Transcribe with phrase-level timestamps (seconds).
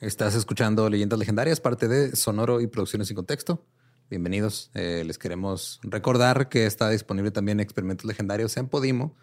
[0.00, 3.66] Estás escuchando Leyendas Legendarias, parte de Sonoro y Producciones sin Contexto.
[4.08, 4.70] Bienvenidos.
[4.74, 9.14] Eh, les queremos recordar que está disponible también Experimentos Legendarios en Podimo.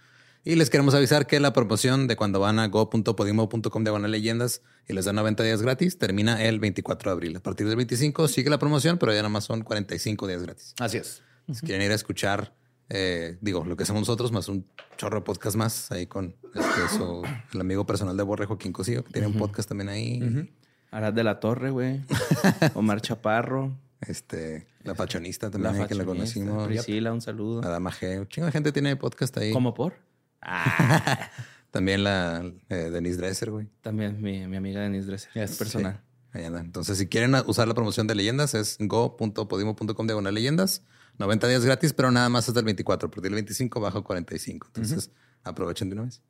[0.43, 4.93] Y les queremos avisar que la promoción de cuando van a go.podimo.com de leyendas y
[4.93, 7.35] les dan 90 días gratis termina el 24 de abril.
[7.37, 10.73] A partir del 25 sigue la promoción, pero ya nada más son 45 días gratis.
[10.79, 11.21] Así es.
[11.51, 12.53] Si quieren ir a escuchar,
[12.89, 14.65] eh, digo, lo que hacemos nosotros, más un
[14.95, 19.03] chorro de podcast más ahí con este, su- el amigo personal de Borre, Joaquín Cosío,
[19.03, 20.49] que tiene un podcast también ahí.
[20.91, 22.01] Arad de la Torre, güey.
[22.75, 23.77] Omar Chaparro.
[24.01, 26.67] Este, la fachonista también, La que la conocimos.
[26.67, 27.63] Priscila, un saludo.
[27.63, 28.19] Adama G.
[28.19, 29.51] Un chingo de gente tiene podcast ahí.
[29.51, 29.95] ¿Cómo por?
[31.71, 33.67] También la eh, Denise Dresser, güey.
[33.81, 35.31] También mi, mi amiga Denise Dresser.
[35.33, 36.01] Yes, personal.
[36.31, 36.59] Ahí anda.
[36.59, 40.83] Entonces, si quieren usar la promoción de leyendas, es go.podimo.com diagonal leyendas.
[41.17, 43.07] 90 días gratis, pero nada más hasta el 24.
[43.07, 44.67] A partir del 25 bajo 45.
[44.67, 45.11] Entonces,
[45.43, 46.21] aprovechen de una vez.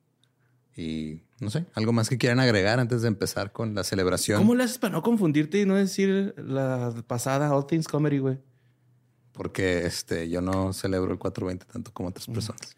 [0.77, 4.40] Y no sé, algo más que quieran agregar antes de empezar con la celebración.
[4.40, 8.38] ¿Cómo le haces para no confundirte y no decir la pasada All Things Comedy, güey?
[9.32, 12.77] Porque este, yo no celebro el 420 tanto como otras personas.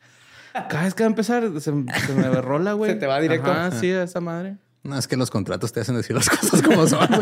[0.54, 1.72] Cada vez que va a empezar, se, se
[2.16, 2.92] me rola, güey.
[2.96, 3.52] Se te va directo.
[3.52, 4.58] Ah, sí, a esa madre.
[4.84, 7.08] No, es que los contratos te hacen decir las cosas como son.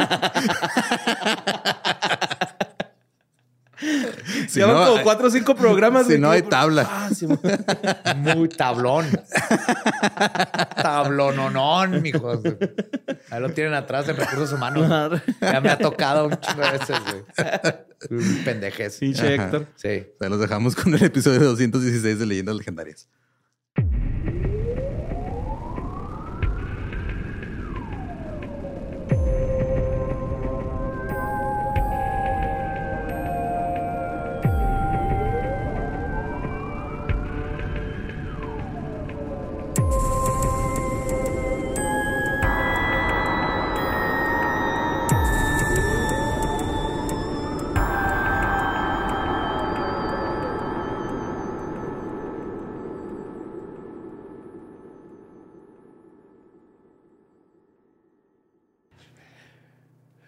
[4.52, 6.08] Si Llevan no, como cuatro o cinco programas.
[6.08, 6.88] si no hay por- tabla.
[6.90, 7.28] Ah, sí,
[8.17, 9.06] Muy tablón.
[10.76, 12.39] Tablononón, mijos.
[13.30, 15.22] Ahí lo tienen atrás en recursos humanos.
[15.42, 16.98] Ya me ha tocado un chingo de veces,
[18.09, 18.44] güey.
[18.45, 18.98] Pendejes.
[18.98, 19.66] Pinche Héctor.
[19.76, 20.06] Sí.
[20.20, 23.08] Se los dejamos con el episodio 216 de Leyendas Legendarias.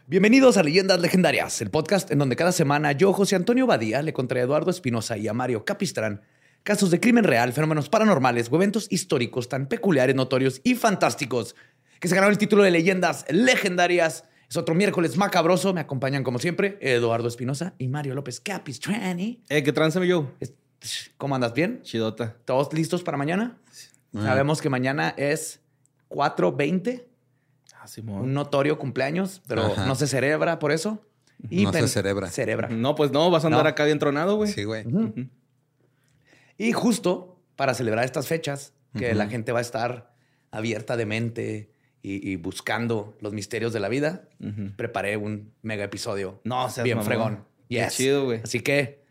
[0.10, 4.12] Bienvenidos a Leyendas Legendarias, el podcast en donde cada semana yo, José Antonio Badía, le
[4.12, 6.24] contaré a Eduardo Espinosa y a Mario Capistrán
[6.64, 11.56] casos de crimen real, fenómenos paranormales o eventos históricos tan peculiares, notorios y fantásticos
[12.00, 14.24] que se ganaron el título de Leyendas Legendarias.
[14.50, 15.76] Es otro miércoles macabroso.
[15.76, 19.44] Me acompañan, como siempre, Eduardo Espinosa y Mario López Capistrani.
[19.48, 20.32] Eh, ¿qué tranza, yo?
[21.18, 21.54] ¿Cómo andas?
[21.54, 21.84] ¿Bien?
[21.84, 22.36] Chidota.
[22.46, 23.60] ¿Todos listos para mañana?
[24.12, 25.60] Sabemos que mañana es
[26.10, 27.04] 4.20,
[27.82, 28.22] Ah, Simón.
[28.24, 29.86] un notorio cumpleaños, pero Ajá.
[29.86, 31.02] no se celebra por eso.
[31.50, 32.30] No se pen- cerebra.
[32.30, 32.68] Cerebra.
[32.70, 33.70] No, pues no, vas a andar No.
[33.70, 34.52] acá bien tronado, güey.
[34.52, 34.84] Sí, güey.
[36.58, 40.14] Y justo para celebrar estas fechas, que la gente va a estar
[40.52, 44.28] abierta de mente y, y buscando los misterios de la vida,
[44.76, 46.42] preparé un mega episodio.
[46.44, 47.08] No, seas bien mamón.
[47.08, 47.46] fregón.
[47.70, 47.96] Qué Yes.
[47.96, 48.42] chido, güey.
[48.44, 49.04] Así que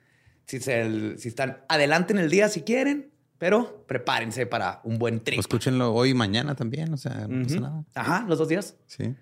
[0.47, 5.21] si, se- si están adelante en el día si quieren, pero prepárense para un buen
[5.21, 5.39] trip.
[5.39, 7.85] O escúchenlo hoy y mañana también, o sea, no pasa nada.
[7.95, 8.77] Ajá, los dos días.
[8.87, 9.15] Sí.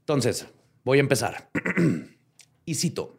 [0.00, 0.46] Entonces,
[0.84, 1.50] voy a empezar.
[2.66, 3.18] y cito.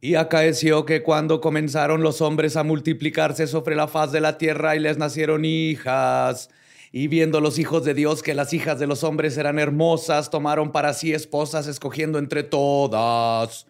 [0.00, 4.74] Y acaeció que cuando comenzaron los hombres a multiplicarse sobre la faz de la tierra
[4.74, 6.48] y les nacieron hijas,
[6.92, 10.72] y viendo los hijos de Dios que las hijas de los hombres eran hermosas, tomaron
[10.72, 13.66] para sí esposas, escogiendo entre todas.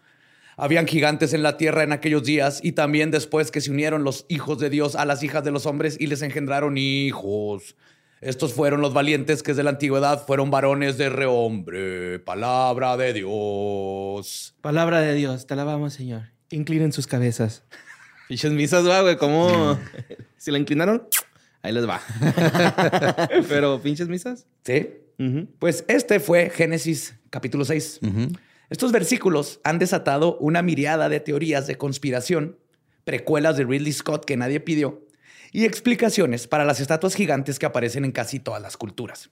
[0.61, 4.27] Habían gigantes en la tierra en aquellos días, y también después que se unieron los
[4.29, 7.75] hijos de Dios a las hijas de los hombres y les engendraron hijos.
[8.19, 12.19] Estos fueron los valientes que desde la antigüedad fueron varones de rehombre.
[12.19, 14.53] Palabra de Dios.
[14.61, 16.29] Palabra de Dios, te alabamos, Señor.
[16.51, 17.63] Inclinen sus cabezas.
[18.27, 19.17] Pinches misas, va, güey.
[19.17, 19.79] ¿Cómo?
[20.37, 21.07] si la inclinaron,
[21.63, 21.99] ahí les va.
[23.49, 24.45] Pero pinches misas.
[24.63, 24.89] ¿Sí?
[25.57, 27.99] Pues este fue Génesis capítulo 6.
[28.71, 32.57] Estos versículos han desatado una miriada de teorías de conspiración,
[33.03, 35.05] precuelas de Ridley Scott que nadie pidió,
[35.51, 39.29] y explicaciones para las estatuas gigantes que aparecen en casi todas las culturas.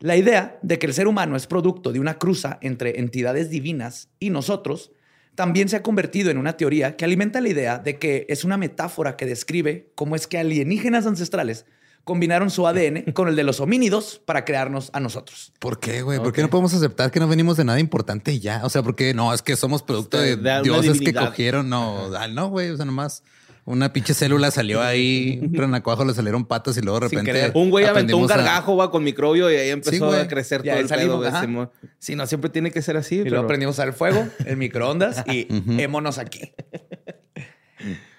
[0.00, 4.10] La idea de que el ser humano es producto de una cruza entre entidades divinas
[4.18, 4.92] y nosotros
[5.36, 8.58] también se ha convertido en una teoría que alimenta la idea de que es una
[8.58, 11.64] metáfora que describe cómo es que alienígenas ancestrales
[12.04, 15.52] combinaron su ADN con el de los homínidos para crearnos a nosotros.
[15.58, 16.18] ¿Por qué, güey?
[16.18, 18.62] ¿Por qué no podemos aceptar que no venimos de nada importante y ya?
[18.64, 21.68] O sea, porque no, es que somos producto de, dioses que cogieron.
[21.68, 22.70] No, ah, no, güey.
[22.70, 23.22] O sea, nomás
[23.64, 27.52] una pinche célula salió ahí, un renacuajo le salieron patas y luego de repente.
[27.54, 30.62] Un güey aventó un a- gargajo, va, con microbio y ahí empezó Sí, a crecer
[30.62, 31.72] todo el salimos, pedo.
[31.98, 33.16] Sí, no siempre tiene que ser así.
[33.16, 33.30] Y pero...
[33.30, 35.46] luego aprendimos al fuego, el microondas y
[35.80, 36.52] émonos aquí.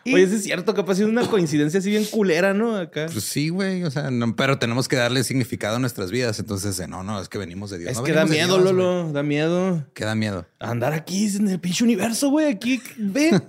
[0.04, 2.76] Y- Oye, sí es cierto, capaz es una coincidencia así bien culera, ¿no?
[2.76, 3.06] Acá.
[3.12, 3.84] Pues sí, güey.
[3.84, 6.40] O sea, no- pero tenemos que darle significado a nuestras vidas.
[6.40, 7.92] Entonces, eh, no, no, es que venimos de Dios.
[7.92, 8.72] es No que da miedo, Dios.
[8.74, 9.12] Lolo.
[9.12, 9.86] Da miedo.
[9.94, 10.46] Que da miedo.
[10.60, 12.48] Andar aquí en el pinche universo, güey.
[12.48, 13.40] Aquí, ve.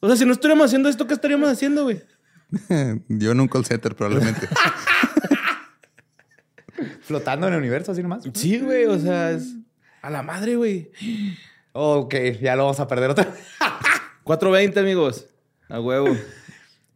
[0.00, 2.00] O sea, si no estuviéramos haciendo esto, ¿qué estaríamos haciendo, güey?
[3.08, 4.48] Yo en un call center, probablemente.
[7.02, 8.24] Flotando en el universo, así nomás.
[8.34, 8.86] Sí, güey.
[8.86, 9.54] O sea, es
[10.02, 10.90] a la madre, güey.
[11.72, 13.34] Ok, ya lo vamos a perder otra vez.
[14.24, 15.26] 420, amigos.
[15.68, 16.08] A huevo.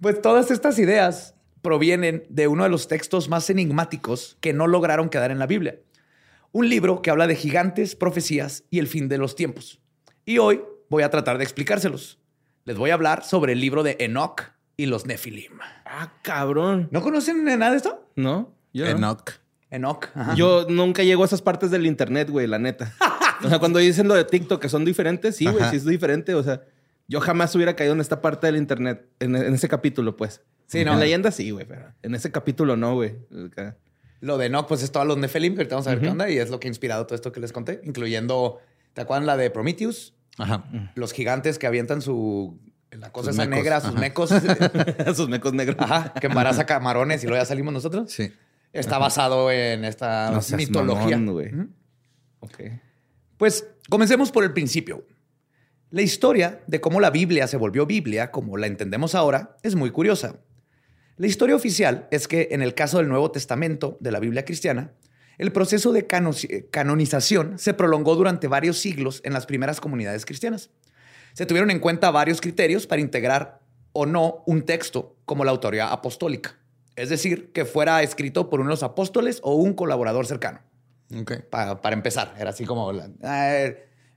[0.01, 5.09] Pues todas estas ideas provienen de uno de los textos más enigmáticos que no lograron
[5.09, 5.81] quedar en la Biblia.
[6.53, 9.81] Un libro que habla de gigantes, profecías y el fin de los tiempos.
[10.25, 12.21] Y hoy voy a tratar de explicárselos.
[12.65, 15.59] Les voy a hablar sobre el libro de Enoch y los Nefilim.
[15.85, 16.89] Ah, cabrón.
[16.93, 18.07] ¿No conocen nada de esto?
[18.15, 18.55] ¿No?
[18.73, 18.91] Yo no.
[18.93, 19.33] Enoch.
[19.71, 20.07] Enoch.
[20.15, 20.35] ajá.
[20.37, 22.95] Yo nunca llego a esas partes del internet, güey, la neta.
[23.41, 26.35] O sea, cuando dicen lo de TikTok que son diferentes, sí, güey, sí es diferente.
[26.35, 26.61] O sea,
[27.09, 30.43] yo jamás hubiera caído en esta parte del internet, en, en ese capítulo, pues.
[30.67, 30.93] Sí, no.
[30.93, 33.15] En leyenda sí, güey, pero en ese capítulo no, güey.
[34.21, 36.29] Lo de Enoch, pues es todos los Nefilim, que ahorita vamos a ver qué onda,
[36.31, 38.59] y es lo que ha inspirado todo esto que les conté, incluyendo,
[38.93, 40.15] ¿te acuerdan la de Prometheus?
[40.37, 40.65] Ajá.
[40.95, 42.59] Los gigantes que avientan su,
[42.91, 44.01] la cosa Sus esa mecos, negra, sus ajá.
[44.01, 44.31] mecos,
[45.17, 45.77] Sus mecos negros.
[45.79, 48.11] ajá, que embaraza camarones y luego ya salimos nosotros.
[48.13, 48.33] Sí.
[48.73, 51.17] Está basado en esta No seas mitología.
[51.17, 51.55] mamón, güey.
[51.55, 51.69] Ujú.
[52.41, 52.59] Ok.
[53.39, 55.05] Pues comencemos por el principio.
[55.91, 59.91] La historia de cómo la Biblia se volvió Biblia, como la entendemos ahora, es muy
[59.91, 60.37] curiosa.
[61.17, 64.93] La historia oficial es que en el caso del Nuevo Testamento de la Biblia cristiana,
[65.39, 66.33] el proceso de cano-
[66.71, 70.71] canonización se prolongó durante varios siglos en las primeras comunidades cristianas.
[71.33, 73.61] Se tuvieron en cuenta varios criterios para integrar
[73.93, 76.57] o no un texto como la autoría apostólica,
[76.97, 80.61] es decir, que fuera escrito por uno de los apóstoles o un colaborador cercano
[81.19, 81.45] Ok.
[81.51, 82.35] pa- para empezar.
[82.39, 83.09] Era así como, la,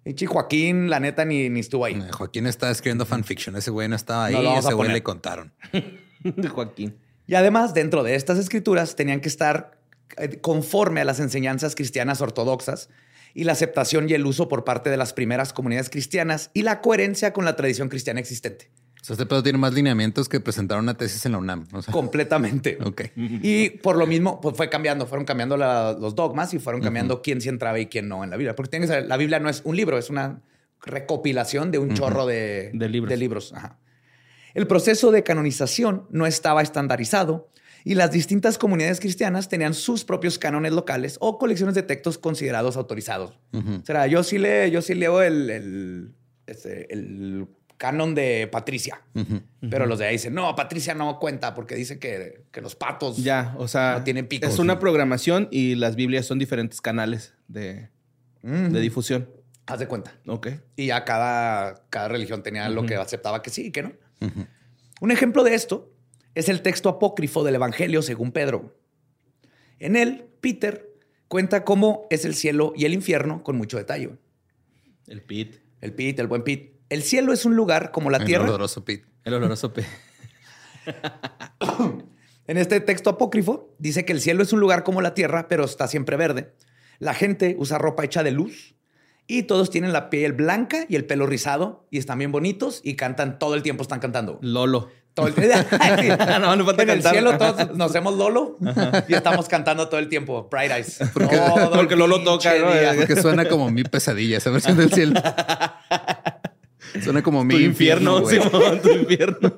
[0.03, 1.95] pinche Joaquín, la neta, ni, ni estuvo ahí.
[1.95, 3.56] Eh, Joaquín está escribiendo fanfiction.
[3.56, 4.33] Ese güey no estaba ahí.
[4.33, 5.53] No ese güey le contaron.
[6.24, 6.98] De Joaquín.
[7.27, 9.80] Y además, dentro de estas escrituras tenían que estar
[10.18, 12.89] eh, conforme a las enseñanzas cristianas ortodoxas
[13.33, 16.81] y la aceptación y el uso por parte de las primeras comunidades cristianas y la
[16.81, 18.69] coherencia con la tradición cristiana existente.
[19.01, 21.68] O sea, este pedo tiene más lineamientos que presentar una tesis en la UNAM.
[21.74, 22.77] O sea, Completamente.
[22.86, 23.01] ok.
[23.15, 27.21] Y por lo mismo, pues fue cambiando, fueron cambiando la- los dogmas y fueron cambiando
[27.24, 28.56] quién sí entraba y quién no en la Biblia.
[28.56, 30.42] Porque tienen que saber, la Biblia no es un libro, es una
[30.83, 33.53] recopilación de un chorro de, De libros.
[33.53, 33.77] Ajá.
[34.53, 37.50] El proceso de canonización no estaba estandarizado
[37.83, 42.77] y las distintas comunidades cristianas tenían sus propios cánones locales o colecciones de textos considerados
[42.77, 43.39] autorizados.
[43.54, 46.12] O sea, yo sí, le, yo sí leo el, el,
[46.45, 47.47] este, el
[47.81, 49.01] canon de Patricia,
[49.72, 53.18] pero los de ahí dicen, no, Patricia no cuenta porque dice que, que los patos
[53.24, 54.54] Ya, o sea, No tienen picos.
[54.54, 57.89] es una programación y las Biblias son diferentes canales de,
[58.44, 59.28] de difusión.
[59.66, 60.13] haz de cuenta.
[60.28, 60.50] Ok.
[60.75, 63.94] Y ya cada, cada religión tenía lo que aceptaba que sí y que no.
[65.01, 65.92] Un ejemplo de esto
[66.36, 68.78] es el texto apócrifo del Evangelio según Pedro.
[69.80, 70.88] En él, Peter
[71.28, 74.12] cuenta cómo es el cielo y el infierno con mucho detalle.
[75.07, 75.56] El pit.
[75.81, 76.70] El Pit, el buen Pit.
[76.91, 78.43] El cielo es un lugar como la El tierra.
[78.43, 79.05] oloroso Pete.
[79.23, 79.85] El oloroso pe.
[82.47, 85.63] En este texto apócrifo dice que el cielo es un lugar como la tierra, pero
[85.63, 86.53] está siempre verde.
[86.99, 88.75] La gente usa ropa hecha de luz
[89.25, 92.95] y todos tienen la piel blanca y el pelo rizado y están bien bonitos y
[92.95, 94.37] cantan todo el tiempo, están cantando.
[94.41, 94.89] Lolo.
[95.13, 95.33] Todo el...
[96.41, 97.13] No, no falta en el cantar.
[97.13, 98.57] cielo todos nos hacemos Lolo
[99.07, 100.49] y estamos cantando todo el tiempo.
[100.51, 100.99] Bright Eyes.
[101.13, 102.95] Porque- el porque Lolo toca, ¿no?
[102.97, 105.21] Porque suena como mi pesadilla, esa versión del cielo.
[107.04, 108.42] Suena como mi Tu infierno, güey.
[108.42, 109.54] Simón, tu infierno.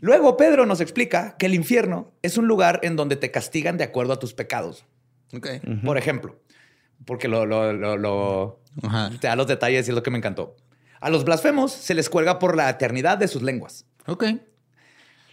[0.00, 3.84] Luego Pedro nos explica que el infierno es un lugar en donde te castigan de
[3.84, 4.84] acuerdo a tus pecados.
[5.34, 5.48] Ok.
[5.84, 6.38] Por ejemplo,
[7.06, 9.10] porque lo, lo- lo- lo- Ajá.
[9.20, 10.56] te da los detalles y es lo que me encantó.
[11.00, 13.86] A los blasfemos se les cuelga por la eternidad de sus lenguas.
[14.06, 14.24] Ok.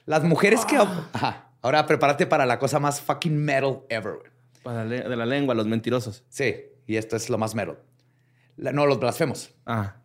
[0.06, 0.78] Las mujeres que...
[0.78, 1.50] Ajá.
[1.62, 4.16] Ahora prepárate para la cosa más fucking metal ever.
[4.63, 6.24] Para de la lengua, los mentirosos.
[6.30, 6.56] Sí,
[6.88, 7.78] y esto es lo más metal.
[8.62, 9.53] La- no, los blasfemos.
[9.65, 9.96] Ah.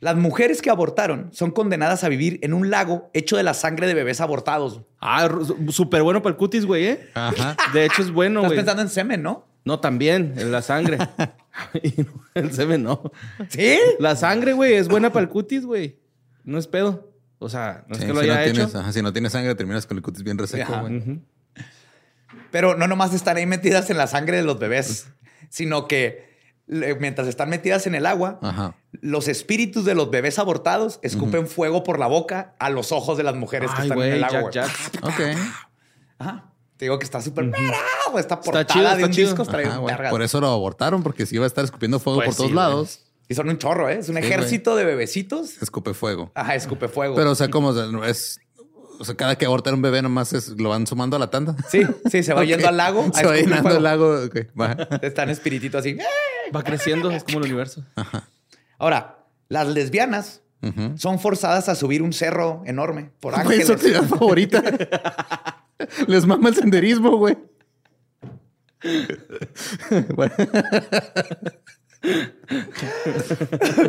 [0.00, 3.86] Las mujeres que abortaron son condenadas a vivir en un lago hecho de la sangre
[3.86, 4.82] de bebés abortados.
[5.00, 5.28] Ah,
[5.68, 7.10] súper bueno para el cutis, güey, ¿eh?
[7.14, 7.56] Ajá.
[7.72, 8.58] De hecho, es bueno, Estás güey.
[8.58, 9.46] pensando en semen, ¿no?
[9.64, 10.98] No, también, en la sangre.
[11.98, 13.12] No, el semen no.
[13.50, 13.78] ¿Sí?
[13.98, 15.98] La sangre, güey, es buena para el cutis, güey.
[16.44, 17.12] No es pedo.
[17.40, 18.52] O sea, no es que lo si, no haya hecho.
[18.54, 21.20] tienes, ajá, si no tienes sangre, terminas con el cutis bien reseco, güey.
[22.50, 25.08] Pero no nomás están ahí metidas en la sangre de los bebés,
[25.50, 26.31] sino que
[26.66, 28.74] mientras están metidas en el agua, Ajá.
[28.92, 33.24] los espíritus de los bebés abortados escupen fuego por la boca a los ojos de
[33.24, 34.50] las mujeres que están en el agua.
[34.50, 34.70] Jack.
[35.18, 35.38] Jack.
[36.18, 36.48] Ajá.
[36.76, 37.50] Te digo que está súper...
[38.18, 39.28] Esta portada chido, de está un chido.
[39.28, 40.10] disco está Ajá.
[40.10, 43.00] Por eso lo abortaron, porque si iba a estar escupiendo fuego Pues por todos lados.
[43.28, 43.98] Y son un chorro, ¿eh?
[44.00, 45.62] Es un Sí, ejército de bebecitos.
[45.62, 46.30] Escupe fuego.
[46.34, 47.14] Ajá, escupe fuego.
[47.14, 47.72] Pero, o sea, como
[48.04, 48.40] es.
[48.98, 51.56] O sea, cada que abortan un bebé nomás es, lo van sumando a la tanda.
[51.68, 53.10] Sí, sí, se va yendo al lago.
[53.12, 54.24] a Se va llenando el lago.
[54.26, 54.72] ok, va.
[55.02, 55.96] Están espiritito así.
[56.54, 57.84] Va creciendo, es como el universo.
[58.78, 60.96] Ahora, las lesbianas Ujú.
[60.96, 63.66] son forzadas a subir un cerro enorme por ángeles.
[63.66, 64.62] su actividad favorita.
[66.06, 67.36] Les mama el senderismo, güey.
[70.16, 70.34] Bueno.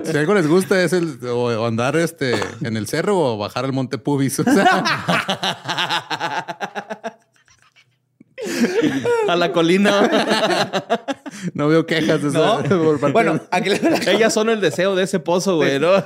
[0.03, 3.73] Si algo les gusta es el o, andar este en el cerro o bajar al
[3.73, 4.39] monte Pubis.
[4.39, 4.83] O sea,
[9.27, 10.09] A la colina.
[11.53, 12.59] no veo quejas de ¿No?
[12.59, 13.69] esa- por parte Bueno, aquí
[14.07, 15.93] Ellas son el deseo de ese pozo, güey, ¿no?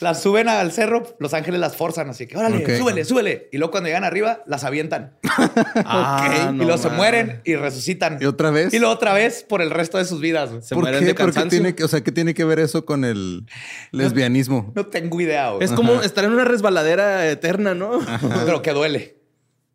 [0.00, 2.70] las suben al cerro, los ángeles las forzan, así que órale, Ok.
[2.78, 3.48] súbele, súbele.
[3.52, 5.16] Y luego cuando llegan arriba, las avientan.
[5.86, 8.18] Ah, y no luego se mueren y resucitan.
[8.20, 8.72] y otra vez.
[8.72, 10.50] Y luego otra vez por el resto de sus vidas.
[10.66, 11.06] Se ¿Por mueren qué?
[11.06, 11.58] de Porque cansancio.
[11.60, 13.46] tiene que, o sea, ¿qué tiene que ver eso con el
[13.92, 14.72] lesbianismo?
[14.74, 15.64] No tengo idea, güey.
[15.64, 18.00] Es como estar en una resbaladera eterna, ¿no?
[18.46, 19.16] Pero que duele.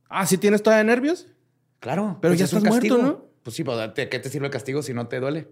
[0.09, 1.27] Ah, ¿sí tienes todavía nervios?
[1.79, 2.17] Claro.
[2.21, 3.07] Pero pues ya es un estás muerto, castigo.
[3.11, 3.25] ¿no?
[3.43, 5.47] Pues sí, pues, ¿de ¿qué te sirve el castigo si no te duele?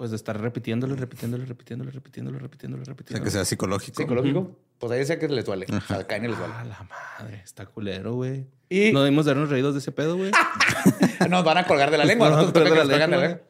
[0.00, 3.22] Pues de estar repitiéndolo, repitiéndolo, repitiéndolo, repitiéndolo, repitiéndolo, O sea, repitiéndolo.
[3.26, 4.00] que sea psicológico.
[4.00, 4.56] Psicológico.
[4.78, 5.66] Pues ahí decía que les duele.
[5.70, 6.54] O sea, caen y les duele.
[6.56, 8.46] Ah, la madre, está culero, güey.
[8.70, 10.30] Y No debimos darnos reídos de ese pedo, güey.
[11.28, 12.30] nos van a colgar de la lengua.
[12.30, 13.40] Nos colgan de la lengua.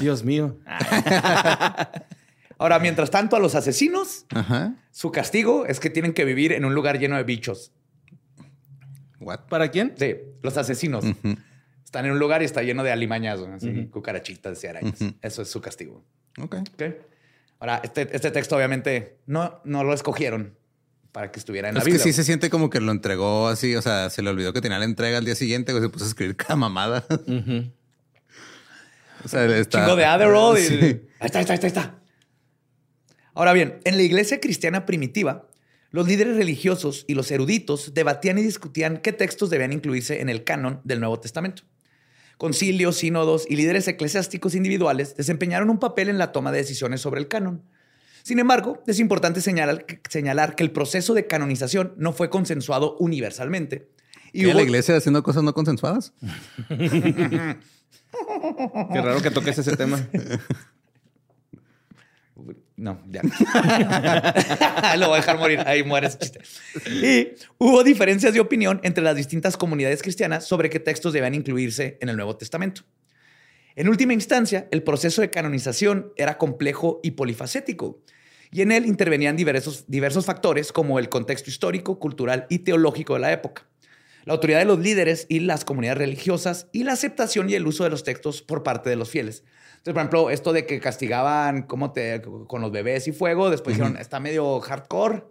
[0.00, 0.56] Dios mío.
[2.58, 4.74] Ahora, mientras tanto, a los asesinos, Ajá.
[4.90, 7.70] su castigo es que tienen que vivir en un lugar lleno de bichos.
[9.20, 9.42] What?
[9.48, 9.94] ¿Para quién?
[9.96, 11.04] Sí, los asesinos.
[11.90, 15.00] Están en un lugar y está lleno de alimañas, güey, así, cucarachitas y arañas.
[15.22, 16.04] Eso es su castigo.
[16.40, 16.54] Ok.
[16.74, 16.82] Ok.
[17.58, 20.56] Ahora, este, este texto obviamente no, no lo escogieron
[21.10, 22.04] para que estuviera en la Es que Biblia.
[22.04, 24.78] sí se siente como que lo entregó así, o sea, se le olvidó que tenía
[24.78, 27.04] la entrega al día siguiente, güey, se puso a escribir cada mamada.
[29.24, 29.80] O sea, está...
[29.80, 30.62] Chingo de Adderall y...
[30.62, 30.74] Sí.
[31.18, 31.98] Ahí está, ahí está, ahí está, ahí está.
[33.34, 35.48] Ahora bien, en la iglesia cristiana primitiva,
[35.90, 40.44] los líderes religiosos y los eruditos debatían y discutían qué textos debían incluirse en el
[40.44, 41.64] canon del Nuevo Testamento.
[42.40, 47.20] Concilios, sínodos y líderes eclesiásticos individuales desempeñaron un papel en la toma de decisiones sobre
[47.20, 47.62] el canon.
[48.22, 53.90] Sin embargo, es importante señalar, señalar que el proceso de canonización no fue consensuado universalmente.
[54.32, 56.14] ¿Y hubo- la iglesia haciendo cosas no consensuadas?
[56.70, 57.56] Qué
[59.02, 60.08] raro que toques ese tema.
[62.76, 63.22] No, ya.
[64.96, 65.60] Lo voy a dejar morir.
[65.66, 66.40] Ahí muere ese chiste.
[66.90, 67.28] Y
[67.58, 72.08] hubo diferencias de opinión entre las distintas comunidades cristianas sobre qué textos debían incluirse en
[72.08, 72.82] el Nuevo Testamento.
[73.76, 78.02] En última instancia, el proceso de canonización era complejo y polifacético,
[78.52, 83.20] y en él intervenían diversos, diversos factores como el contexto histórico, cultural y teológico de
[83.20, 83.69] la época,
[84.24, 87.84] la autoridad de los líderes y las comunidades religiosas y la aceptación y el uso
[87.84, 89.44] de los textos por parte de los fieles.
[89.78, 93.76] Entonces, por ejemplo, esto de que castigaban cómo te, con los bebés y fuego, después
[93.76, 95.24] dijeron, está medio hardcore,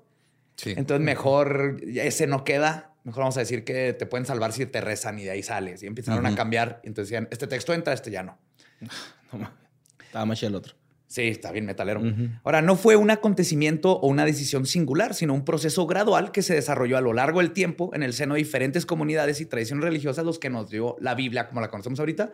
[0.55, 0.73] Sí.
[0.75, 2.93] entonces mejor ese no queda.
[3.05, 5.81] Mejor vamos a decir que te pueden salvar si te rezan y de ahí sales.
[5.83, 6.81] Y empezaron a cambiar.
[6.83, 8.37] Entonces decían, este texto entra, este ya no.
[9.31, 9.57] No mames.
[10.03, 10.75] Estaba más el otro.
[11.09, 12.03] Sí, está bien metalero.
[12.43, 16.53] Ahora, no fue un acontecimiento o una decisión singular, sino un proceso gradual que se
[16.53, 20.23] desarrolló a lo largo del tiempo en el seno de diferentes comunidades y tradiciones religiosas,
[20.23, 22.31] los que nos dio la Biblia como la conocemos ahorita,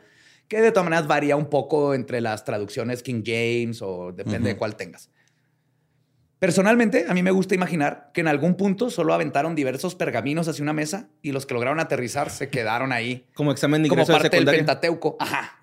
[0.50, 4.58] que de todas maneras varía un poco entre las traducciones King James o depende de
[4.58, 5.10] cuál tengas.
[6.38, 10.64] Personalmente, a mí me gusta imaginar que en algún punto solo aventaron diversos pergaminos hacia
[10.64, 14.22] una mesa y los que lograron aterrizar se quedaron ahí Como examen de como ingreso
[14.22, 14.58] de parte del.
[14.58, 15.16] Pentateuco.
[15.18, 15.62] Ajá.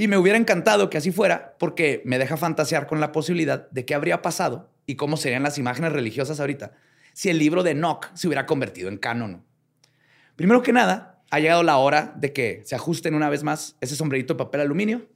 [0.00, 3.84] Y me hubiera encantado que así fuera, porque me deja fantasear con la posibilidad de
[3.84, 6.72] qué habría pasado y cómo serían las imágenes religiosas ahorita
[7.12, 9.44] si el libro de Enoch se hubiera convertido en canon.
[10.36, 13.94] Primero que nada, ha llegado la hora de que se ajusten una vez más ese
[13.94, 15.06] sombrerito de papel aluminio,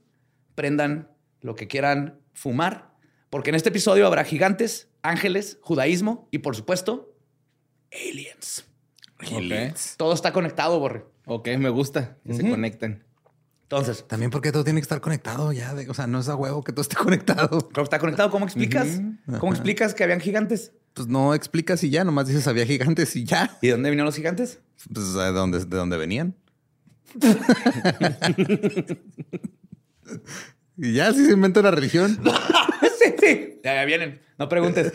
[0.54, 1.08] prendan
[1.40, 2.92] lo que quieran fumar,
[3.30, 7.16] porque en este episodio habrá gigantes, ángeles, judaísmo y, por supuesto,
[7.90, 8.66] aliens.
[9.22, 9.96] Ok.
[9.96, 11.06] Todo está conectado, Borre.
[11.24, 13.02] Ok, me gusta que se conecten.
[13.64, 15.74] Entonces, También porque todo tiene que estar conectado ya.
[15.74, 17.48] de- o sea, no es a huevo que todo esté conectado.
[17.68, 18.30] Creo que está conectado.
[18.30, 19.00] ¿Cómo explicas?
[19.40, 20.72] ¿Cómo explicas que habían gigantes?
[20.92, 23.58] Pues no explicas y ya, nomás dices había gigantes y ya.
[23.62, 24.60] ¿Y de dónde vinieron los gigantes?
[24.92, 26.36] Pues de dónde, de dónde venían.
[30.76, 32.18] y ya, si se inventa la religión.
[33.02, 33.60] sí, sí.
[33.64, 34.20] Ya, vienen.
[34.38, 34.92] No preguntes.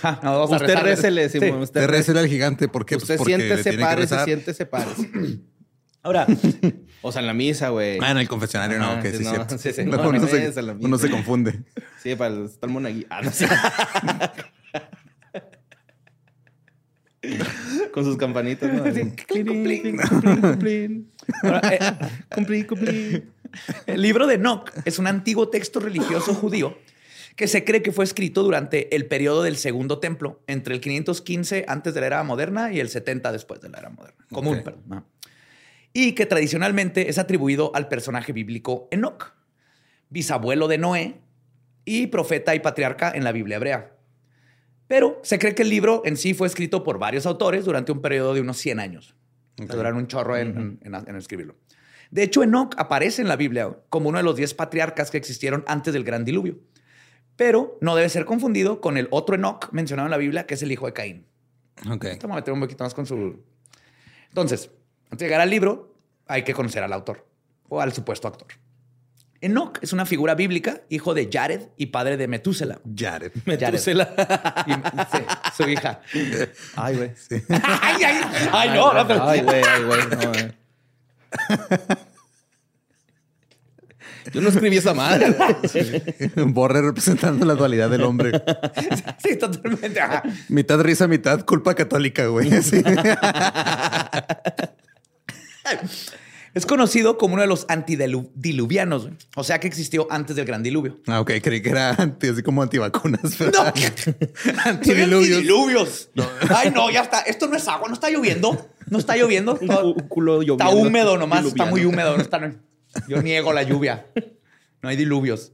[0.00, 1.02] Ja, no, vamos a Usted rezarles.
[1.02, 1.38] récele, Sí.
[1.38, 1.86] Usted, Te récele.
[1.86, 2.68] recela al gigante.
[2.68, 2.94] ¿Por qué?
[2.94, 4.86] Pues Usted porque siente, que separe, se siente, separe.
[6.02, 6.26] Ahora,
[7.06, 8.00] O sea, en la misa, güey.
[8.02, 9.58] Ah, en el confesionario no, que sí, sí, no, cierto.
[9.58, 11.62] sí, No, uno, no se, uno se confunde.
[12.02, 13.06] Sí, para el tal monaguillo.
[13.10, 13.46] Ah, no sé.
[17.92, 18.82] Con sus campanitas, ¿no?
[21.42, 21.78] Ahora, eh,
[22.66, 23.30] cumplín.
[23.86, 26.76] El libro de Enoch es un antiguo texto religioso judío
[27.36, 31.66] que se cree que fue escrito durante el periodo del Segundo Templo, entre el 515
[31.68, 34.24] antes de la era moderna y el 70 después de la era moderna.
[34.32, 35.04] Común, perdón.
[35.98, 39.32] Y que tradicionalmente es atribuido al personaje bíblico Enoch,
[40.10, 41.20] bisabuelo de Noé
[41.86, 43.92] y profeta y patriarca en la Biblia hebrea.
[44.88, 48.02] Pero se cree que el libro en sí fue escrito por varios autores durante un
[48.02, 49.14] periodo de unos 100 años.
[49.54, 49.72] O sea, Ok.
[49.76, 51.56] duraron un chorro en, en- en- en escribirlo.
[52.10, 55.64] De hecho, Enoch aparece en la Biblia como uno de los 10 patriarcas que existieron
[55.66, 56.58] antes del gran diluvio.
[57.36, 60.62] Pero no debe ser confundido con el otro Enoch mencionado en la Biblia, que es
[60.62, 61.26] el hijo de Caín.
[61.90, 62.04] Ok.
[62.20, 63.42] Vamos a meter un poquito más con su...
[64.28, 64.70] Entonces,
[65.10, 65.94] antes de llegar al libro,
[66.26, 67.26] hay que conocer al autor
[67.68, 68.48] o al supuesto actor.
[69.40, 72.80] Enoch es una figura bíblica, hijo de Jared y padre de Metúsela.
[72.96, 73.32] Jared.
[73.44, 74.08] Metúsela.
[75.12, 75.18] Sí,
[75.62, 76.00] su hija.
[76.76, 77.10] Ay, güey.
[77.50, 78.20] ay, ay,
[78.52, 80.00] ay, no, no, pero- Ay, güey, ay, güey.
[80.08, 80.54] No, güey.
[84.32, 85.30] Yo no escribí esa madre.
[85.32, 86.46] güey.
[86.52, 88.32] Borre representando la dualidad del hombre.
[89.18, 90.00] Sí, totalmente.
[90.48, 92.50] Mitad risa, mitad culpa católica, güey.
[92.62, 92.82] Sí.
[96.54, 100.98] Es conocido como uno de los antidiluvianos, o sea que existió antes del gran diluvio.
[101.06, 101.32] Ah, ok.
[101.42, 103.20] Creí que era anti, así como antivacunas.
[103.36, 103.72] pero- No.
[104.64, 105.36] Antidiluvios.
[105.36, 106.08] Antidiluvios.
[106.54, 107.20] Ay, no, ya está.
[107.20, 108.70] Esto no es agua, no está lloviendo.
[108.88, 109.58] No está lloviendo.
[109.60, 111.70] Un culo Está húmedo nomás, está Diluviano.
[111.70, 112.16] muy húmedo.
[112.16, 112.54] no está-
[113.06, 114.06] yo niego la lluvia.
[114.80, 115.52] No hay diluvios.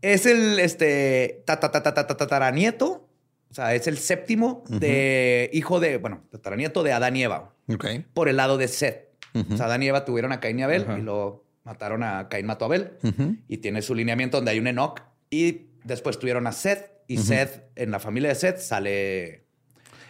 [0.00, 3.08] Es el este, ta- ta- ta- ta- ta- ta- tataranieto,
[3.50, 7.84] o sea, es el séptimo de hijo de, bueno, tataranieto de Adán y Eva, Ok.
[8.12, 9.12] por el lado de Seth.
[9.52, 12.46] O sea, Adán y Eva tuvieron a Caín y Abel y lo mataron a Caín,
[12.46, 12.92] mató a Abel.
[13.48, 15.00] Y tiene su lineamiento donde hay un Enoch.
[15.30, 16.90] Y después tuvieron a Seth.
[17.06, 19.44] Y Seth, en la familia de Seth, sale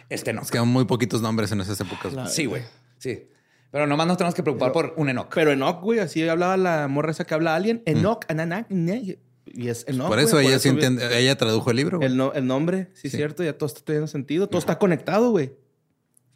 [0.09, 0.45] este Enoch.
[0.45, 2.13] Es que muy poquitos nombres en esas épocas.
[2.13, 2.61] La- Sí, güey.
[2.99, 3.27] Sí.
[3.71, 5.27] Pero nomás nos tenemos que preocupar por un Enoch.
[5.33, 7.83] Pero Enoch, güey, así hablaba la morra esa que habla alien.
[7.85, 10.07] Enoch, ananak, y es Enoch.
[10.07, 10.85] por eso ella sí güey.
[10.85, 11.97] entiende, ella tradujo el libro.
[11.97, 12.09] güey.
[12.09, 13.17] El, no- el nombre, sí, Sí.
[13.17, 14.47] cierto, ya todo está teniendo sentido.
[14.47, 15.51] Todo está conectado, güey.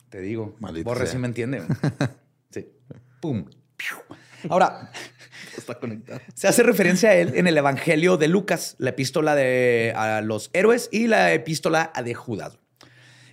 [0.10, 0.56] Te digo.
[0.60, 1.62] Maldito Borre sí me entiende.
[3.20, 3.46] Pum.
[3.78, 3.98] Piu.
[4.50, 4.92] Ahora,
[5.58, 6.22] está conectado.
[6.34, 10.50] se hace referencia a él en el Evangelio de Lucas, la epístola de a los
[10.54, 12.58] héroes y la epístola de Judas.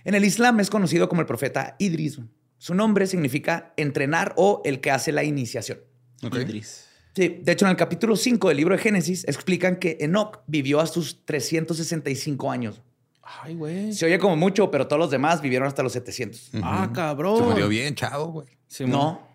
[0.03, 2.19] En el Islam es conocido como el profeta Idris.
[2.57, 5.79] Su nombre significa entrenar o el que hace la iniciación.
[6.23, 6.35] Ok.
[6.35, 6.85] Idris.
[7.15, 10.79] Sí, de hecho, en el capítulo 5 del libro de Génesis explican que Enoch vivió
[10.79, 12.81] a sus 365 años.
[13.23, 13.91] Ay, güey.
[13.91, 16.51] Se oye como mucho, pero todos los demás vivieron hasta los 700.
[16.61, 17.39] Ah, cabrón.
[17.39, 18.47] Se murió bien, chavo, güey.
[18.67, 19.26] Sí, No,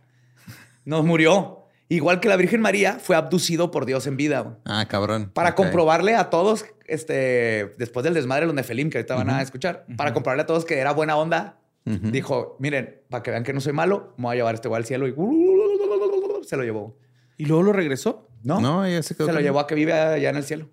[0.85, 1.59] no murió.
[1.89, 4.41] Igual que la Virgen María fue abducido por Dios en vida.
[4.41, 4.57] güey.
[4.65, 5.31] Ah, cabrón.
[5.35, 9.43] Para comprobarle a todos, este, después del desmadre de los Nefelim que ahorita van a
[9.43, 13.53] escuchar, para comprobarle a todos que era buena onda, dijo, miren, para que vean que
[13.53, 15.15] no soy malo, me voy a llevar este güey al cielo y
[16.47, 16.97] se lo llevó.
[17.37, 18.29] ¿Y luego lo regresó?
[18.43, 18.61] ¿No?
[18.61, 19.27] No, ella se quedó.
[19.27, 20.69] se lo llevó a que vive allá en el cielo.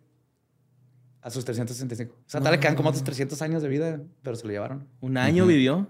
[1.22, 2.16] A sus 365.
[2.16, 4.88] O sea, tal le quedan como otros 300 años de vida, pero se lo llevaron.
[5.02, 5.88] Un año vivió.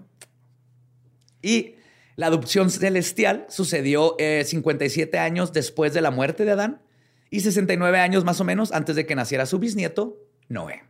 [1.40, 1.76] Y
[2.20, 6.82] la adopción celestial sucedió eh, 57 años después de la muerte de Adán
[7.30, 10.82] y 69 años más o menos antes de que naciera su bisnieto, Noé,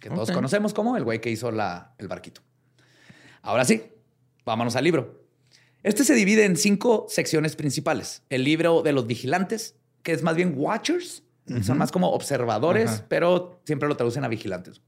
[0.00, 2.40] que todos conocemos como el güey que hizo la- el barquito.
[3.42, 3.82] Ahora sí,
[4.46, 5.22] vámonos al libro.
[5.82, 8.22] Este se divide en cinco secciones principales.
[8.30, 11.24] El libro de los vigilantes, que es más bien watchers,
[11.62, 14.80] son más como observadores, pero siempre lo traducen a vigilantes.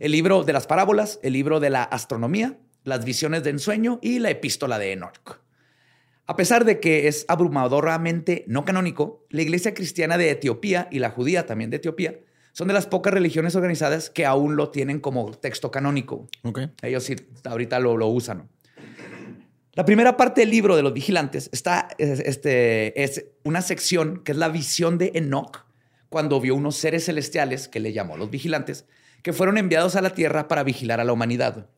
[0.00, 4.18] El libro de las parábolas, el libro de la astronomía, las visiones de ensueño y
[4.18, 5.40] la epístola de Enoch.
[6.26, 11.10] A pesar de que es abrumadoramente no canónico, la iglesia cristiana de Etiopía y la
[11.10, 12.18] judía también de Etiopía
[12.52, 16.28] son de las pocas religiones organizadas que aún lo tienen como texto canónico.
[16.42, 16.60] Ok.
[16.82, 18.48] Ellos sí, ahorita lo, lo usan.
[19.74, 24.32] La primera parte del libro de los vigilantes está, es, este, es una sección que
[24.32, 25.64] es la visión de Enoch
[26.10, 28.84] cuando vio unos seres celestiales que le llamó los vigilantes,
[29.22, 31.68] que fueron enviados a la tierra para vigilar a la humanidad.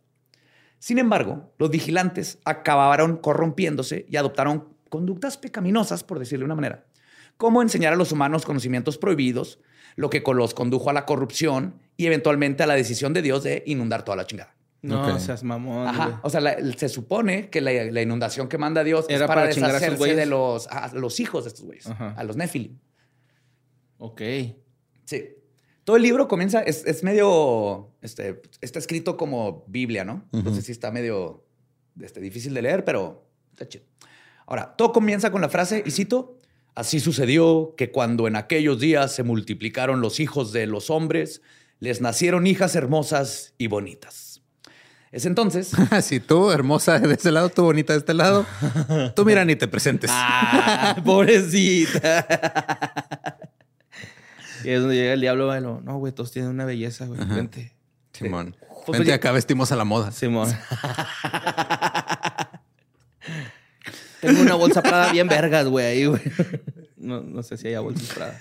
[0.84, 6.84] Sin embargo, los vigilantes acabaron corrompiéndose y adoptaron conductas pecaminosas, por decirlo de una manera,
[7.38, 9.60] como enseñar a los humanos conocimientos prohibidos,
[9.96, 13.62] lo que los condujo a la corrupción y eventualmente a la decisión de Dios de
[13.64, 14.54] inundar toda la chingada.
[14.82, 15.18] No Ok.
[15.20, 15.88] seas mamón.
[15.88, 16.20] Ajá.
[16.22, 19.40] O sea, la- se supone que la, la inundación que manda Dios Era es para,
[19.44, 22.12] a deshacerse de los, a los hijos de estos güeyes, Ajá.
[22.14, 22.76] a los Nephilim.
[23.96, 24.20] Ok.
[25.06, 25.28] Sí.
[25.84, 30.24] Todo el libro comienza, es, es medio, este, está escrito como Biblia, ¿no?
[30.32, 31.44] Entonces sí está medio
[32.00, 33.84] este, difícil de leer, pero está chido.
[34.46, 36.40] Ahora, todo comienza con la frase, y cito,
[36.74, 41.42] así sucedió que cuando en aquellos días se multiplicaron los hijos de los hombres,
[41.80, 44.42] les nacieron hijas hermosas y bonitas.
[45.12, 45.70] Es entonces.
[46.02, 48.44] si tú, hermosa de ese lado, tú, bonita de este lado,
[49.14, 50.10] tú mira ni te presentes.
[50.76, 52.26] Ah, pobrecita.
[54.64, 57.20] y es donde llega el diablo, bueno, no, güey, todos tienen una belleza, güey.
[57.26, 57.72] Vente.
[58.12, 58.56] Simón.
[58.86, 60.10] Pues, Vente ya- acá, vestimos a la moda.
[60.12, 60.48] Simón.
[64.20, 66.20] Tengo una bolsa Prada bien vergas, güey, ahí, güey.
[66.96, 68.40] No, no sé si haya bolsas Prada.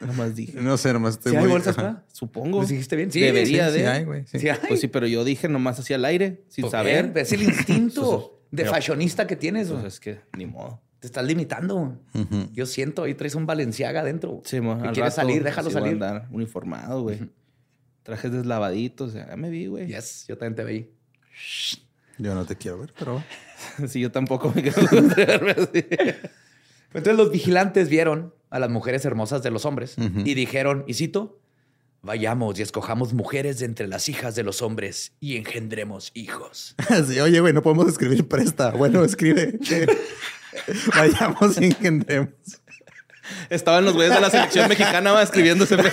[0.00, 0.60] Nada más dije.
[0.60, 1.82] No sé, nomás estoy ¿Sí hay muy- bolsas Ajá.
[1.90, 2.04] Prada?
[2.12, 2.58] Supongo.
[2.58, 3.12] ¿Pues dijiste bien?
[3.12, 3.78] Sí, Debería Sí, de.
[3.80, 4.26] sí hay, güey.
[4.26, 4.38] sí.
[4.40, 4.58] Sí hay.
[4.66, 7.10] Pues sí, pero yo dije nomás hacia el aire, sin Pues saber.
[7.12, 9.68] bien, Es el instinto de fashionista que tienes.
[9.68, 9.82] güey.
[9.82, 10.80] Pues es que ni modo.
[11.02, 11.98] Te estás limitando.
[12.52, 14.40] Yo siento ahí traes un Valenciaga adentro.
[14.44, 16.02] Sí, mo, Y al quieres rato salir, déjalo sí voy a salir.
[16.04, 17.18] andar uniformado, güey.
[18.04, 19.88] Trajes deslavaditos, ya me vi, güey.
[19.88, 20.92] Yes, yo también te veí.
[22.18, 23.20] Yo no te quiero ver, pero.
[23.88, 24.80] Sí, yo tampoco me quiero
[25.16, 25.84] verme así.
[26.94, 31.40] Entonces los vigilantes vieron a las mujeres hermosas de los hombres y dijeron, y cito,
[32.02, 36.76] vayamos y escojamos mujeres de entre las hijas de los hombres y engendremos hijos.
[37.08, 38.70] Sí, oye, güey, no podemos escribir presta.
[38.70, 39.58] Bueno, escribe.
[40.96, 42.30] Vayamos y engendremos.
[43.50, 45.90] Estaban los güeyes de la selección mexicana va, escribiendo ese pedo.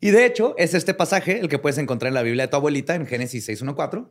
[0.00, 2.56] Y de hecho, es este pasaje el que puedes encontrar en la Biblia de tu
[2.56, 4.08] abuelita en Génesis 6.1.4,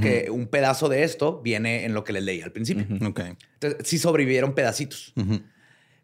[0.00, 2.86] que un pedazo de esto viene en lo que les leí al principio.
[3.06, 3.20] Ok.
[3.60, 5.12] Entonces, sí sobrevivieron pedacitos.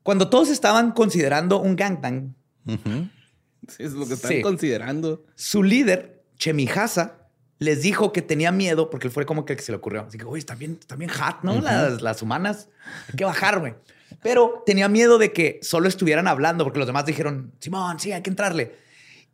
[0.02, 2.34] Cuando todos estaban considerando un gangbang.
[2.66, 4.42] Sí, es lo que están Sí.
[4.42, 5.24] considerando.
[5.34, 7.23] su líder, Chemijasa,
[7.64, 10.04] les dijo que tenía miedo porque él fue como que se le ocurrió.
[10.06, 11.60] Así que, oye, están bien, están bien hot, ¿no?
[11.60, 12.68] las, las humanas.
[13.08, 13.74] Hay que bajar, güey.
[14.22, 18.22] Pero tenía miedo de que solo estuvieran hablando porque los demás dijeron, Simón, sí, hay
[18.22, 18.76] que entrarle.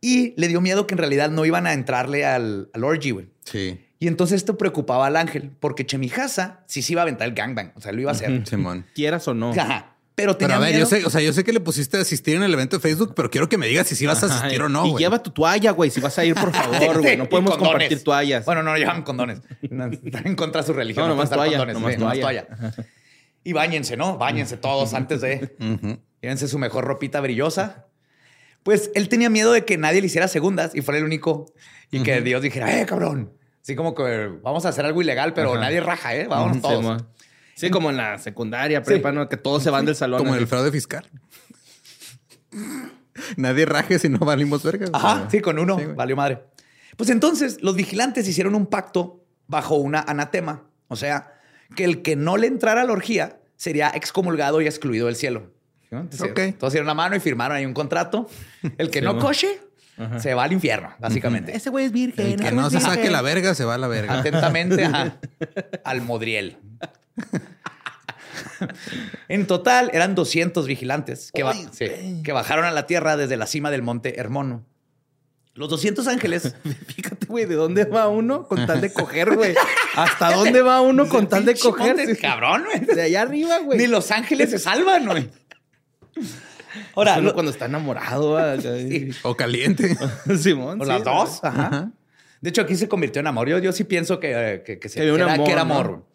[0.01, 3.27] Y le dio miedo que en realidad no iban a entrarle al, al orgy, güey.
[3.43, 3.79] Sí.
[3.99, 7.71] Y entonces esto preocupaba al ángel porque Chemijasa sí se iba a aventar el gangbang.
[7.75, 8.47] O sea, lo iba a hacer.
[8.47, 8.85] Simón.
[8.95, 9.51] Quieras o no.
[9.51, 9.90] Ajá.
[10.13, 10.81] Pero Pero tenía a ver, miedo.
[10.81, 12.81] yo sé, o sea, yo sé que le pusiste a asistir en el evento de
[12.81, 14.91] Facebook, pero quiero que me digas si sí vas a asistir Ajá, o no, y
[14.91, 15.03] güey.
[15.03, 17.15] lleva tu toalla, güey, si vas a ir, por favor, güey.
[17.17, 17.71] No podemos condones.
[17.73, 18.45] compartir toallas.
[18.45, 19.41] Bueno, no llevan condones.
[19.69, 21.07] No, Están en contra de su religión.
[21.07, 22.45] No, pueden usar toalla, nomás sí, toalla.
[23.43, 24.17] Y bañense, ¿no?
[24.17, 25.55] Báñense todos antes de...
[25.59, 25.97] Ujú.
[26.21, 27.87] Llévense su mejor ropita brillosa.
[28.63, 31.51] Pues él tenía miedo de que nadie le hiciera segundas y fuera el único.
[31.89, 33.31] Y que Dios dijera, ¡eh, cabrón!
[33.63, 35.61] Así como que vamos a hacer algo ilegal, pero Ajá.
[35.61, 36.27] nadie raja, ¿eh?
[36.27, 36.83] Vámonos Sí, todos.
[36.83, 36.97] mo.
[37.61, 39.29] Sí, como en la secundaria, prepa, ¿no?
[39.29, 40.19] Que todos se van del salón.
[40.19, 41.05] Como en el fraude fiscal.
[43.37, 44.87] Nadie raje si no valimos verga.
[44.87, 45.01] güey.
[45.01, 45.77] Ajá, sí, con uno.
[45.77, 46.41] Sí, valió madre.
[46.97, 50.63] Pues entonces los vigilantes hicieron un pacto bajo una anatema.
[50.87, 51.33] O sea,
[51.75, 55.51] que el que no le entrara a la orgía sería excomulgado y excluido del cielo.
[55.91, 56.57] Entonces, Ok.
[56.57, 58.27] Todos dieron la mano y firmaron ahí un contrato.
[58.77, 59.59] El que Sí, no coche
[60.17, 61.55] se va al infierno, básicamente.
[61.55, 62.25] Ese güey es virgen.
[62.27, 64.19] El que no se saque la verga se va a la verga.
[64.19, 65.19] Atentamente ajá,
[65.83, 66.57] al Modriel.
[69.27, 72.23] En total eran 200 vigilantes que, ba- Ay, sí, güey.
[72.23, 74.63] que bajaron a la tierra desde la cima del monte Hermono.
[75.53, 76.55] Los 200 ángeles
[76.87, 79.55] Fíjate, güey, ¿de dónde va uno con tal de coger, güey?
[79.95, 81.95] ¿Hasta dónde va uno con tal de coger?
[81.97, 82.85] monte, cabrón, güey.
[82.95, 83.77] De allá arriba, güey.
[83.79, 85.29] Ni los ángeles se salvan, güey.
[86.95, 88.55] Ahora, Uno lo- cuando está enamorado, ah.
[89.23, 89.97] O caliente.
[90.37, 90.79] Simón.
[90.81, 91.43] sí, las dos.
[91.43, 91.67] Ajá.
[91.67, 91.91] Ajá.
[92.39, 93.47] De hecho, aquí se convirtió en amor.
[93.49, 96.05] Yo, yo sí pienso que, eh, que, que se- Que era, amor, que era amor.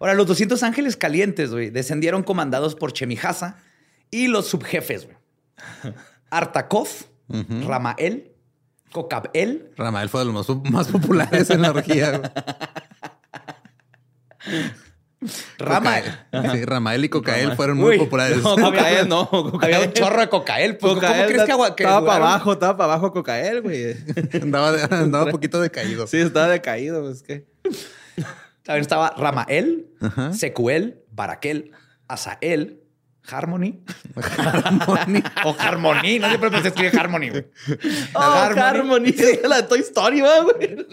[0.00, 3.58] Ahora, los 200 ángeles calientes, güey, descendieron comandados por Chemijasa
[4.10, 5.16] y los subjefes, güey.
[6.30, 6.88] Artakov,
[7.66, 8.32] Ramael,
[8.92, 12.18] Kokabel, Ramael fue de los más, más populares en la orgía.
[12.18, 12.30] güey.
[15.58, 16.04] Ramael.
[16.52, 18.38] Sí, Ramael y Cocael fueron muy Uy, populares.
[18.42, 19.28] No, Cocael, no.
[19.28, 19.74] Cocael.
[19.74, 20.78] Había un chorro de Cocael.
[20.78, 23.96] Pues, ¿Cómo crees que, agua, que estaba para abajo, estaba para abajo Cocael, güey.
[24.40, 26.06] andaba, andaba un poquito decaído.
[26.06, 27.44] Sí, estaba decaído, pues que.
[28.62, 30.32] También estaba Ramael, Ajá.
[30.32, 31.72] Secuel, Baraquel,
[32.08, 32.80] Asael,
[33.30, 33.80] Harmony
[34.38, 35.22] Harmony.
[35.44, 36.18] o Harmony.
[36.18, 37.30] No siempre pensé escribir Harmony.
[37.30, 37.46] güey.
[38.14, 39.08] Oh, Harmony.
[39.10, 40.86] Es de la Toy Story, ¿va, güey.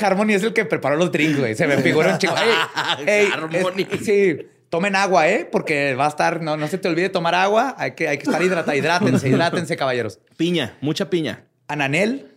[0.00, 1.54] Harmony es el que preparó los drinks, güey.
[1.54, 2.34] Se me figura un chico.
[2.36, 3.86] Ey, ey, Harmony.
[3.90, 4.38] es- sí,
[4.70, 5.46] tomen agua, ¿eh?
[5.50, 6.40] Porque va a estar...
[6.42, 7.74] No, no se te olvide tomar agua.
[7.78, 8.78] Hay que, hay que estar hidratados.
[8.78, 10.20] Hidrátense, hidrátense, caballeros.
[10.36, 11.44] Piña, mucha piña.
[11.68, 12.32] Ananel,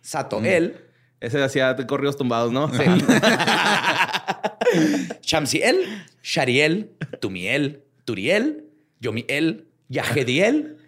[0.00, 0.86] Satoel,
[1.20, 2.72] Ese hacía corridos tumbados, ¿no?
[2.72, 2.82] Sí.
[5.22, 8.64] Shamsiel, Shariel, Tumiel, Turiel,
[9.00, 10.78] Yomiel, Yahediel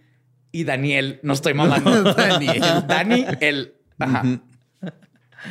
[0.51, 1.21] y Daniel.
[1.23, 2.03] No estoy mamando.
[2.15, 2.63] Daniel.
[2.87, 3.75] Dani, el.
[3.99, 4.23] Ajá.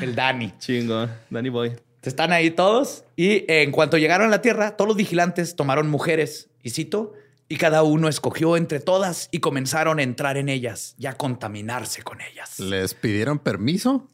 [0.02, 0.54] El Dani.
[0.58, 1.08] Chingo.
[1.30, 1.74] Danny Boy.
[2.02, 3.04] Están ahí todos.
[3.16, 7.14] Y en cuanto llegaron a la tierra, todos los vigilantes tomaron mujeres, y cito,
[7.48, 12.02] y cada uno escogió entre todas y comenzaron a entrar en ellas y a contaminarse
[12.02, 12.60] con ellas.
[12.60, 14.08] ¿Les pidieron permiso?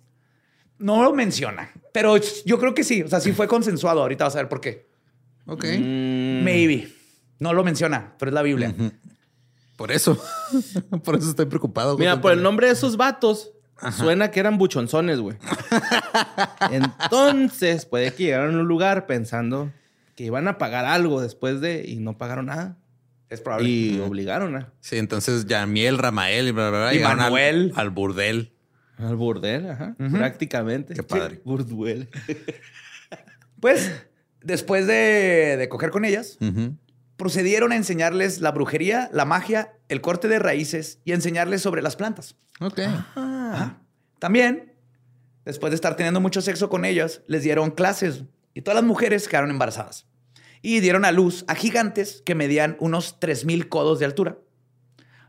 [0.79, 3.01] No lo menciona, pero yo creo que sí.
[3.01, 4.01] O sea, sí fue consensuado.
[4.01, 4.87] Ahorita vas a ver por qué.
[5.45, 5.63] Ok.
[5.65, 6.89] Mm, Maybe.
[7.39, 8.73] No lo menciona, pero es la Biblia.
[9.75, 10.21] Por eso.
[11.03, 11.97] por eso estoy preocupado.
[11.97, 13.51] Mira, por el nombre de esos vatos,
[13.95, 15.37] suena que eran buchonzones, güey.
[16.71, 19.71] Entonces, puede que llegaron a un lugar pensando
[20.15, 22.77] que iban a pagar algo después de y no pagaron nada.
[23.29, 23.67] Es probable.
[23.69, 24.73] Y obligaron a.
[24.79, 26.93] Sí, entonces Yamiel, Ramael y bla, bla, bla.
[26.93, 27.73] Y al- Manuel.
[27.75, 28.53] Al, burdel.
[28.97, 29.95] Al burdel, ajá.
[29.97, 30.93] Prácticamente.
[30.93, 31.41] Qué padre.
[33.59, 33.91] Pues,
[34.43, 36.37] después de, de coger con ellas,
[37.15, 41.81] procedieron a enseñarles la brujería, la magia, el corte de raíces y a enseñarles sobre
[41.81, 42.35] las plantas.
[42.59, 42.81] Ok.
[43.15, 43.77] Ah.
[44.19, 44.73] También,
[45.43, 49.27] después de estar teniendo mucho sexo con ellas, les dieron clases y todas las mujeres
[49.27, 50.05] quedaron embarazadas.
[50.61, 54.37] Y dieron a luz a gigantes que medían unos 3.000 codos de altura.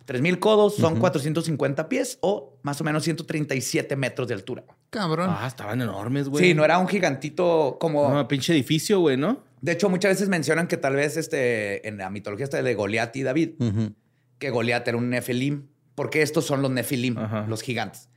[0.09, 4.65] 3.000 codos son 450 pies o más o menos 137 metros de altura.
[4.89, 5.29] Cabrón.
[5.31, 6.43] Ah, estaban enormes, güey.
[6.43, 8.09] Sí, no era un gigantito como...
[8.09, 9.45] No, pinche edificio, güey, ¿no?
[9.61, 13.15] De hecho, muchas veces mencionan que tal vez este, en la mitología esta de Goliat
[13.17, 13.93] y David, Ujú.
[14.39, 17.45] que Goliat era un Nefilim, porque estos son los Nefilim, Ajá.
[17.47, 18.09] los gigantes.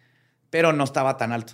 [0.49, 1.53] Pero no estaba tan alto.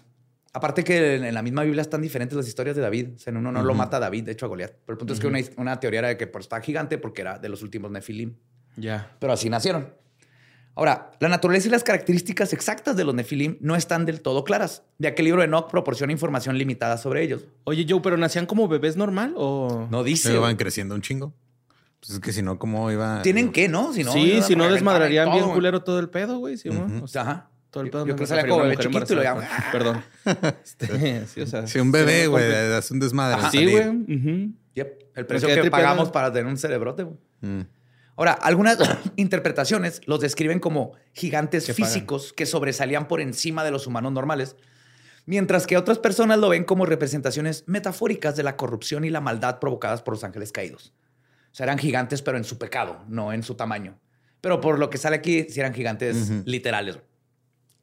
[0.53, 3.09] Aparte que en la misma Biblia están diferentes las historias de David.
[3.15, 4.71] O sea, en uno no lo mata a David, de hecho a Goliat.
[4.85, 7.21] Pero el punto es que una, una teoría era de que por está gigante porque
[7.21, 8.35] era de los últimos Nefilim.
[8.75, 9.15] Ya.
[9.19, 9.93] Pero así nacieron.
[10.77, 14.83] Ahora, la naturaleza y las características exactas de los Nefilim no están del todo claras,
[14.99, 17.45] ya que el libro de Enoch proporciona información limitada sobre ellos.
[17.63, 19.87] Oye, Joe, ¿pero nacían como bebés normal o...?
[19.89, 20.29] No dice.
[20.29, 21.33] Pero van creciendo un chingo.
[21.99, 23.23] Pues es que si no, ¿cómo iba?
[23.23, 23.91] Tienen que, ¿no?
[23.91, 25.55] Si no, sí, si no desmadrarían todo, bien güey.
[25.55, 26.57] culero todo el pedo, güey.
[26.57, 26.69] Sí,
[27.07, 27.49] sea, Ajá.
[27.71, 28.05] todo el Yo- pedo.
[28.05, 29.47] yo me creo que como bebé chiquito y lo llaman.
[29.71, 30.03] Perdón.
[30.63, 33.35] Este, sí, o sea, Si un bebé, güey, hace un desmadre.
[33.39, 33.49] Ajá.
[33.49, 34.53] Sí, güey.
[34.75, 37.01] Yep, el precio que pagamos para tener un cerebrote.
[37.01, 37.17] güey.
[37.41, 37.61] Mm.
[38.17, 38.77] Ahora, algunas
[39.15, 41.87] interpretaciones los describen como gigantes Que pagan.
[41.87, 44.57] físicos que sobresalían por encima de los humanos normales,
[45.25, 49.59] mientras que otras personas lo ven como representaciones metafóricas de la corrupción y la maldad
[49.59, 50.93] provocadas por los ángeles caídos.
[51.51, 53.99] O sea, eran gigantes, pero en su pecado, no en su tamaño.
[54.41, 56.99] Pero por lo que sale aquí, sí eran gigantes literales.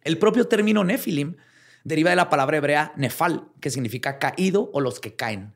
[0.03, 1.37] El propio término Nefilim
[1.85, 5.55] deriva de la palabra hebrea nefal, que significa caído o los que caen.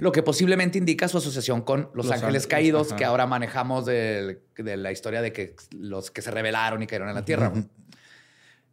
[0.00, 2.96] Lo que posiblemente indica su asociación con los, Los ángeles ángeles, caídos, ajá.
[2.96, 7.14] que ahora manejamos de, la historia de que los que se rebelaron y cayeron en
[7.14, 7.52] la tierra.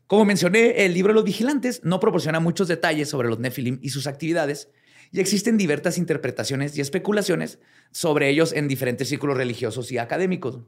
[0.07, 3.89] Como mencioné, el libro de los vigilantes no proporciona muchos detalles sobre los Nefilim y
[3.89, 4.69] sus actividades,
[5.11, 7.59] y existen diversas interpretaciones y especulaciones
[7.91, 10.59] sobre ellos en diferentes círculos religiosos y académicos.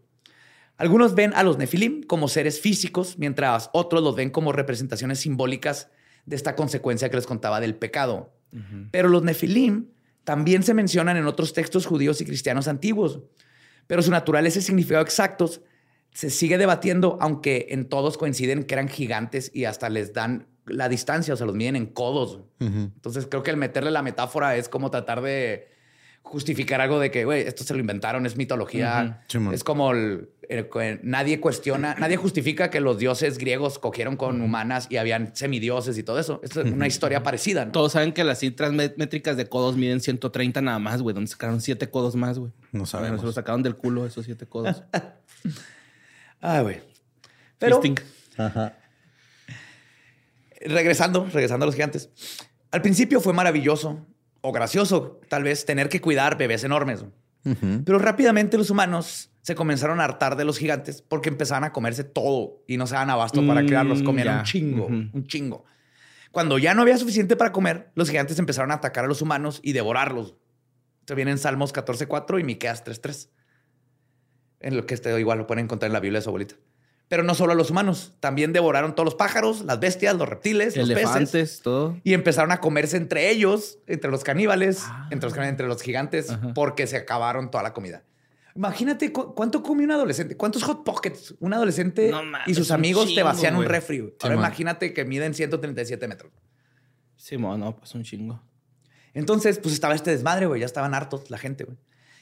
[0.78, 5.89] Algunos ven a los Nefilim como seres físicos, mientras otros los ven como representaciones simbólicas
[6.26, 8.34] de esta consecuencia que les contaba del pecado.
[8.91, 9.88] Pero los Nefilim
[10.25, 13.21] también se mencionan en otros textos judíos y cristianos antiguos.
[13.88, 15.61] Pero su naturaleza y significado exactos
[16.11, 20.89] se sigue debatiendo, aunque en todos coinciden que eran gigantes y hasta les dan la
[20.89, 22.41] distancia, o sea, los miden en codos.
[22.59, 25.67] Entonces creo que el meterle la metáfora es como tratar de
[26.23, 29.23] justificar algo de que, güey, esto se lo inventaron, es mitología.
[29.53, 30.29] Es como el-
[31.03, 36.03] nadie cuestiona, nadie justifica que los dioses griegos cogieron con humanas y habían semidioses y
[36.03, 36.41] todo eso.
[36.43, 37.65] Esto es una historia parecida.
[37.65, 37.71] ¿no?
[37.71, 41.13] Todos saben que las cifras métricas de codos miden 130 nada más, güey.
[41.13, 42.51] Donde sacaron siete codos más, güey.
[42.71, 43.12] No sabemos.
[43.12, 44.84] Bueno, se los sacaron del culo esos siete codos.
[46.41, 46.79] Ah, güey.
[47.58, 47.97] Pero Fisting.
[50.62, 52.10] regresando, regresando a los gigantes.
[52.69, 54.05] Al principio fue maravilloso
[54.41, 57.03] o gracioso, tal vez, tener que cuidar bebés enormes.
[57.86, 62.03] Pero rápidamente los humanos se comenzaron a hartar de los gigantes porque empezaban a comerse
[62.03, 64.01] todo y no se daban abasto para Mm, criarlos.
[64.01, 64.38] Comían ya.
[64.39, 65.65] un chingo, un chingo.
[66.31, 69.60] Cuando ya no había suficiente para comer, los gigantes empezaron a atacar a los humanos
[69.63, 70.36] y devorarlos.
[71.01, 73.29] Esto viene en Salmos 14.4 y Miqueas 3.3.
[74.62, 76.55] En lo que este igual lo pueden encontrar en la Biblia de su abuelita.
[77.07, 80.75] Pero no solo a los humanos, también devoraron todos los pájaros, las bestias, los reptiles,
[80.75, 81.03] los peces.
[81.03, 81.99] Elefantes, todo.
[82.03, 85.07] Y empezaron a comerse entre ellos, entre los caníbales, Ah.
[85.11, 86.53] entre, los, entre los gigantes, Ajá.
[86.55, 88.03] porque se acabaron toda la comida.
[88.55, 93.13] Imagínate cu- cuánto come un adolescente, cuántos hot pockets un adolescente No y sus amigos
[93.13, 93.99] te vacían un refri.
[93.99, 96.31] Ahora Sí, imagínate que miden 137 metros.
[97.17, 98.41] Sí, mo, no, pues un chingo.
[99.13, 100.59] Entonces, pues estaba este desmadre, güey.
[100.61, 101.77] Ya estaban hartos la gente, güey.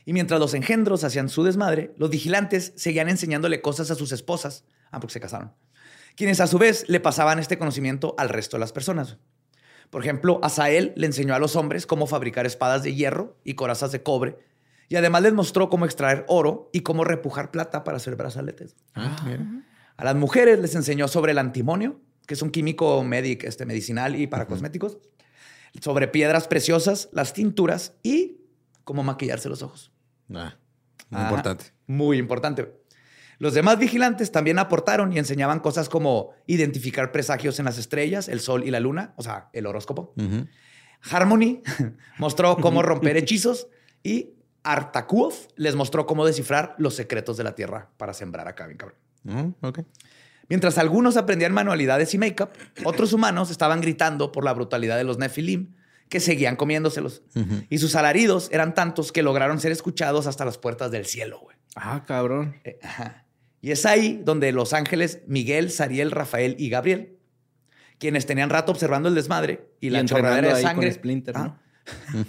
[0.05, 4.65] Y mientras los engendros hacían su desmadre, los vigilantes seguían enseñándole cosas a sus esposas.
[4.91, 5.53] Ah, porque se casaron.
[6.15, 9.17] Quienes a su vez le pasaban este conocimiento al resto de las personas.
[9.89, 13.91] Por ejemplo, Asael le enseñó a los hombres cómo fabricar espadas de hierro y corazas
[13.91, 14.37] de cobre.
[14.89, 18.75] Y además les mostró cómo extraer oro y cómo repujar plata para hacer brazaletes.
[18.95, 19.45] Ah, mira.
[19.95, 24.15] A las mujeres les enseñó sobre el antimonio, que es un químico medic, este, medicinal
[24.15, 24.97] y para cosméticos,
[25.81, 28.41] sobre piedras preciosas, las tinturas y
[28.83, 29.92] cómo maquillarse los ojos.
[30.33, 30.55] Ah,
[31.09, 31.29] muy Ajá.
[31.29, 31.65] importante.
[31.88, 32.83] Muy importante.
[33.39, 38.39] Los demás vigilantes también aportaron y enseñaban cosas como identificar presagios en las estrellas, el
[38.39, 40.13] sol y la luna, o sea, el horóscopo.
[41.12, 41.62] Harmony
[42.17, 43.67] mostró cómo romper hechizos
[44.01, 48.77] y Artakuov les mostró cómo descifrar los secretos de la tierra para sembrar acá, bien
[48.77, 49.55] cabrón.
[50.47, 52.49] Mientras algunos aprendían manualidades y make-up,
[52.86, 55.75] otros humanos estaban gritando por la brutalidad de los Nephilim,
[56.13, 57.23] que seguían comiéndoselos.
[57.71, 61.58] Y sus alaridos eran tantos que lograron ser escuchados hasta las puertas del cielo, güey.
[61.76, 62.56] Ah, cabrón.
[62.63, 63.26] Eh, ajá.
[63.62, 67.17] Y es ahí donde los ángeles Miguel, Sariel, Rafael y Gabriel,
[67.97, 71.41] quienes tenían rato observando el desmadre y, la chorradera de ahí con sangre, Splinter, ¿no?
[71.41, 72.23] Ah.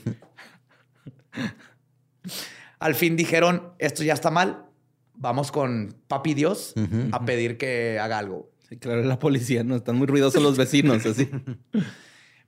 [2.79, 4.65] al fin dijeron, esto ya está mal,
[5.13, 6.73] vamos con papi Dios
[7.13, 8.51] a pedir que haga algo.
[8.67, 11.29] Sí, claro, la policía, no están muy ruidosos los vecinos, así.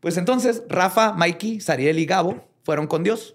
[0.06, 3.34] Pues entonces Rafa, Mikey, Sariel y Gabo fueron con Dios,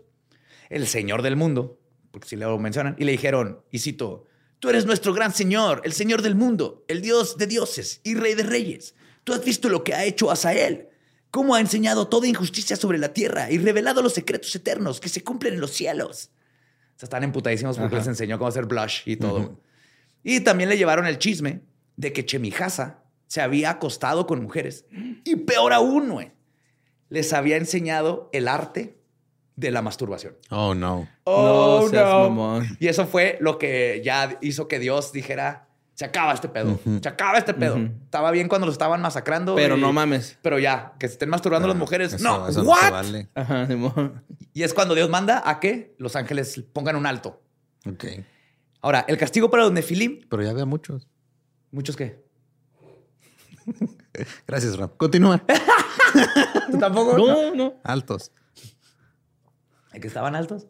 [0.69, 1.77] el Señor del mundo,
[2.11, 4.23] porque si lo mencionan, y le dijeron, y cito,
[4.59, 8.35] tú eres nuestro gran Señor, el Señor del mundo, el Dios de dioses y Rey
[8.35, 8.95] de reyes.
[9.25, 10.87] Tú has visto lo que ha hecho Asael,
[11.29, 15.25] cómo ha enseñado toda injusticia sobre la tierra y revelado los secretos eternos que se
[15.25, 16.31] cumplen en los cielos.
[16.95, 19.59] O sea, están emputadísimos porque les enseñó cómo hacer blush y todo.
[20.23, 21.63] Y también le llevaron el chisme
[21.97, 24.85] de que Chemijasa se había acostado con mujeres.
[25.25, 26.31] Y peor aún, güey,
[27.11, 28.97] les había enseñado el arte
[29.57, 30.35] de la masturbación.
[30.49, 31.07] Oh, no.
[31.25, 32.77] Oh, No seas mamón.
[32.79, 37.07] Y eso fue lo que ya hizo que Dios dijera, se acaba este pedo, se
[37.07, 37.77] acaba este pedo.
[38.05, 39.53] Estaba bien cuando lo estaban masacrando.
[39.53, 40.39] Pero y- no mames.
[40.41, 42.13] Pero ya, que se estén masturbando las mujeres.
[42.13, 42.79] Eso- no, eso ¿what?
[42.79, 43.27] se vale.
[43.35, 43.67] Ajá.
[44.53, 47.41] Y es cuando Dios manda a que los ángeles pongan un alto.
[47.87, 48.05] Ok.
[48.81, 51.07] Ahora, el castigo para los nefilim, Pero ya había muchos.
[51.71, 52.23] muchos qué.
[54.47, 54.89] Gracias, Ram.
[54.97, 55.43] Continúa.
[56.71, 57.17] ¿Tú tampoco?
[57.17, 57.73] No, no.
[57.83, 58.31] Altos.
[59.93, 60.67] ¿De que estaban altos?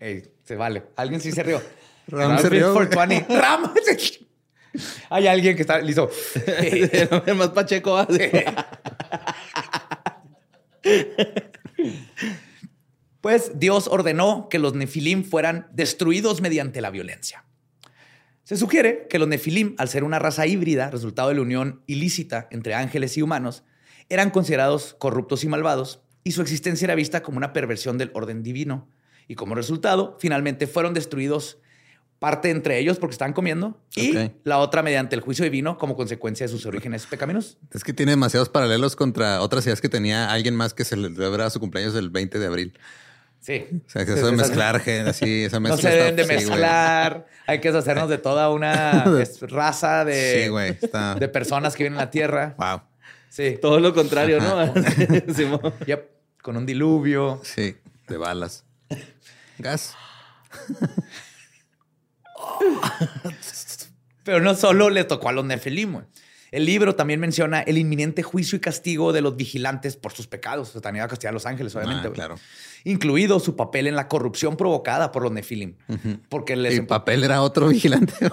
[0.00, 0.84] Ey, se vale.
[0.96, 1.62] Alguien sí se rió.
[2.08, 3.08] Ram se rió, for güey.
[3.08, 3.40] 20.
[3.40, 3.72] Ram.
[5.10, 6.10] Hay alguien que está listo.
[6.44, 8.44] El más pacheco hace.
[13.20, 17.44] Pues Dios ordenó que los nefilim fueran destruidos mediante la violencia.
[18.46, 22.46] Se sugiere que los nefilim, al ser una raza híbrida, resultado de la unión ilícita
[22.52, 23.64] entre ángeles y humanos,
[24.08, 28.44] eran considerados corruptos y malvados, y su existencia era vista como una perversión del orden
[28.44, 28.88] divino.
[29.26, 31.58] Y como resultado, finalmente fueron destruidos
[32.20, 36.46] parte entre ellos porque estaban comiendo y la otra mediante el juicio divino como consecuencia
[36.46, 37.58] de sus orígenes pecaminos.
[37.72, 41.12] Es que tiene demasiados paralelos contra otras ideas que tenía alguien más que se le
[41.12, 42.78] celebra su cumpleaños el 20 de abril.
[43.46, 43.64] Sí.
[43.86, 45.88] O sea, que eso de mezclar, gente, así, esa No mezcla.
[45.88, 47.26] se deben de sí, mezclar.
[47.46, 49.04] Hay que deshacernos de toda una
[49.42, 50.70] raza de, Sí, güey.
[50.70, 51.14] Está.
[51.14, 52.56] de personas que viven en la Tierra.
[52.58, 52.82] Wow.
[53.28, 53.56] Sí.
[53.62, 54.74] Todo lo contrario, ¿no?
[55.86, 56.10] Yep.
[56.42, 57.40] Con un diluvio.
[57.44, 57.76] Sí,
[58.08, 58.64] de balas.
[59.58, 59.94] Gas.
[64.24, 65.92] Pero no solo le tocó a los Nefilim.
[65.92, 66.04] güey.
[66.50, 70.70] El libro también menciona el inminente juicio y castigo de los vigilantes por sus pecados.
[70.70, 72.08] O sea, también iba a castigar a los ángeles, obviamente.
[72.08, 72.36] Ah, claro.
[72.86, 75.76] Incluido su papel en la corrupción provocada por los Nefilim.
[76.28, 78.14] Porque les ¿El papel era otro vigilante?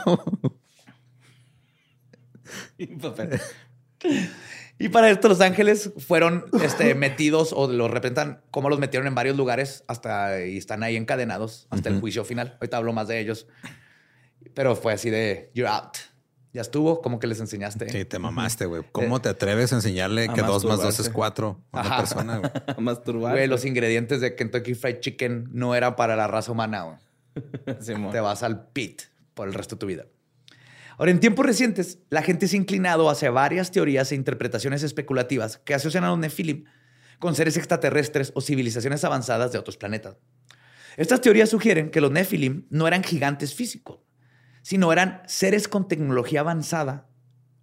[4.78, 9.16] Y para esto los ángeles fueron este, metidos o los representan como los metieron en
[9.16, 12.58] varios lugares hasta y están ahí encadenados hasta el juicio final.
[12.60, 13.48] Ahorita hablo más de ellos.
[14.54, 15.98] Pero fue así de you're out.
[16.54, 17.90] Ya estuvo, como que les enseñaste.
[17.90, 18.84] sí, te mamaste, güey.
[18.92, 21.98] ¿Cómo te atreves a enseñarle A que dos más dos es cuatro a una Ajá.
[21.98, 22.38] persona?
[22.38, 22.52] güey?
[22.78, 23.34] A masturbar.
[23.34, 26.84] Güey, los ingredientes de Kentucky Fried Chicken no eran para la raza humana.
[26.84, 26.98] güey.
[28.12, 29.02] Te vas al pit
[29.34, 30.06] por el resto de tu vida.
[31.00, 35.58] Ahora, en tiempos recientes, la gente se ha inclinado hacia varias teorías e interpretaciones especulativas
[35.58, 36.66] que asocian a los Nephilim
[37.18, 40.18] con seres extraterrestres o civilizaciones avanzadas de otros planetas.
[40.98, 44.02] Estas teorías sugieren que los Nephilim no eran gigantes físicos,
[44.64, 47.06] sino eran seres con tecnología avanzada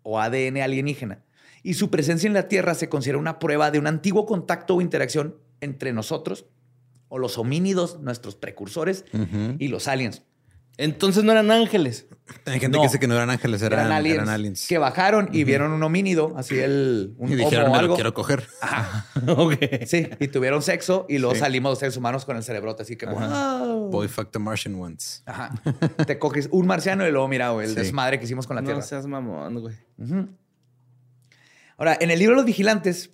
[0.03, 1.25] o ADN alienígena.
[1.63, 4.81] Y su presencia en la Tierra se considera una prueba de un antiguo contacto o
[4.81, 6.47] interacción entre nosotros
[7.09, 9.05] o los homínidos, nuestros precursores,
[9.59, 10.23] y los aliens.
[10.81, 12.07] Entonces no eran ángeles.
[12.47, 12.83] Hay gente No.
[12.83, 14.67] que dice que no eran ángeles, eran, eran, aliens, eran aliens.
[14.69, 18.15] que bajaron y vieron un homínido, así el un y dijeron, o me lo quiero
[18.15, 18.47] coger.
[19.27, 19.55] ok.
[19.87, 21.41] Sí, y tuvieron sexo y luego Sí.
[21.41, 23.91] salimos los seres humanos con el cerebrote, así que wow.
[23.91, 25.23] Boy fuck the Martian once.
[25.27, 25.53] Ajá.
[26.07, 27.81] Te coges un marciano y luego mira, güey, el Sí.
[27.81, 28.83] desmadre que hicimos con la No Tierra.
[28.83, 29.75] seas mamón, güey.
[29.99, 30.29] Ujú.
[31.77, 33.11] Ahora, en el libro Los Vigilantes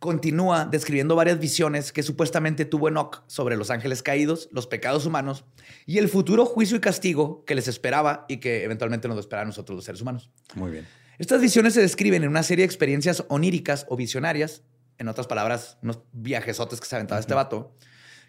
[0.00, 5.44] continúa describiendo varias visiones que supuestamente tuvo Enoch sobre los ángeles caídos, los pecados humanos
[5.86, 9.44] y el futuro juicio y castigo que les esperaba y que eventualmente nos espera a
[9.44, 10.30] nosotros los seres humanos.
[10.54, 10.86] Muy bien.
[11.18, 14.62] Estas visiones se describen en una serie de experiencias oníricas o visionarias,
[14.96, 17.76] en otras palabras, unos viajesotes que se aventaba este vato,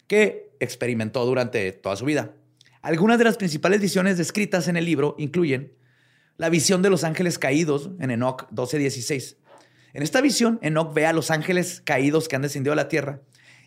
[0.08, 2.34] que experimentó durante toda su vida.
[2.82, 5.74] Algunas de las principales visiones descritas en el libro incluyen
[6.36, 9.38] la visión de los ángeles caídos en Enoch 12:16.
[9.94, 13.20] En esta visión, Enoch ve a los ángeles caídos que han descendido a la tierra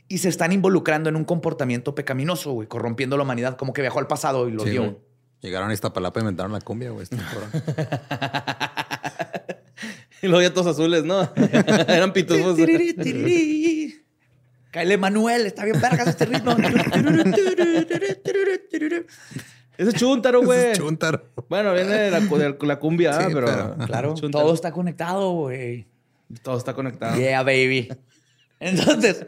[0.08, 3.98] y se están involucrando en un comportamiento pecaminoso, güey, corrompiendo la humanidad, como que viajó
[3.98, 4.82] al pasado y lo Sí, dio.
[4.82, 4.96] güey.
[5.42, 7.02] Llegaron a Iztapalapa y inventaron la cumbia, güey.
[7.04, 7.16] este.
[10.22, 11.28] Y luego ya todos azules, ¿no?
[11.36, 12.56] Eran pitufos.
[14.70, 16.56] Cáele Manuel, está bien vergas este ritmo.
[19.76, 20.70] Ese es chúntaro, Ese güey.
[20.70, 21.24] es Chuntaro.
[21.48, 25.86] Bueno, viene de la, de la cumbia, Sí, pero, pero- Claro, todo está conectado, güey.
[26.42, 27.16] Todo está conectado.
[27.16, 27.88] Yeah, baby.
[28.60, 29.26] Entonces,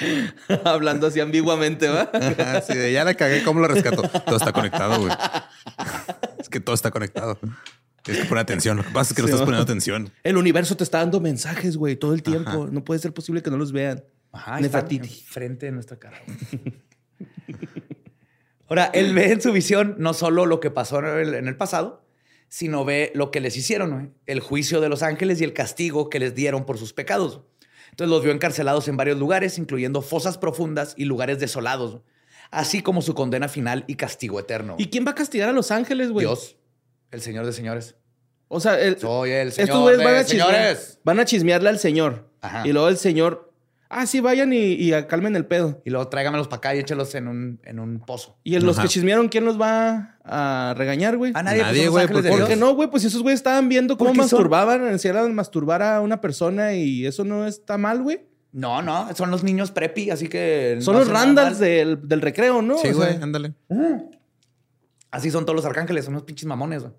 [0.64, 2.10] Hablando así ambiguamente, ¿va?
[2.12, 4.02] Ajá, sí, de ya la cagué, ¿cómo lo rescato?
[4.02, 5.12] Todo está conectado, güey.
[6.38, 7.38] Es que todo está conectado.
[8.02, 8.78] Tienes que poner atención.
[8.78, 10.10] Lo que pasa es que no Sí, estás poniendo atención.
[10.22, 12.68] El universo te está dando mensajes, güey, todo el tiempo.
[12.70, 14.02] No puede ser posible que no los vean.
[14.32, 15.08] Ajá, Nefertiti.
[15.08, 16.20] frente de nuestra cara.
[18.68, 21.56] Ahora, él ve en su visión no solo lo que pasó en el, en el
[21.56, 22.04] pasado,
[22.50, 26.18] sino ve lo que les hicieron, el juicio de los ángeles y el castigo que
[26.18, 27.40] les dieron por sus pecados.
[27.90, 32.00] Entonces los vio encarcelados en varios lugares, incluyendo fosas profundas y lugares desolados,
[32.50, 34.74] así como su condena final y castigo eterno.
[34.78, 36.26] ¿Y quién va a castigar a los ángeles, güey?
[36.26, 36.56] Dios,
[37.10, 37.94] el Señor de señores.
[38.48, 40.48] O sea, el- Soy el estos Señor van de chismear.
[40.50, 40.98] señores.
[41.04, 42.28] Van a chismearle al señor.
[42.40, 42.66] Ajá.
[42.66, 43.49] Y luego el señor.
[43.92, 45.82] Ah, sí, vayan y, y calmen el pedo.
[45.84, 48.38] Y luego tráigamelos para acá y échelos en un, en un pozo.
[48.44, 48.86] Y en los Ajá.
[48.86, 51.32] que chismearon, ¿quién los va a regañar, güey?
[51.34, 52.88] A nadie, Nadie, pues, son los güey, ¿Por qué no, güey?
[52.88, 57.48] Pues esos güeyes estaban viendo cómo masturbaban, encierran masturbar a una persona y eso no
[57.48, 58.20] está mal, güey.
[58.52, 60.78] No, no, son los niños preppy, así que.
[60.80, 61.58] Son no los mal.
[61.58, 62.78] del, del recreo, ¿no?
[62.78, 63.54] Sí, O sea, güey, ándale.
[65.10, 66.94] Así son todos los arcángeles, son unos pinches mamones, güey.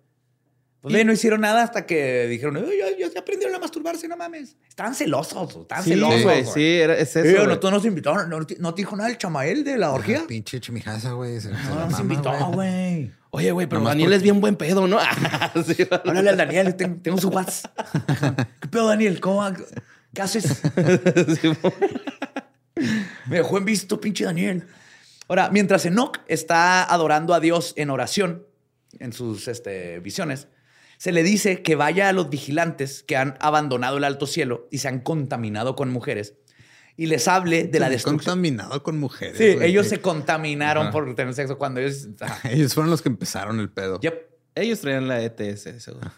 [0.81, 4.17] Pues no hicieron nada hasta que dijeron, "Ay, ya, ya, ya aprendieron a masturbarse, no
[4.17, 4.55] mames.
[4.67, 6.23] Estaban celosos, estaban Sí, celosos.
[6.23, 7.27] güey, sí, era, es eso.
[7.27, 7.47] Eh, güey.
[7.47, 10.21] no, tú nos invitaron, no, te- no te dijo nada el chamael de la orgía.
[10.23, 11.39] Ah, pinche chimijaza, güey.
[11.39, 12.53] No, nos mama, invitó, güey.
[12.53, 13.11] güey.
[13.31, 14.99] Oye, güey, pero Nomás Daniel porque- es bien buen pedo, ¿no?
[15.65, 15.87] Sí.
[15.89, 17.71] Háblale al Daniel, tengo, tengo su WhatsApp.
[18.61, 19.19] ¿Qué pedo, Daniel?
[19.21, 19.43] ¿Cómo?
[20.13, 20.61] ¿Qué haces?
[21.41, 21.49] Sí,
[23.27, 24.65] Me dejó en visto, pinche Daniel.
[25.27, 28.45] Ahora, mientras Enoch está adorando a Dios en oración,
[28.99, 30.47] en sus este, visiones,
[31.01, 34.77] se le dice que vaya a los vigilantes que han abandonado el alto cielo y
[34.77, 36.35] se han contaminado con mujeres
[36.95, 38.35] y les hable de la Se destrucción.
[38.35, 39.35] Contaminado con mujeres.
[39.35, 39.67] Sí, güey.
[39.67, 40.91] ellos se contaminaron Ajá.
[40.91, 42.07] por tener sexo cuando ellos.
[42.43, 43.99] Ellos fueron los que empezaron el pedo.
[43.99, 44.13] Yep.
[44.53, 46.11] Ellos traían la ETS, seguro.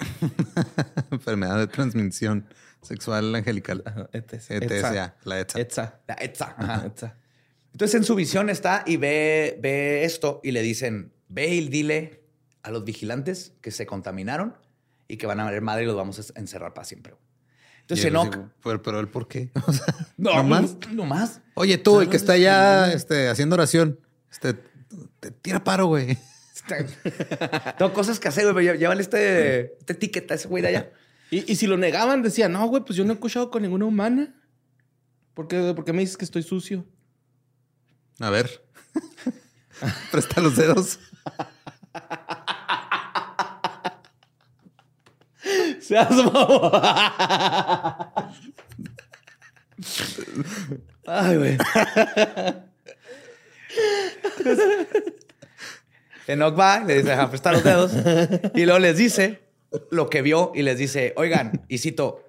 [1.10, 2.46] Enfermedad de transmisión
[2.82, 3.82] sexual angelical.
[3.86, 4.50] Ajá, ETS.
[4.50, 5.60] ETSA, la ETSA.
[5.60, 6.00] ETSA.
[6.06, 6.14] La.
[6.58, 6.86] Ajá.
[6.88, 7.16] ETSA.
[7.72, 12.23] Entonces en su visión está y ve, ve esto y le dicen, ve y dile
[12.64, 14.56] a los vigilantes que se contaminaron
[15.06, 17.14] y que van a ver madre y los vamos a encerrar para siempre.
[17.82, 18.34] Entonces Enoch...
[18.34, 19.50] digo, pero, pero el por qué.
[19.66, 20.76] O sea, No, nomás.
[20.90, 21.42] No más.
[21.54, 24.00] Oye, tú, el que está allá este, haciendo oración,
[24.32, 24.54] este,
[25.20, 26.18] te tira paro, güey.
[27.76, 28.66] Tengo cosas que hacer, güey.
[28.66, 30.92] pero Llévale este, este ticket a ese güey de allá.
[31.30, 33.84] Y, y si lo negaban, decían, no, güey, pues yo no he escuchado con ninguna
[33.84, 34.34] humana.
[35.34, 36.86] ¿Por qué, por qué me dices que estoy sucio?
[38.20, 38.64] A ver.
[40.10, 40.98] Presta los dedos.
[45.86, 46.72] Seas mamón.
[51.06, 51.58] Ay, güey.
[56.26, 57.92] Enoch va, le dice, a prestar los dedos.
[58.54, 59.40] Y luego les dice
[59.90, 62.24] lo que vio y les dice, oigan, y cito,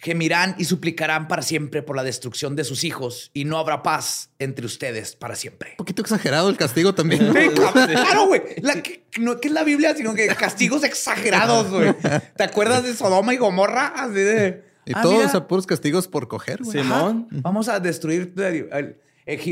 [0.00, 4.30] gemirán y suplicarán para siempre por la destrucción de sus hijos y no habrá paz
[4.38, 5.70] entre ustedes para siempre.
[5.72, 7.32] Un poquito exagerado el castigo también.
[7.32, 8.42] Claro, güey.
[8.82, 11.94] Que- no que es la Biblia, sino que castigos exagerados, güey.
[12.36, 13.88] ¿Te acuerdas de Sodoma y Gomorra?
[13.88, 14.64] Así de...
[14.86, 16.78] Y ah, todos mira, a puros castigos por coger, güey.
[16.78, 17.26] Simón.
[17.30, 18.96] Vamos a destruir el- el-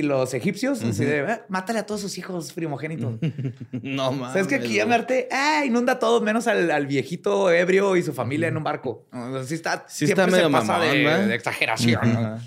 [0.02, 0.82] los egipcios.
[0.82, 3.14] Así de, "Ah, mátale a todos sus hijos primogénitos.
[3.72, 4.32] No mames.
[4.32, 5.28] ¿Sabes que aquí llamarte?
[5.30, 9.06] Ah, inunda a todos menos al, al viejito ebrio y su familia en un barco.
[9.10, 9.84] Así está.
[9.88, 12.40] Sí siempre está se medio pasa mamón, de, de exageración.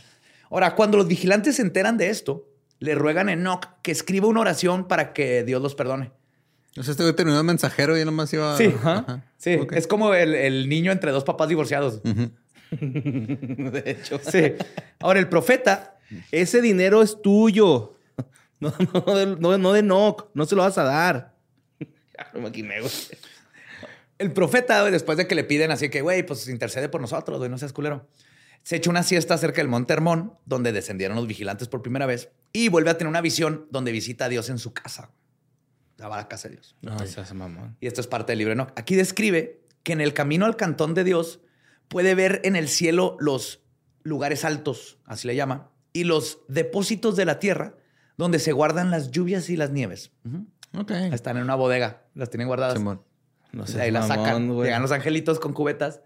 [0.49, 2.47] Ahora, cuando los vigilantes se enteran de esto,
[2.79, 6.11] le ruegan a Enoch que escriba una oración para que Dios los perdone.
[6.77, 8.57] O sea, este güey terminó mensajero y él nomás iba.
[8.57, 8.73] Sí.
[8.75, 9.23] Ajá.
[9.37, 12.01] Sí, es como el, el niño entre dos papás divorciados.
[12.71, 14.19] De hecho.
[14.23, 14.53] Sí.
[14.99, 15.97] Ahora, el profeta
[16.31, 17.95] Ese dinero es tuyo.
[18.61, 20.31] No, no, de, no, no de Noc.
[20.33, 21.33] No se lo vas a dar.
[21.79, 22.91] Ya no me güey.
[24.17, 27.37] El profeta, güey, después de que le piden así que, güey, pues intercede por nosotros,
[27.37, 28.09] güey, no seas culero.
[28.63, 32.31] Se echa una siesta cerca del Monte Hermón, donde descendieron los vigilantes por primera vez,
[32.51, 35.11] y vuelve a tener una visión donde visita a Dios en su casa.
[35.95, 36.75] La va a la casa de Dios.
[36.81, 37.77] No, seas mamón.
[37.79, 38.73] Y esto es parte del libro de Enoch.
[38.75, 41.39] Aquí describe que en el camino al cantón de Dios
[41.87, 43.63] puede ver en el cielo los
[44.03, 47.75] lugares altos, así le llama, y los depósitos de la tierra
[48.17, 50.11] donde se guardan las lluvias y las nieves.
[50.25, 50.45] Ujú.
[50.81, 50.91] Ok.
[50.91, 52.77] Están en una bodega, las tienen guardadas.
[52.77, 53.01] Simón.
[53.51, 54.53] No seas ahí la sacan.
[54.53, 54.67] güey.
[54.67, 56.01] Llegan los angelitos con cubetas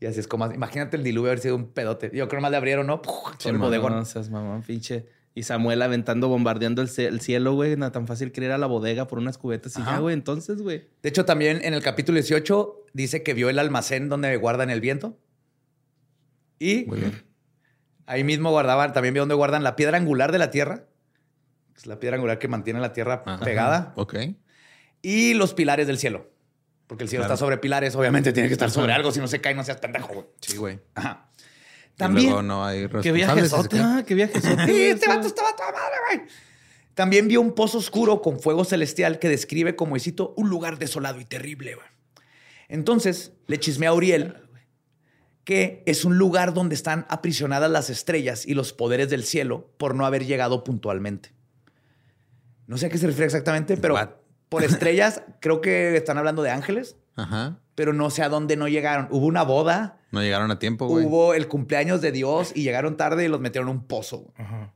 [0.00, 2.10] Y así es como, imagínate el diluvio haber sido un pedote.
[2.14, 3.00] Yo creo más le abrieron, ¿no?
[3.00, 3.92] Todo el bodegón.
[3.94, 5.06] No seas mamón, pinche.
[5.34, 6.88] Y Samuel aventando, bombardeando el
[7.20, 7.76] cielo, güey.
[7.76, 9.92] No tan fácil que ir a la bodega por unas cubetas y Ajá.
[9.92, 10.14] ya, güey.
[10.14, 10.88] Entonces, güey.
[11.02, 14.80] De hecho, también en el capítulo 18 dice que vio el almacén donde guardan el
[14.80, 15.18] viento.
[16.58, 17.22] Y Muy bien.
[18.06, 20.84] Ahí mismo guardaban, también vio donde guardan la piedra angular de la tierra.
[21.74, 23.44] que Es la piedra angular que mantiene la tierra Ajá.
[23.44, 23.92] pegada.
[23.96, 24.14] Ok.
[25.02, 26.30] Y los pilares del cielo.
[26.86, 27.34] Porque el cielo Claro.
[27.34, 29.78] está sobre pilares, obviamente tiene que estar sobre algo, si no se cae, no seas
[29.78, 30.26] pendejo, güey.
[30.40, 30.78] Sí, güey.
[30.94, 31.28] Ajá.
[31.94, 32.26] Y También.
[32.26, 33.14] luego no hay Qué responsables.
[33.14, 33.80] viaje si se cae.
[33.82, 36.28] ah, qué viaje Sí, este vato estaba toda madre, güey.
[36.94, 40.78] También vio un pozo oscuro con fuego celestial que describe como, y cito, un lugar
[40.78, 41.86] desolado y terrible, güey.
[42.68, 44.45] Entonces le chismé a Uriel
[45.46, 49.94] que es un lugar donde están aprisionadas las estrellas y los poderes del cielo por
[49.94, 51.30] no haber llegado puntualmente.
[52.66, 54.08] No sé a qué se refiere exactamente, pero What?
[54.48, 57.60] por estrellas creo que están hablando de ángeles, Ajá.
[57.76, 59.06] pero no sé a dónde no llegaron.
[59.12, 61.06] Hubo una boda, No llegaron a tiempo, güey.
[61.06, 64.18] hubo el cumpleaños de Dios y llegaron tarde y los metieron en un pozo.
[64.22, 64.32] güey.
[64.36, 64.72] Ajá.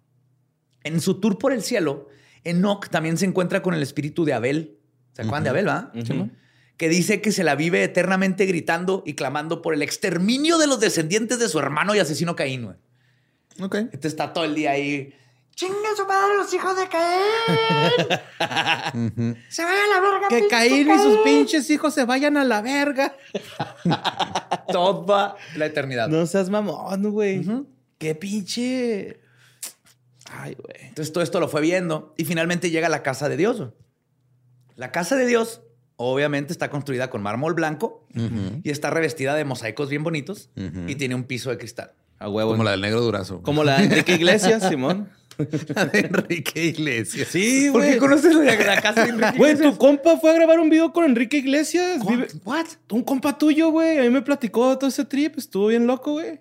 [0.85, 2.07] En su tour por el cielo,
[2.45, 4.79] Enoch también se encuentra con el espíritu de Abel.
[5.15, 5.91] ¿Se acuerdan de Abel, va?
[5.95, 6.31] Ujú.
[6.81, 10.81] Que dice que se la vive eternamente gritando y clamando por el exterminio de los
[10.81, 12.65] descendientes de su hermano y asesino Caín.
[12.65, 12.77] güey.
[13.61, 13.93] Ok.
[13.93, 15.15] Este está todo el día ahí.
[15.55, 17.21] ¡Chinga su madre los hijos de Caín!
[19.51, 20.29] ¡Se vayan a la verga!
[20.31, 23.15] Que Caín y sus pinches hijos se vayan a la verga.
[24.73, 26.09] Toda la eternidad.
[26.09, 27.47] No seas mamón, güey.
[27.99, 29.21] Qué pinche.
[30.31, 30.89] Ay, güey.
[30.89, 33.59] Entonces todo esto lo fue viendo y finalmente llega a la casa de Dios.
[33.59, 33.71] güey.
[34.77, 35.61] La casa de Dios
[36.03, 38.07] obviamente está construida con mármol blanco
[38.65, 40.51] y está revestida de mosaicos bien bonitos
[40.87, 41.93] y tiene un piso de cristal.
[42.19, 42.51] A huevo.
[42.53, 43.43] Como la del negro durazo.
[43.43, 45.09] Como la de Enrique Iglesias, Simón.
[45.75, 47.29] la de Enrique Iglesias.
[47.29, 47.93] Sí, ¿Por güey.
[47.95, 49.73] qué conoces la, la casa de Enrique Güey, Iglesias?
[49.73, 52.03] tu compa fue a grabar un video con Enrique Iglesias.
[52.45, 52.67] ¿What?
[52.91, 53.99] Un compa tuyo, güey.
[53.99, 55.39] A mí me platicó todo ese trip.
[55.39, 56.41] Estuvo bien loco, güey.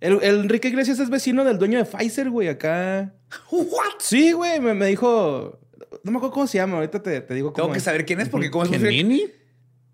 [0.00, 3.14] El, el Enrique Iglesias es vecino del dueño de Pfizer, güey, acá.
[3.52, 4.00] ¿What?
[4.00, 4.58] Sí, güey.
[4.60, 5.60] Me, me dijo.
[6.04, 6.76] No me acuerdo cómo se llama.
[6.76, 7.64] Ahorita te, te digo cómo.
[7.64, 7.84] Tengo que es.
[7.84, 9.24] saber quién es porque como es posible- ¿Kenini?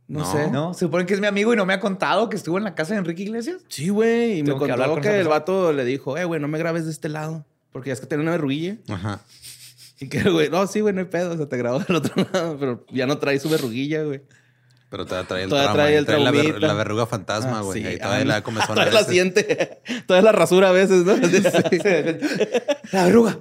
[0.06, 0.32] No, No.
[0.32, 0.50] sé.
[0.50, 2.64] No, se supone que es mi amigo y no me ha contado que estuvo en
[2.64, 3.58] la casa de Enrique Iglesias.
[3.68, 4.38] Sí, güey.
[4.38, 6.86] Y me que contó con que, el vato le dijo, eh, güey, no me grabes
[6.86, 7.44] de este lado.
[7.72, 8.76] Porque ya es que tenía una verruguilla.
[8.88, 9.20] Ajá.
[10.00, 11.32] Y que, güey, no, sí, güey, no hay pedo.
[11.32, 12.56] O sea, te grabó del otro lado.
[12.58, 14.22] Pero ya no trae su verruguilla, güey.
[14.90, 15.82] Pero todavía trae el Todavía trauma.
[15.84, 16.66] trae el trae la, ver- traumita.
[16.66, 17.82] la verruga fantasma, Ah, güey.
[17.82, 17.86] sí.
[17.86, 19.82] Ahí todavía Ah, la comezón a Todavía la siente.
[20.06, 21.14] Todavía la rasura a veces, ¿no?
[22.92, 23.38] La verruga.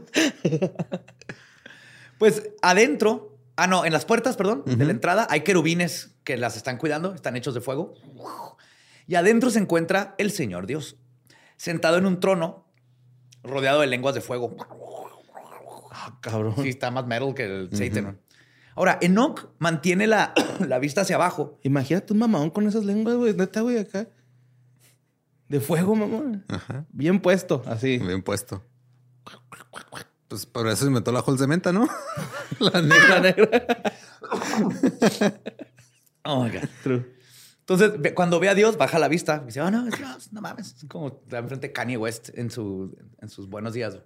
[2.17, 6.57] Pues adentro, ah, no, en las puertas, perdón, de la entrada hay querubines que las
[6.57, 7.93] están cuidando, están hechos de fuego.
[9.07, 10.97] Y adentro se encuentra el Señor Dios,
[11.55, 12.67] sentado en un trono
[13.43, 14.55] rodeado de lenguas de fuego.
[15.91, 16.55] Ah, cabrón.
[16.61, 18.19] Sí, está más metal que el Satan.
[18.75, 20.33] Ahora, Enoch mantiene la,
[20.67, 21.57] la vista hacia abajo.
[21.63, 23.33] Imagínate un mamadón con esas lenguas, güey.
[23.33, 24.07] Neta, güey, acá.
[25.49, 26.45] De fuego, mamón.
[26.47, 26.85] Ajá.
[26.89, 27.97] Bien puesto, así.
[27.97, 28.63] Bien puesto.
[30.27, 31.87] Pues por eso se inventó la Halls de menta, ¿no?
[32.59, 33.55] la negra.
[36.29, 36.67] Oh my God.
[36.83, 37.15] True.
[37.61, 39.39] Entonces, cuando ve a Dios, baja la vista.
[39.43, 40.75] Y dice, oh, no, es Dios, no mames.
[40.75, 43.97] Es como enfrente Kanye West en, su, en sus buenos días.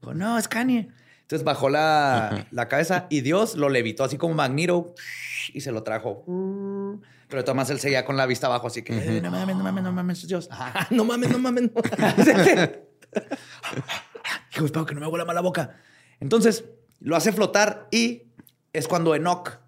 [0.00, 0.90] Dijo, no, es Kanye.
[1.22, 4.94] Entonces bajó la, la cabeza y Dios lo levitó así como Magneto
[5.52, 6.24] y se lo trajo.
[7.28, 9.84] Pero maneras él seguía con la vista abajo, así que "Eh, no mames, no mames,
[9.84, 10.48] no mames, es Dios.
[10.50, 10.72] Ajá.
[10.74, 11.70] Ah, no mames, no mames.
[14.66, 15.76] Espero que no me huela mal la boca.
[16.20, 16.64] Entonces
[17.00, 18.24] lo hace flotar y
[18.72, 19.58] es cuando Enoch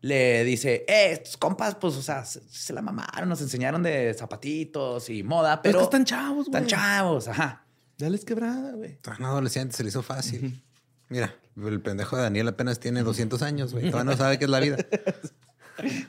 [0.00, 4.14] le dice, eh, estos compas, pues, o sea, se, se la mamaron, nos enseñaron de
[4.14, 6.62] zapatitos y moda, Pero pero es que están chavos, güey.
[6.62, 7.64] están chavos, ajá.
[7.98, 8.98] Dales quebrada, güey.
[9.00, 10.62] Tan adolescente, se le hizo fácil.
[11.08, 13.90] Mira, el pendejo de Daniel apenas tiene 200 años, güey.
[13.90, 14.76] Todavía no sabe qué es la vida.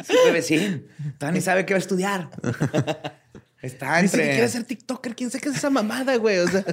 [0.05, 0.87] Sí, bebecín.
[1.17, 2.29] Todavía ni sabe qué va a estudiar.
[3.61, 4.35] Está Dice que entre...
[4.35, 5.15] quiere ser TikToker.
[5.15, 6.37] ¿Quién sabe qué es esa mamada, güey?
[6.39, 6.63] O sea,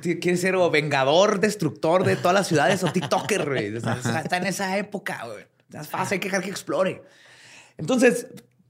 [0.00, 3.76] Quiere ser o vengador, destructor de todas las ciudades o TikToker, güey.
[3.76, 5.44] Está, en esa época, güey.
[5.72, 7.02] Es fácil, hay que dejar que explore.
[7.78, 8.26] Entonces,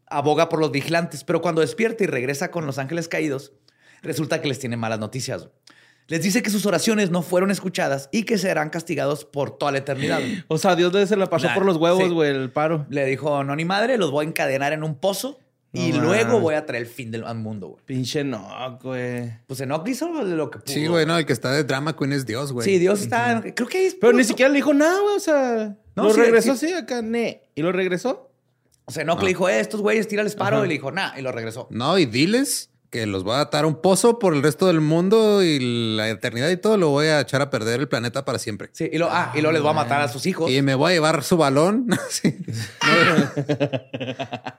[0.07, 3.53] aboga por los vigilantes, pero cuando despierta y regresa con los ángeles caídos,
[4.03, 5.49] resulta que les tiene malas noticias.
[6.09, 9.79] Les dice que sus oraciones no fueron escuchadas y que serán castigados por toda la
[9.79, 10.21] eternidad.
[10.49, 12.09] o sea, Dios se la pasó Nah, por los huevos, sí.
[12.11, 12.87] güey, el paro.
[12.91, 15.39] Le dijo, no, ni madre, los voy a encadenar en un pozo
[15.73, 17.83] y No luego voy a traer el fin del mundo, güey.
[17.87, 19.33] Pinche no, güey.
[19.47, 20.75] Pues Enoch hizo lo que pudo.
[20.75, 22.65] Sí, güey, no, el que está de drama queen es Dios, güey.
[22.67, 23.43] Sí, Dios está...
[23.55, 23.95] Creo que es...
[23.95, 25.17] Pero ni siquiera le dijo nada, güey.
[25.17, 26.67] O sea, No, lo sí, regresó sí.
[26.67, 27.43] así acá, ne.
[27.55, 28.31] ¿Y lo regresó?
[28.85, 30.65] O sea, Enoch le dijo, eh, estos güeyes, tírales paro.
[30.65, 31.69] Y le dijo, nah, y lo regresó.
[31.71, 34.83] No, y diles que los voy a atar a un pozo por el resto del
[34.83, 38.39] mundo y la eternidad y todo, lo voy a echar a perder el planeta para
[38.39, 38.69] siempre.
[38.73, 40.51] Sí, y, lo, ah, y luego les voy a matar a sus hijos.
[40.51, 41.89] Y me voy a llevar su balón.
[42.11, 42.37] Sí.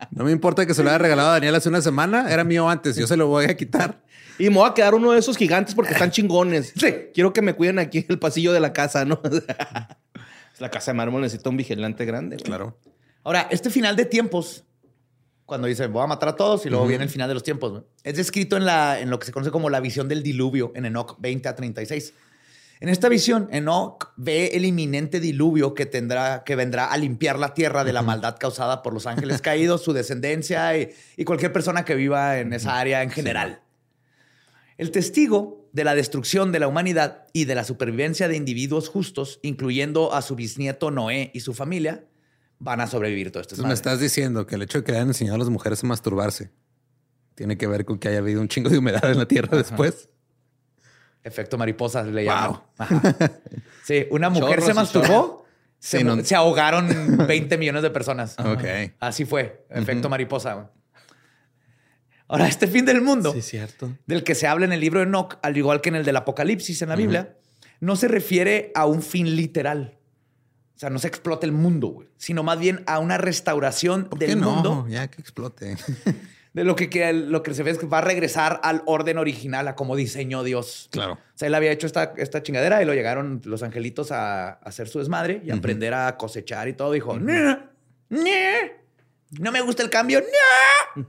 [0.09, 2.31] No me importa que se lo haya regalado a Daniel hace una semana.
[2.33, 2.95] Era mío antes.
[2.95, 4.01] Yo se lo voy a quitar.
[4.39, 6.73] Y me voy a quedar uno de esos gigantes porque están chingones.
[6.75, 6.91] Sí.
[7.13, 9.21] Quiero que me cuiden aquí en el pasillo de la casa, ¿no?
[10.59, 12.37] la casa de mármol necesita un vigilante grande.
[12.37, 12.45] güey.
[12.45, 12.79] Claro.
[13.23, 14.63] Ahora, este final de tiempos,
[15.45, 17.83] cuando dice voy a matar a todos y luego viene el final de los tiempos,
[18.03, 20.85] es descrito en, la, en lo que se conoce como la visión del diluvio en
[20.85, 22.13] Enoch 20 a 36.
[22.79, 27.53] En esta visión, Enoch ve el inminente diluvio que tendrá, que vendrá a limpiar la
[27.53, 31.85] tierra de la maldad causada por los ángeles caídos, su descendencia y, y cualquier persona
[31.85, 33.61] que viva en esa área en general.
[34.77, 39.39] El testigo de la destrucción de la humanidad y de la supervivencia de individuos justos,
[39.43, 42.05] incluyendo a su bisnieto Noé y su familia,
[42.59, 43.55] van a sobrevivir todo esto.
[43.55, 45.83] Entonces me estás diciendo que el hecho de que le hayan enseñado a las mujeres
[45.83, 46.51] a masturbarse
[47.35, 50.09] tiene que ver con que haya habido un chingo de humedad en la tierra después.
[51.23, 52.33] Efecto mariposa le Wow.
[52.33, 52.61] llaman.
[53.85, 55.45] Sí, una mujer Chorros se masturbó,
[55.79, 58.35] se, Sí, no- se ahogaron 20 millones de personas.
[58.39, 58.63] Ok.
[58.99, 60.71] Así fue, efecto mariposa.
[62.27, 63.91] Ahora, este fin del mundo, Sí, cierto.
[64.07, 66.15] del que se habla en el libro de Enoch, al igual que en el del
[66.15, 67.37] Apocalipsis en la Biblia,
[67.79, 69.97] no se refiere a un fin literal.
[70.75, 74.19] O sea, no se explota el mundo, güey, sino más bien a una restauración ¿Por
[74.19, 74.51] del qué no?
[74.51, 75.75] mundo Ya que explote.
[76.53, 79.17] de lo que, que- lo que se ve es que va a regresar al orden
[79.17, 80.89] original, a como diseñó Dios.
[80.91, 81.13] Claro.
[81.13, 84.53] O sea, él había hecho esta, esta chingadera y lo llegaron los angelitos a, a
[84.53, 86.91] hacer su desmadre y a aprender a cosechar y todo.
[86.91, 87.59] Dijo, "No,
[88.09, 88.19] no,
[89.39, 91.05] no me gusta el cambio, no.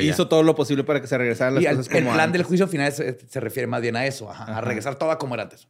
[0.00, 0.04] Y.
[0.08, 2.32] Hizo todo lo posible para que se regresaran las Y el, cosas el como plan
[2.32, 5.34] del juicio final se, se refiere más bien a eso, ajá, a regresar todo como
[5.34, 5.68] era antes.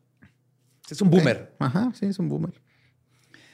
[0.88, 1.54] Es un boomer.
[1.58, 2.52] Ajá, sí, es un boomer.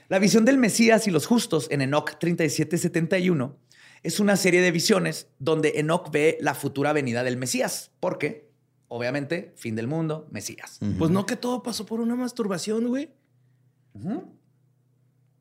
[0.08, 3.58] La visión del Mesías y los justos en Enoch 3771
[4.02, 7.90] es una serie de visiones donde Enoch ve la futura venida del Mesías.
[7.98, 8.48] Porque,
[8.86, 10.78] obviamente, fin del mundo, Mesías.
[10.98, 13.10] Pues no que todo pasó por una masturbación, güey.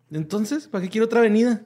[0.09, 1.63] Entonces, ¿para qué quiero otra avenida?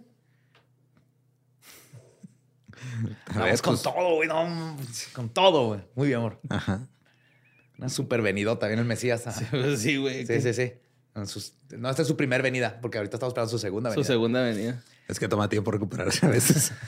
[3.27, 4.27] A ver, con pues, todo, güey.
[4.27, 4.75] no,
[5.13, 5.81] con todo, güey.
[5.95, 6.41] Muy bien, amor.
[6.49, 6.87] Ajá.
[7.77, 9.25] Una super venidota, viene el Mesías.
[9.25, 9.45] ajá.
[9.77, 10.25] Sí, güey.
[10.25, 10.73] Sí, sí, sí.
[11.27, 14.07] Sus- no, esta es su primer venida, porque ahorita estamos esperando su segunda Su venida.
[14.07, 14.83] segunda avenida.
[15.07, 16.71] Es que toma tiempo recuperarse a veces.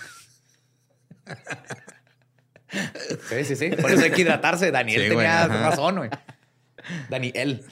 [3.30, 3.70] Sí, sí, sí.
[3.76, 4.72] Por eso hay que hidratarse.
[4.72, 6.10] Daniel Sí, tenía razón, güey.
[7.10, 7.66] Daniel.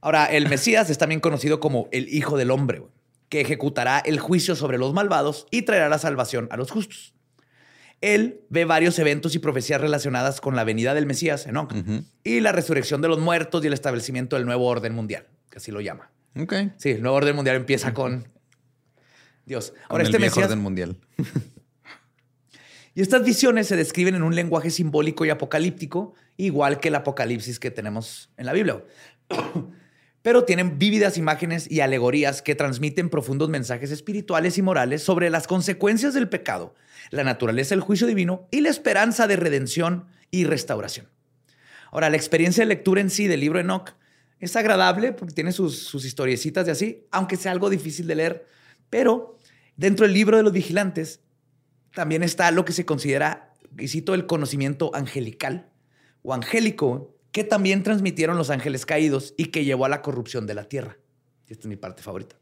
[0.00, 2.90] Ahora, el Mesías es también conocido como el Hijo del Hombre, güey,
[3.28, 7.12] que ejecutará el juicio sobre los malvados y traerá la salvación a los justos.
[8.00, 11.72] Él ve varios eventos y profecías relacionadas con la venida del Mesías, Enoch,
[12.22, 15.70] y la resurrección de los muertos y el establecimiento del nuevo orden mundial, que así
[15.70, 16.10] lo llama.
[16.36, 16.52] Ok.
[16.78, 18.26] Sí, el nuevo orden mundial empieza con
[19.46, 19.70] Dios.
[19.70, 20.96] Con Ahora, el este viejo Mesías orden mundial.
[22.94, 27.60] y estas visiones se describen en un lenguaje simbólico y apocalíptico, igual que el apocalipsis
[27.60, 28.82] que tenemos en la Biblia.
[30.22, 35.46] Pero tienen vívidas imágenes y alegorías que transmiten profundos mensajes espirituales y morales sobre las
[35.46, 36.74] consecuencias del pecado,
[37.10, 41.06] la naturaleza del juicio divino y la esperanza de redención y restauración.
[41.92, 43.94] Ahora, la experiencia de lectura en sí del libro Enoch
[44.40, 48.46] es agradable porque tiene sus, sus historiecitas de así, aunque sea algo difícil de leer.
[48.90, 49.38] Pero
[49.76, 51.20] dentro del libro de los vigilantes
[51.94, 55.70] también está lo que se considera, y cito, el conocimiento angelical
[56.22, 60.54] o angélico, que también transmitieron los ángeles caídos y que llevó a la corrupción de
[60.54, 60.98] la tierra.
[61.48, 62.36] Esta es mi parte favorita.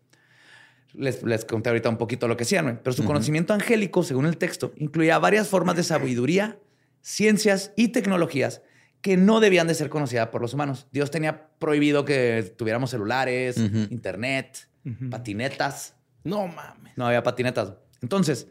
[0.92, 2.82] Les, les conté ahorita un poquito lo que hacían, ¿no?
[2.82, 6.58] pero su conocimiento angélico, según el texto, incluía varias formas de sabiduría,
[7.00, 8.60] ciencias y tecnologías
[9.02, 10.86] que no debían de ser conocidas por los humanos.
[10.92, 14.68] Dios tenía prohibido que tuviéramos celulares, internet,
[15.10, 15.96] patinetas.
[16.24, 16.96] No mames.
[16.96, 17.74] No había patinetas.
[18.00, 18.46] Entonces,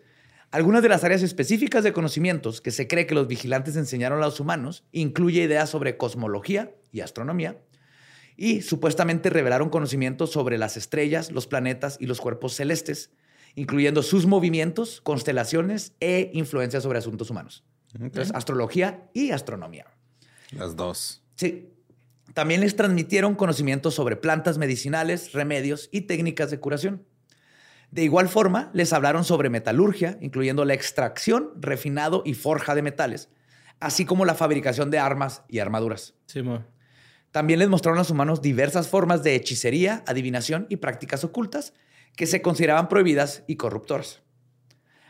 [0.52, 4.26] algunas de las áreas específicas de conocimientos que se cree que los vigilantes enseñaron a
[4.26, 7.58] los humanos incluye ideas sobre cosmología y astronomía
[8.36, 13.12] y supuestamente revelaron conocimientos sobre las estrellas, los planetas y los cuerpos celestes,
[13.56, 17.64] incluyendo sus movimientos, constelaciones e influencias sobre asuntos humanos.
[17.93, 19.86] Entonces, astrología y astronomía.
[20.52, 21.24] Las dos.
[21.36, 21.70] Sí.
[22.34, 27.06] También les transmitieron conocimientos sobre plantas medicinales, remedios y técnicas de curación.
[27.91, 33.30] De igual forma, les hablaron sobre metalurgia, incluyendo la extracción, refinado y forja de metales,
[33.82, 36.14] así como la fabricación de armas y armaduras.
[36.26, 36.64] Sí, mo.
[37.32, 41.74] También les mostraron a los humanos diversas formas de hechicería, adivinación y prácticas ocultas
[42.16, 44.22] que se consideraban prohibidas y corruptoras.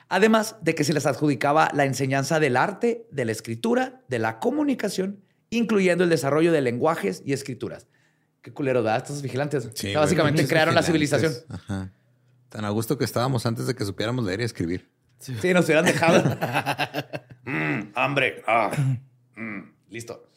[0.07, 4.39] Además de que se les adjudicaba la enseñanza del arte, de la escritura, de la
[4.39, 7.87] comunicación, incluyendo el desarrollo de lenguajes y escrituras.
[8.41, 9.67] Qué culero da estos vigilantes.
[9.67, 11.33] O sea, básicamente güey, crearon la civilización.
[11.49, 11.91] Ajá.
[12.49, 14.89] Tan a gusto que estábamos antes de que supiéramos leer y escribir.
[15.19, 16.23] Sí, nos hubieran dejado.
[17.43, 18.43] Mm, hambre.
[18.45, 18.69] Ah.
[19.35, 20.27] Mm, listo.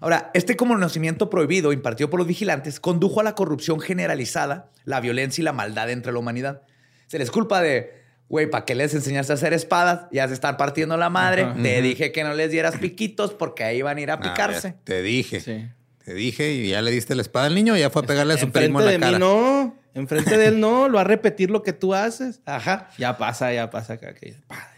[0.00, 5.42] Ahora, este conocimiento prohibido impartido por los vigilantes condujo a la corrupción generalizada, la violencia
[5.42, 6.62] y la maldad entre la humanidad.
[7.08, 8.03] Se les culpa de
[8.34, 10.06] güey, ¿para qué les enseñaste a hacer espadas?
[10.10, 11.42] Ya se están partiendo la madre.
[11.42, 11.54] Ajá.
[11.62, 14.74] Te dije que no les dieras piquitos porque ahí van a ir a Ah, picarse.
[14.82, 15.38] te dije.
[15.38, 15.68] Sí.
[16.04, 18.34] Te dije y ya le diste la espada al niño y ya fue a pegarle
[18.34, 19.18] a su primo en de la mí cara.
[19.20, 19.76] no.
[19.94, 20.88] Enfrente de él no.
[20.88, 22.40] Lo va a repetir lo que tú haces.
[22.44, 22.90] Ajá.
[22.98, 24.14] Ya pasa, ya pasa acá.
[24.14, 24.68] que- pa,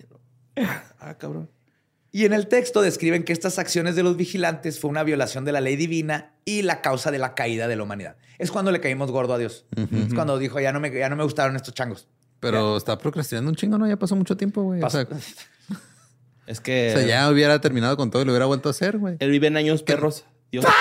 [1.01, 1.51] Ah, cabrón.
[2.13, 5.53] Y en el texto describen que estas acciones de los vigilantes fue una violación de
[5.53, 8.17] la ley divina y la causa de la caída de la humanidad.
[8.39, 9.65] Es cuando le caímos gordo a Dios.
[10.07, 12.09] Es cuando dijo, ya no me, ya no me gustaron estos changos.
[12.41, 13.87] Pero está procrastinando un chingo, ¿no?
[13.89, 14.83] Ya pasó mucho tiempo, güey.
[14.83, 15.21] O sea, Pasó-
[16.47, 18.99] Es que o sea, ya hubiera terminado con todo y lo hubiera vuelto a hacer,
[18.99, 19.17] güey.
[19.19, 20.25] él vive en años perros.
[20.53, 20.65] Dios.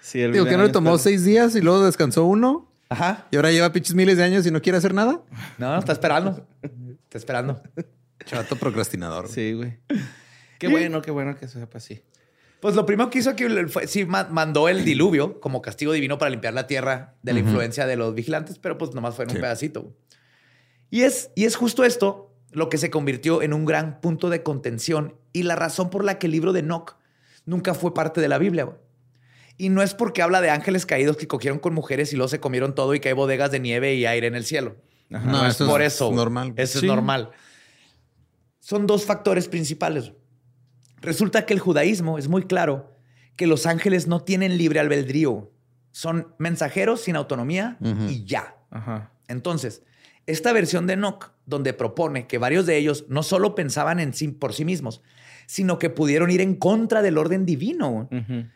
[0.00, 1.02] sí, él Digo, vive que no le tomó perros.
[1.02, 3.26] seis días y luego descansó uno Ajá.
[3.30, 5.20] y ahora lleva pinches miles de años y no quiere hacer nada.
[5.58, 6.46] No, está esperando.
[6.62, 7.62] Está esperando.
[8.24, 9.22] Chato procrastinador.
[9.24, 9.34] güey.
[9.34, 9.78] Sí, güey.
[10.58, 12.02] Qué bueno, qué bueno que sepa así.
[12.66, 16.18] Pues lo primero que hizo aquí fue, sí, ma- mandó el diluvio como castigo divino
[16.18, 19.30] para limpiar la tierra de la influencia de los vigilantes, pero pues nomás fue en
[19.30, 19.94] un pedacito.
[20.90, 24.42] Y es, y es justo esto lo que se convirtió en un gran punto de
[24.42, 26.96] contención y la razón por la que el libro de Enoch
[27.44, 28.68] nunca fue parte de la Biblia.
[29.56, 32.40] Y no es porque habla de ángeles caídos que cogieron con mujeres y luego se
[32.40, 34.74] comieron todo y que hay bodegas de nieve y aire en el cielo.
[35.12, 35.24] Ajá.
[35.30, 36.10] No, No, es por es eso.
[36.10, 36.52] normal.
[36.56, 36.86] Eso Sí.
[36.86, 37.30] es normal.
[38.58, 40.10] Son dos factores principales.
[41.00, 42.92] Resulta que el judaísmo es muy claro
[43.36, 45.50] que los ángeles no tienen libre albedrío.
[45.92, 47.76] Son mensajeros sin autonomía
[48.08, 48.56] y ya.
[48.70, 49.10] Ajá.
[49.28, 49.82] Entonces,
[50.26, 54.28] esta versión de Enoch, donde propone que varios de ellos no solo pensaban en sí
[54.28, 55.02] por sí mismos,
[55.46, 58.08] sino que pudieron ir en contra del orden divino,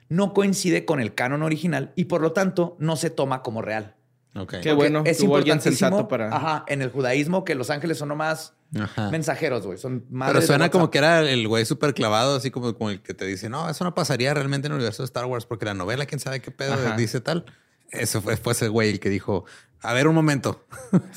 [0.09, 3.95] no coincide con el canon original y por lo tanto no se toma como real.
[4.33, 8.09] Qué Porque bueno, es importantísimo, sensato para- Ajá, en el judaísmo que los ángeles son
[8.09, 9.11] nomás Ajá.
[9.11, 9.79] mensajeros, güey.
[9.79, 12.91] Son Pero madres de suena como que era el güey súper clavado, así como, como
[12.91, 15.47] el que te dice, no, eso no pasaría realmente en el universo de Star Wars,
[15.47, 16.97] porque la novela, quién sabe qué pedo Ajá.
[16.97, 17.45] dice tal.
[17.91, 19.45] Eso fue, fue ese güey el que dijo,
[19.83, 20.65] a ver un momento,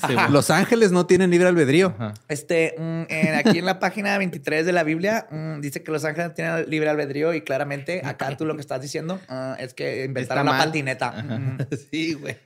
[0.08, 1.94] Sí, los ángeles no tienen libre albedrío.
[1.96, 2.14] Ajá.
[2.26, 6.04] Este, mm, en- aquí en la página 23 de la Biblia mm, dice que los
[6.04, 10.04] ángeles tienen libre albedrío y claramente acá tú lo que estás diciendo ah, es que
[10.04, 11.12] inventaron la patineta.
[11.12, 11.58] Mm.
[11.92, 12.36] Sí, güey.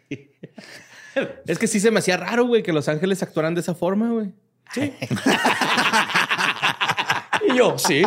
[1.47, 4.11] Es que sí se me hacía raro, güey, que los ángeles actuaran de esa forma,
[4.11, 4.33] güey.
[4.75, 4.93] Sí.
[7.49, 8.03] y yo, sí.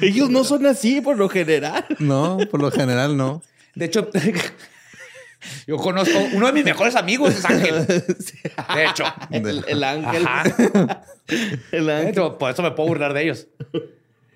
[0.00, 1.84] Ellos no son así por lo general.
[1.98, 3.42] No, por lo general no.
[3.74, 4.08] De hecho,
[5.66, 7.86] yo conozco uno de mis mejores amigos es Ángel.
[7.86, 9.04] De hecho.
[9.30, 10.26] El, el ángel.
[10.26, 11.02] Ajá.
[11.72, 12.08] El De ángel.
[12.08, 13.48] hecho, por eso me puedo burlar de ellos.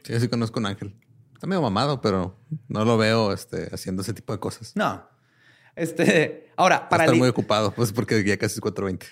[0.02, 0.94] Sí, yo sí conozco a un ángel.
[1.32, 4.72] Está medio mamado, pero no lo veo este, haciendo ese tipo de cosas.
[4.76, 5.02] No.
[5.76, 9.04] Este, ahora, para li- muy ocupado, pues porque ya casi es 4.20.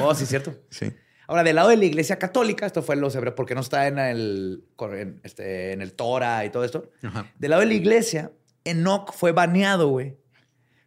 [0.00, 0.54] Oh, sí, cierto.
[0.70, 0.92] Sí.
[1.26, 3.98] Ahora, del lado de la iglesia católica, esto fue los hebreos, porque no está en
[4.00, 6.90] el, en, este, en el Torah y todo esto.
[7.04, 7.30] Ajá.
[7.38, 8.32] Del lado de la iglesia,
[8.64, 10.16] Enoch fue baneado, güey,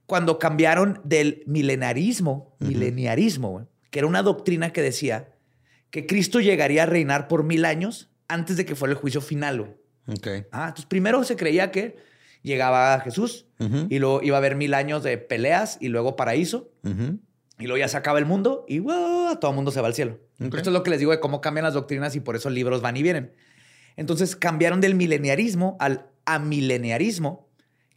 [0.06, 5.30] cuando cambiaron del milenarismo, mileniarismo, güey, que era una doctrina que decía
[5.92, 9.62] que Cristo llegaría a reinar por mil años antes de que fuera el juicio final,
[9.62, 9.72] güey.
[10.08, 10.28] Ok.
[10.52, 11.96] Ah, entonces primero se creía que
[12.44, 13.48] llegaba Jesús
[13.89, 16.70] y luego iba a haber mil años de peleas y luego paraíso.
[17.60, 19.38] Y luego ya se acaba el mundo y ¡wow!
[19.39, 20.20] todo el mundo se va al cielo.
[20.39, 22.82] Esto es lo que les digo de cómo cambian las doctrinas y por eso libros
[22.82, 23.34] van y vienen.
[23.96, 27.48] Entonces cambiaron del mileniarismo al amileniarismo,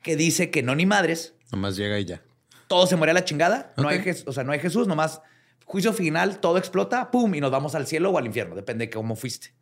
[0.03, 2.23] que dice que no ni madres, Nomás llega y ya.
[2.67, 5.23] todo se muere a la chingada, no hay o sea, no hay Jesús, nomás
[5.65, 8.91] juicio final, todo explota, pum, y nos vamos al cielo o al infierno, depende de
[8.91, 9.55] cómo fuiste.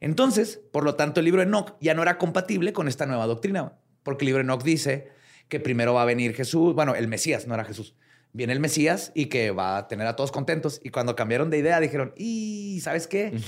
[0.00, 3.26] Entonces, por lo tanto, el libro de Enoch ya no era compatible con esta nueva
[3.26, 3.72] doctrina,
[4.02, 5.12] porque el libro de Enoch dice
[5.48, 7.94] que primero va a venir Jesús, bueno, el Mesías, no era Jesús.
[8.32, 10.80] Viene el Mesías y que va a tener a todos contentos.
[10.82, 13.38] Y cuando cambiaron de idea, dijeron, y ¿sabes qué?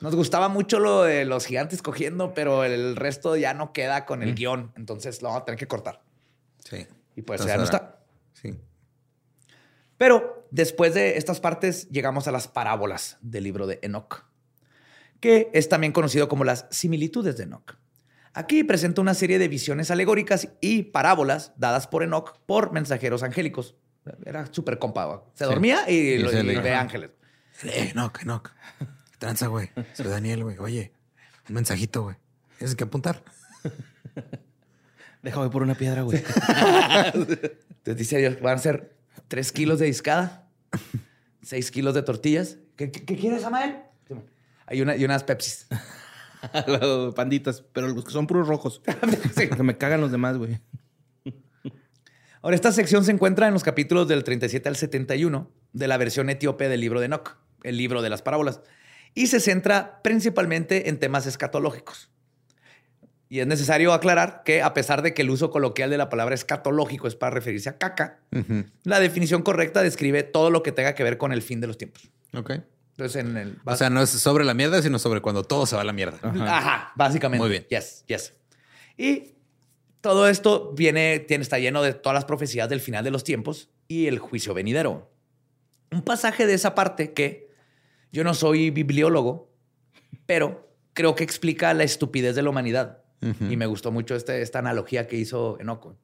[0.00, 4.22] Nos gustaba mucho lo de los gigantes cogiendo, pero el resto ya no queda con
[4.22, 4.72] el guion.
[4.76, 6.02] Entonces lo vamos a tener que cortar.
[6.58, 6.86] Sí.
[7.16, 8.00] Y pues Entonces ya no está.
[8.32, 8.58] Sí.
[9.98, 14.24] Pero después de estas partes llegamos a las parábolas del libro de Enoch,
[15.20, 17.76] que es también conocido como las similitudes de Enoch.
[18.34, 23.76] Aquí presenta una serie de visiones alegóricas y parábolas dadas por Enoch por mensajeros angélicos.
[24.26, 25.04] Era súper compa.
[25.06, 25.18] güey.
[25.34, 25.50] Se Sí.
[25.50, 27.10] dormía y, Y lo- y le- ve ángeles.
[27.62, 28.50] Eh, Enoch, Enoch.
[28.78, 29.70] ¿Qué tranza, güey?
[29.94, 30.58] Soy Daniel, güey.
[30.58, 30.92] Oye,
[31.48, 32.16] un mensajito, güey.
[32.58, 33.22] Tienes que apuntar.
[35.22, 36.22] Déjame por una piedra, güey.
[37.14, 38.94] Entonces dice Dios que van a ser
[39.28, 40.48] tres kilos de discada,
[41.42, 42.58] seis kilos de tortillas.
[42.76, 43.76] ¿Qué, qué- qué quieres, Amael?
[44.66, 45.66] Hay una, y unas Pepsis.
[47.14, 48.82] Panditas, pero los que son puros rojos.
[49.36, 49.48] Sí.
[49.48, 50.60] Que me cagan los demás, güey.
[52.42, 56.30] Ahora, esta sección se encuentra en los capítulos del 37 al 71 de la versión
[56.30, 58.60] etíope del libro de Enoch, el libro de las parábolas,
[59.14, 62.10] y se centra principalmente en temas escatológicos.
[63.28, 66.34] Y es necesario aclarar que a pesar de que el uso coloquial de la palabra
[66.34, 68.20] escatológico es para referirse a caca,
[68.84, 71.78] la definición correcta describe todo lo que tenga que ver con el fin de los
[71.78, 72.10] tiempos.
[72.34, 72.52] Ok.
[72.96, 73.58] Entonces, en el...
[73.64, 75.92] O sea, no es sobre la mierda, sino sobre cuando todo se va a la
[75.92, 76.18] mierda.
[76.22, 77.42] Ajá, básicamente.
[77.42, 77.66] Muy bien.
[77.68, 78.34] Yes, yes.
[78.96, 79.34] Y
[80.00, 83.68] todo esto viene, tiene, está lleno de todas las profecías del final de los tiempos
[83.88, 85.10] y el juicio venidero.
[85.90, 87.50] Un pasaje de esa parte que
[88.12, 89.50] yo no soy bibliólogo,
[90.24, 93.00] pero creo que explica la estupidez de la humanidad.
[93.48, 95.96] Y me gustó mucho este, esta analogía que hizo Enoco.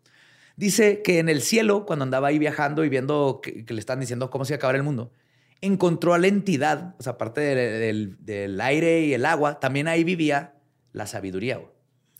[0.57, 4.01] Dice que en el cielo, cuando andaba ahí viajando y viendo que, que le están
[4.01, 5.13] diciendo cómo se iba a acabar el mundo,
[5.61, 9.89] encontró a la entidad, o sea, aparte de- del, del aire y el agua, también
[9.89, 10.55] ahí vivía
[10.93, 11.57] la sabiduría.
[11.59, 11.71] güey.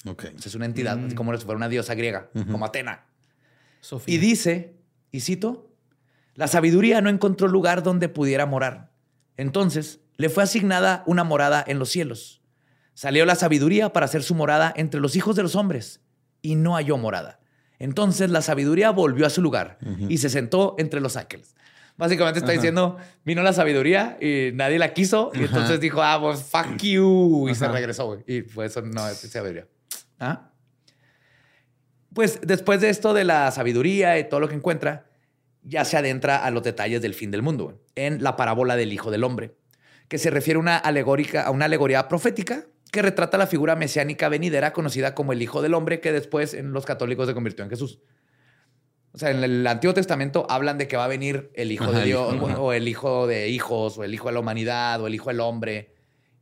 [0.07, 0.25] Ok.
[0.37, 3.07] O sea, es una entidad, así como si fuera una diosa griega, como Atena.
[3.81, 4.15] Sofía.
[4.15, 4.77] Y dice,
[5.13, 5.71] y cito,
[6.35, 8.93] la sabiduría no encontró lugar donde pudiera morar.
[9.37, 12.43] Entonces le fue asignada una morada en los cielos.
[12.95, 16.01] Salió la sabiduría para hacer su morada entre los hijos de los hombres
[16.43, 17.41] y no halló morada.
[17.79, 19.79] Entonces la sabiduría volvió a su lugar
[20.09, 21.55] y se sentó entre los ángeles.
[22.01, 22.97] Básicamente está diciendo,
[23.27, 27.55] vino la sabiduría y nadie la quiso y entonces dijo, ah, pues fuck you y
[27.55, 28.07] se regresó.
[28.07, 28.25] güey.
[28.27, 29.67] Y fue eso, no es sabiduría.
[30.19, 30.51] ¿Ah?
[32.15, 35.11] Pues después de esto de la sabiduría y todo lo que encuentra,
[35.63, 38.95] ya se adentra a los detalles del fin del mundo, güey, en la parábola del
[38.95, 39.57] Hijo del Hombre,
[40.09, 44.73] que se refiere una, alegórica, a una alegoría profética que retrata la figura mesiánica venidera
[44.73, 48.01] conocida como el Hijo del Hombre, que después en los católicos se convirtió en Jesús.
[49.13, 51.99] O sea, en el Antiguo Testamento hablan de que va a venir el Hijo Ajá,
[52.01, 55.07] de Dios, hijo, o- el Hijo de hijos, o el Hijo de la humanidad, o
[55.09, 55.95] el Hijo del Hombre.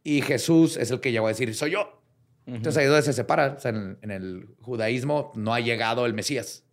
[0.05, 2.03] Y Jesús es el que llegó a decir, soy yo.
[2.47, 3.55] Entonces ahí es donde se separa.
[3.59, 6.65] O sea, en, en el judaísmo no ha llegado el Mesías.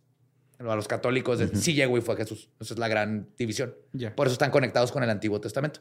[0.58, 2.48] A los católicos es, sí llegó y fue Jesús.
[2.60, 3.74] Esa es la gran división.
[4.14, 5.80] Por eso están conectados con el Antiguo Testamento.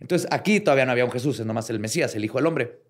[0.00, 2.80] Entonces aquí todavía no había un Jesús, es nomás el Mesías, el Hijo del Hombre,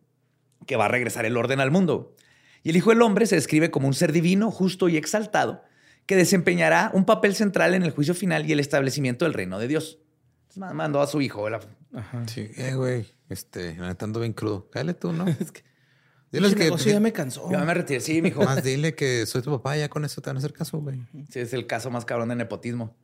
[0.67, 2.17] que va a regresar el orden al mundo.
[2.65, 5.63] Y el Hijo del Hombre se describe como un ser divino, justo y exaltado,
[6.07, 9.69] que desempeñará un papel central en el juicio final y el establecimiento del reino de
[9.69, 9.99] Dios.
[10.43, 11.43] Entonces, ma- mandó a su hijo.
[11.43, 11.63] ¿verdad?
[11.95, 12.27] Ajá.
[12.29, 13.07] Sí, eh, güey.
[13.29, 14.69] Este, la ando bien crudo.
[14.71, 15.25] Cállate tú, ¿no?
[15.39, 17.49] Es que, negocio ya me cansó.
[17.49, 18.01] Yo me retiré.
[18.01, 18.43] Sí, mijo.
[18.43, 21.01] Más dile que soy tu papá, ya con eso te van a hacer caso, güey.
[21.31, 22.97] Sí, es el caso más cabrón de nepotismo.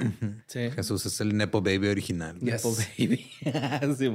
[0.49, 0.69] Sí.
[0.73, 2.37] Jesús es el Nepo Baby original.
[2.41, 2.65] Yes.
[2.65, 3.31] Nepo baby.
[3.99, 4.11] Sí.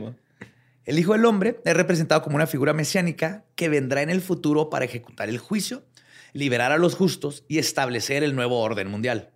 [0.83, 4.69] El Hijo del Hombre es representado como una figura mesiánica que vendrá en el futuro
[4.69, 5.83] para ejecutar el juicio,
[6.35, 9.31] liberar a los justos y establecer el nuevo orden mundial.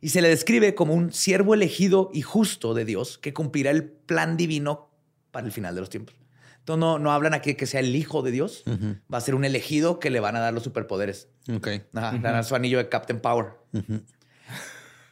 [0.00, 3.84] Y se le describe como un siervo elegido y justo de Dios que cumplirá el
[3.84, 4.90] plan divino
[5.30, 6.16] para el final de los tiempos.
[6.60, 8.64] Entonces no, no hablan aquí de que sea el Hijo de Dios,
[9.12, 11.28] va a ser un elegido que le van a dar los superpoderes.
[11.54, 11.68] Ok.
[11.92, 13.48] Ajá, Le van a dar su anillo de Captain Power.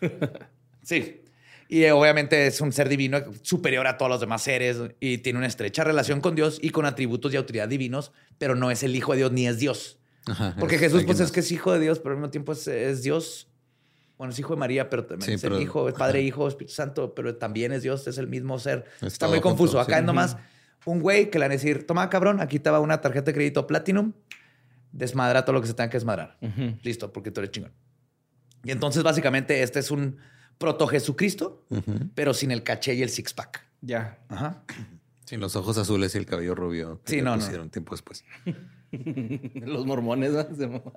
[0.82, 1.20] sí.
[1.68, 5.38] Y eh, obviamente es un ser divino superior a todos los demás seres y tiene
[5.38, 8.96] una estrecha relación con Dios y con atributos y autoridad divinos, pero no es el
[8.96, 9.98] hijo de Dios ni es Dios.
[10.26, 12.52] Ajá, Porque es Jesús, pues es que es hijo de Dios, pero al mismo tiempo
[12.52, 13.48] es, es Dios.
[14.16, 16.26] Bueno, es hijo de María, pero también Sí, es pero- el hijo, es Padre, ajá.
[16.28, 18.84] Hijo, Espíritu Santo, pero también es Dios, es el mismo ser.
[19.02, 19.72] Es Está muy confuso.
[19.72, 20.00] junto, Acá sí.
[20.00, 20.36] es nomás
[20.86, 23.34] un güey que le van a decir, toma cabrón, aquí te va una tarjeta de
[23.34, 24.12] crédito Platinum,
[24.92, 26.38] desmadra todo lo que se tenga que desmadrar.
[26.82, 27.72] Listo, porque tú eres chingón.
[28.62, 30.16] Y entonces, básicamente, este es un
[30.56, 31.66] proto Jesucristo,
[32.14, 33.66] pero sin el caché y el six pack.
[33.82, 34.18] Ya.
[34.28, 34.62] Ajá.
[35.26, 37.00] Sin los ojos azules y el cabello rubio.
[37.04, 37.42] que Sí, no, no.
[37.42, 38.24] pusieron tiempo después.
[39.66, 40.42] Los mormones ¿no?
[40.54, 40.94] se mamaron.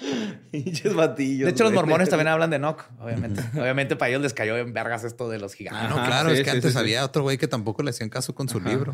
[0.50, 1.46] Pinches batillos.
[1.46, 3.42] De hecho, los mormones también hablan de Enoch, obviamente.
[3.54, 5.82] obviamente, para ellos les cayó en vergas esto de los gigantes.
[5.84, 7.90] Ah, no, claro, sí, es que sí, antes sí, había otro güey que tampoco le
[7.90, 8.92] hacían caso con su libro.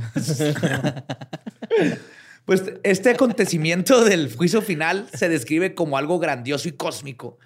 [2.47, 7.39] Pues este acontecimiento del juicio final se describe como algo grandioso y cósmico,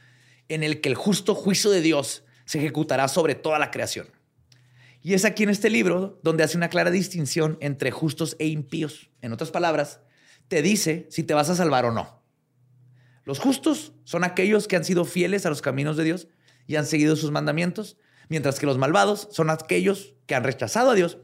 [0.48, 4.08] en el que el justo juicio de Dios se ejecutará sobre toda la creación.
[5.02, 9.10] Y es aquí en este libro donde hace una clara distinción entre justos e impíos.
[9.22, 10.00] En otras palabras,
[10.48, 12.22] te dice si te vas a salvar o no.
[13.24, 16.28] Los justos son aquellos que han sido fieles a los caminos de Dios
[16.66, 17.96] y han seguido sus mandamientos,
[18.28, 21.18] mientras que los malvados son aquellos que han rechazado a Dios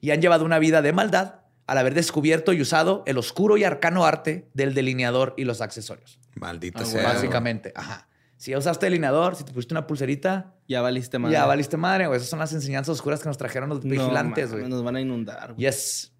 [0.00, 3.64] y han llevado una vida de maldad al haber descubierto y usado el oscuro y
[3.64, 6.18] arcano arte del delineador y los accesorios.
[6.34, 7.02] Maldita Ah, sea.
[7.04, 8.08] Básicamente, ajá.
[8.44, 11.32] Si ya usaste delineador, si te pusiste una pulserita, Ya valiste madre.
[11.32, 12.18] ya valiste madre, güey.
[12.18, 14.68] Esas son las enseñanzas oscuras que nos trajeron los No, vigilantes, güey.
[14.68, 15.54] Nos van a inundar.
[15.54, 15.64] güey.
[15.66, 16.12] Yes.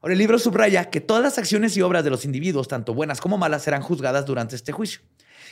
[0.00, 3.20] Ahora, el libro subraya que todas las acciones y obras de los individuos, tanto buenas
[3.20, 5.02] como malas, serán juzgadas durante este juicio.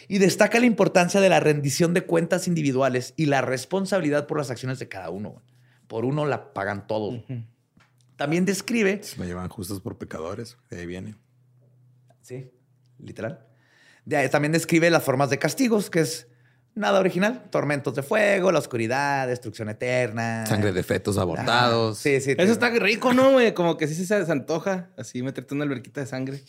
[0.08, 4.50] Y destaca la importancia de la rendición de cuentas individuales y la responsabilidad por las
[4.50, 5.32] acciones de cada uno.
[5.32, 5.42] güey.
[5.86, 7.20] Por uno la pagan todos.
[8.16, 10.56] También describe Me llevan justos por pecadores.
[10.70, 11.14] De ahí viene.
[12.22, 12.50] Sí,
[12.98, 13.44] literal.
[14.04, 16.26] De ahí también describe las formas de castigos, que es
[16.76, 17.44] Nada original.
[17.52, 20.44] Tormentos de fuego, la oscuridad, destrucción eterna.
[20.44, 21.96] Sangre de fetos abortados.
[21.96, 22.34] Ah, sí, sí.
[22.36, 23.54] Eso está rico, ¿no, güey?
[23.54, 24.90] Como que sí se desantoja.
[24.98, 26.42] Así meterte una alberquita de sangre.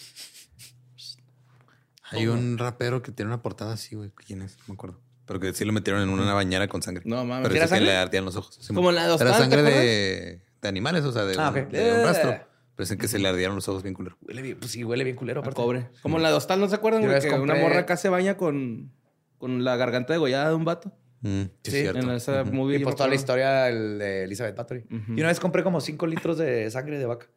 [2.11, 4.11] Hay un rapero que tiene una portada así, güey.
[4.25, 4.57] ¿Quién es?
[4.59, 4.99] No me acuerdo.
[5.27, 7.03] Pero que sí lo metieron en una bañera con sangre.
[7.05, 7.43] No, mames.
[7.47, 7.93] Pero ¿Era dice que sangre?
[7.93, 8.57] le ardían los ojos.
[8.61, 11.51] Sí, Como la de Era Hostal, ¿te sangre de, de animales, o sea, de, Ah,
[11.51, 11.67] un- ok.
[11.69, 12.47] de un rastro.
[12.75, 14.17] Pero dicen que se le ardieron los ojos bien culero.
[14.21, 15.39] Huele bien, pues sí, huele bien culero.
[15.39, 15.55] A aparte.
[15.61, 15.87] cobre.
[16.01, 17.19] Como la de Hostal, ¿no se acuerdan, Yo güey?
[17.19, 18.91] una Que una morra acá se baña con,
[19.37, 20.91] con la garganta degollada de un vato.
[21.21, 21.99] Mm, sí, Sí, es cierto.
[21.99, 22.75] En esa movie.
[22.75, 24.81] Y yo pues toda la historia el de Elizabeth Bathory.
[24.91, 25.13] Ujú.
[25.13, 27.27] Y una vez compré como 5 litros de sangre de vaca.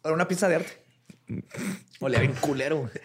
[0.00, 0.72] Para una pizza de arte.
[2.00, 2.88] Olía bien culero.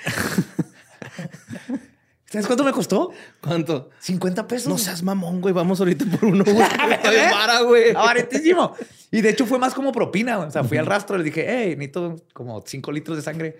[2.34, 3.11] ¿Sabes cuánto me costó?
[3.41, 3.91] ¿Cuánto?
[3.99, 4.67] 50 pesos.
[4.67, 5.53] No seas mamón, güey.
[5.53, 6.57] Vamos ahorita por uno, güey.
[7.31, 7.93] Vara, güey.
[7.93, 8.75] Baratísimo.
[9.11, 10.39] Y de hecho fue más como propina.
[10.39, 13.59] O sea, fui al rastro y les dije, hey, necesito como 5 litros de sangre.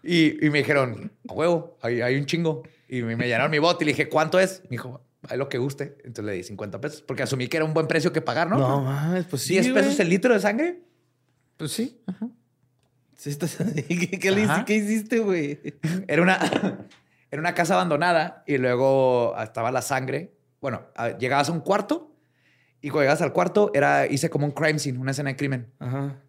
[0.00, 2.62] Y, y me dijeron, a huevo, hay, hay un chingo.
[2.88, 4.62] Y me, me llenaron mi bote y le dije, ¿cuánto es?
[4.62, 5.96] Me dijo, hay lo que guste.
[6.04, 8.58] Entonces le di 50 pesos porque asumí que era un buen precio que pagar, ¿no?
[8.58, 9.54] No, mames, pues sí.
[9.54, 10.02] 10 pesos güey.
[10.02, 10.82] el litro de sangre.
[11.56, 12.00] Pues sí.
[12.06, 12.28] ajá.
[13.88, 14.64] ¿Qué, qué le Ajá.
[14.64, 15.58] qué hiciste, güey?
[16.06, 16.38] Era una,
[17.32, 20.34] era una casa abandonada y luego estaba la sangre.
[20.60, 22.14] Bueno, a- llegabas a un cuarto
[22.80, 25.72] y cuando llegabas al cuarto era, hice como un crime scene, una escena de crimen.
[25.80, 26.20] Ajá.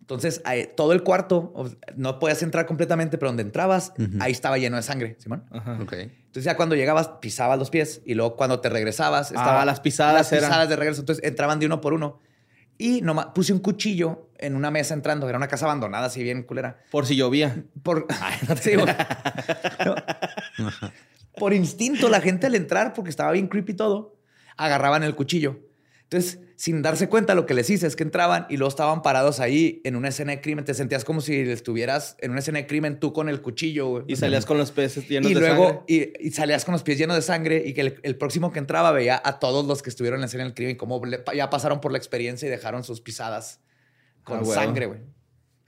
[0.00, 0.42] Entonces,
[0.76, 1.54] todo el cuarto,
[1.94, 4.18] no podías entrar completamente, pero donde entrabas, Ujú.
[4.20, 5.44] ahí estaba lleno de sangre, Simón.
[5.52, 5.78] Ajá.
[5.80, 5.92] Ok.
[5.92, 9.78] Entonces, ya cuando llegabas, pisabas los pies y luego cuando te regresabas, estaba Ah, las
[9.80, 10.50] pisadas las eran.
[10.50, 11.00] pisadas de regreso.
[11.02, 12.18] Entonces, entraban de uno por uno.
[12.80, 15.28] Y nomás puse un cuchillo en una mesa entrando.
[15.28, 16.82] Era una casa abandonada, así bien culera.
[16.90, 17.62] Por si llovía.
[17.82, 18.06] Por,
[18.64, 18.94] güey.
[19.84, 19.94] No.
[21.36, 24.16] Por instinto, la gente al entrar, porque estaba bien creepy todo,
[24.56, 25.58] agarraban el cuchillo.
[26.12, 29.38] Entonces, sin darse cuenta, lo que les hice es que entraban y luego estaban parados
[29.38, 30.64] ahí en una escena de crimen.
[30.64, 33.88] Te sentías como si estuvieras en una escena de crimen tú con el cuchillo.
[33.88, 34.04] güey.
[34.08, 35.82] Y salías con los peces llenos Y de luego sangre.
[35.86, 38.58] y, y salías con los pies llenos de sangre y que el, el próximo que
[38.58, 41.48] entraba veía a todos los que estuvieron en la escena del crimen como le- ya
[41.48, 43.60] pasaron por la experiencia y dejaron sus pisadas
[44.24, 44.98] con Ah, sangre, güey.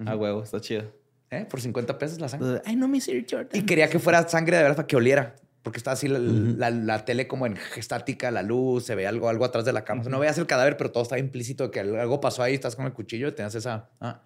[0.05, 0.93] Ah, huevo, está chido.
[1.31, 1.47] ¿Eh?
[1.49, 2.61] Por 50 pesos la sangre.
[2.67, 3.49] Ay, no, mi Sir Jordan.
[3.55, 5.37] Y quería que fuera sangre de verdad para que oliera.
[5.63, 9.29] Porque estaba así la, la- la tele como en estática, la luz, se ve algo,
[9.29, 10.01] algo atrás de la cama.
[10.01, 12.55] O sea, no veías el cadáver, pero todo estaba implícito de que algo pasó ahí,
[12.55, 13.89] estás con el cuchillo y tenías esa...
[14.01, 14.23] ah,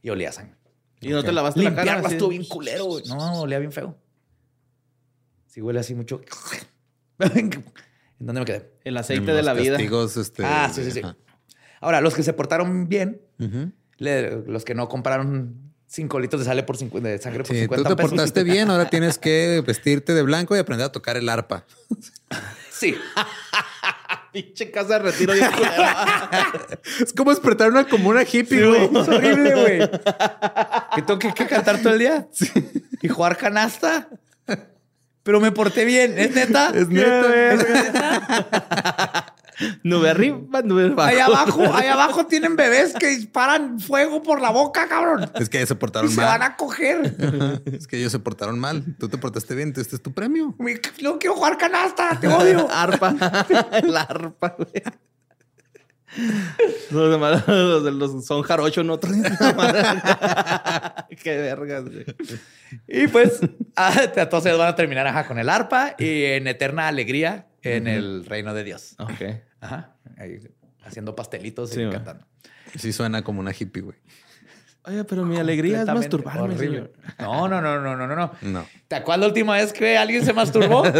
[0.00, 0.56] y olía sangre.
[1.00, 1.82] Y no te lavaste la cara.
[1.84, 2.14] Limpiarla así?
[2.16, 3.04] estuvo bien culero, güey.
[3.08, 3.96] No, olía bien feo.
[5.46, 6.20] Sí huele así mucho.
[7.20, 7.52] ¿En
[8.26, 8.72] dónde me quedé?
[8.84, 9.76] El aceite En de la vida.
[9.76, 11.00] testigos, este, Ah, sí, sí, sí.
[11.00, 11.16] ajá.
[11.80, 13.20] Ahora, los que se portaron bien,
[13.98, 17.54] le- los que no compraron 5 litros de sale por 50 de sangre por Sí,
[17.54, 18.10] tú 50 te pesos.
[18.10, 21.64] portaste bien, ahora tienes que vestirte de blanco y aprender a tocar el arpa.
[22.70, 22.94] Sí.
[24.32, 26.30] Pinche casa de retiro culera.
[27.00, 28.84] Es como despertar una como una hippie, güey.
[28.84, 29.90] Es horrible, güey.
[30.94, 32.28] Que tengo que, que cantar todo el día
[33.02, 34.08] y jugar canasta.
[35.24, 36.16] Pero me porté bien.
[36.18, 36.70] ¿Es neta?
[36.72, 37.52] Es neta.
[37.52, 39.27] ¿Es neta?
[39.82, 41.02] Nube arriba, nube abajo.
[41.02, 45.30] Ahí abajo, ahí abajo tienen bebés que disparan fuego por la boca, cabrón.
[45.34, 46.50] Es que ellos se Y portaron se van mal.
[46.50, 47.14] a coger.
[47.66, 48.84] Es que ellos se portaron mal.
[48.98, 50.54] Tú te portaste bien, este es tu premio.
[51.02, 52.68] No quiero jugar canasta, te odio.
[52.70, 53.12] arpa.
[53.84, 54.82] la arpa, güey.
[56.90, 59.10] Los demás los, de los son jarocho, no Qué
[61.36, 62.06] vergas, güey.
[62.86, 63.40] Y pues,
[63.76, 68.24] ah, entonces van a terminar ajá, con el arpa y en eterna alegría en el
[68.24, 68.96] reino de Dios.
[68.98, 69.20] Ok.
[69.60, 69.94] Ajá.
[70.16, 70.38] Ahí,
[70.84, 72.24] haciendo pastelitos Sí, y cantando.
[72.76, 73.96] Sí suena como una hippie, güey.
[74.84, 76.66] Oye, pero mi alegría es masturbarme, horrible.
[76.66, 76.92] señor.
[77.18, 78.66] No, no, no, no, no, no, no.
[78.86, 80.82] ¿Te acuerdas la última vez que alguien se masturbó?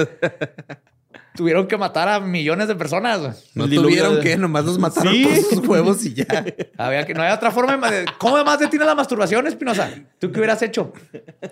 [1.35, 3.45] Tuvieron que matar a millones de personas.
[3.55, 5.25] No tuvieron de- que, nomás los mataron Sí.
[5.25, 6.27] por sus huevos y ya.
[6.77, 9.89] Había que no hay otra forma de ¿Cómo más detiene la masturbación, Espinosa?
[10.19, 10.93] ¿Tú qué hubieras hecho?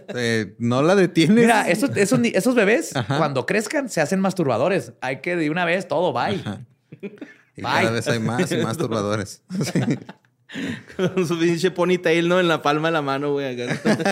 [0.09, 1.37] Eh, no la detienes.
[1.37, 3.17] Mira, esos, esos, ni- esos bebés, Ajá.
[3.17, 4.93] cuando crezcan, se hacen masturbadores.
[5.01, 6.41] Hay que de una vez todo, bye.
[6.41, 6.61] Ajá.
[7.01, 7.73] Y Bye.
[7.73, 9.43] cada vez hay más y más turbadores.
[9.73, 9.81] Sí.
[10.97, 12.41] Con su pinche ponytail, ¿no?
[12.41, 13.57] En la palma de la mano, güey.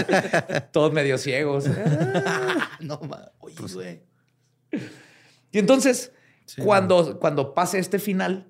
[0.72, 1.64] Todos medio ciegos.
[2.80, 3.30] no, ma.
[3.38, 4.02] Oye, güey.
[5.52, 6.12] Y entonces,
[6.58, 8.48] cuando, cuando pase este final,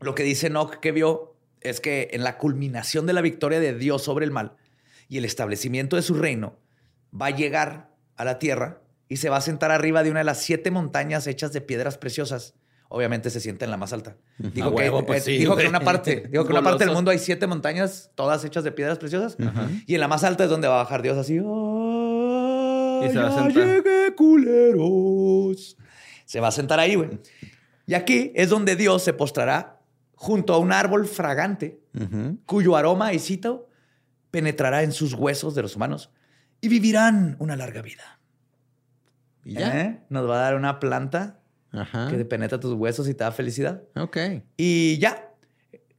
[0.00, 3.74] lo que dice Enoch que vio es que en la culminación de la victoria de
[3.74, 4.56] Dios sobre el mal
[5.08, 6.58] y el establecimiento de su reino,
[7.18, 10.24] va a llegar a la tierra y se va a sentar arriba de una de
[10.24, 12.54] las siete montañas hechas de piedras preciosas.
[12.90, 14.16] Obviamente se sienta en la más alta.
[14.38, 15.66] Dijo, que, huevo, pues eh, sí, dijo que güey.
[15.66, 18.72] en una parte, dijo que una parte del mundo hay siete montañas, todas hechas de
[18.72, 19.36] piedras preciosas.
[19.86, 21.34] Y en la más alta es donde va a bajar Dios así.
[21.34, 23.52] Y se va a "Ay, ya sentar.
[23.52, 25.76] llegué, culeros.
[26.24, 27.20] Se va a sentar ahí, güey.
[27.86, 29.80] Y aquí es donde Dios se postrará
[30.14, 31.80] junto a un árbol fragante
[32.46, 33.68] cuyo aroma, y cito,
[34.30, 36.10] penetrará en sus huesos de los humanos
[36.60, 38.20] y vivirán una larga vida.
[39.44, 39.80] Y ya.
[39.80, 40.00] ¿Eh?
[40.10, 41.37] Nos va a dar una planta
[41.72, 42.08] Ajá.
[42.08, 43.82] que penetra tus huesos y te da felicidad.
[43.96, 44.16] Ok.
[44.56, 45.30] Y ya,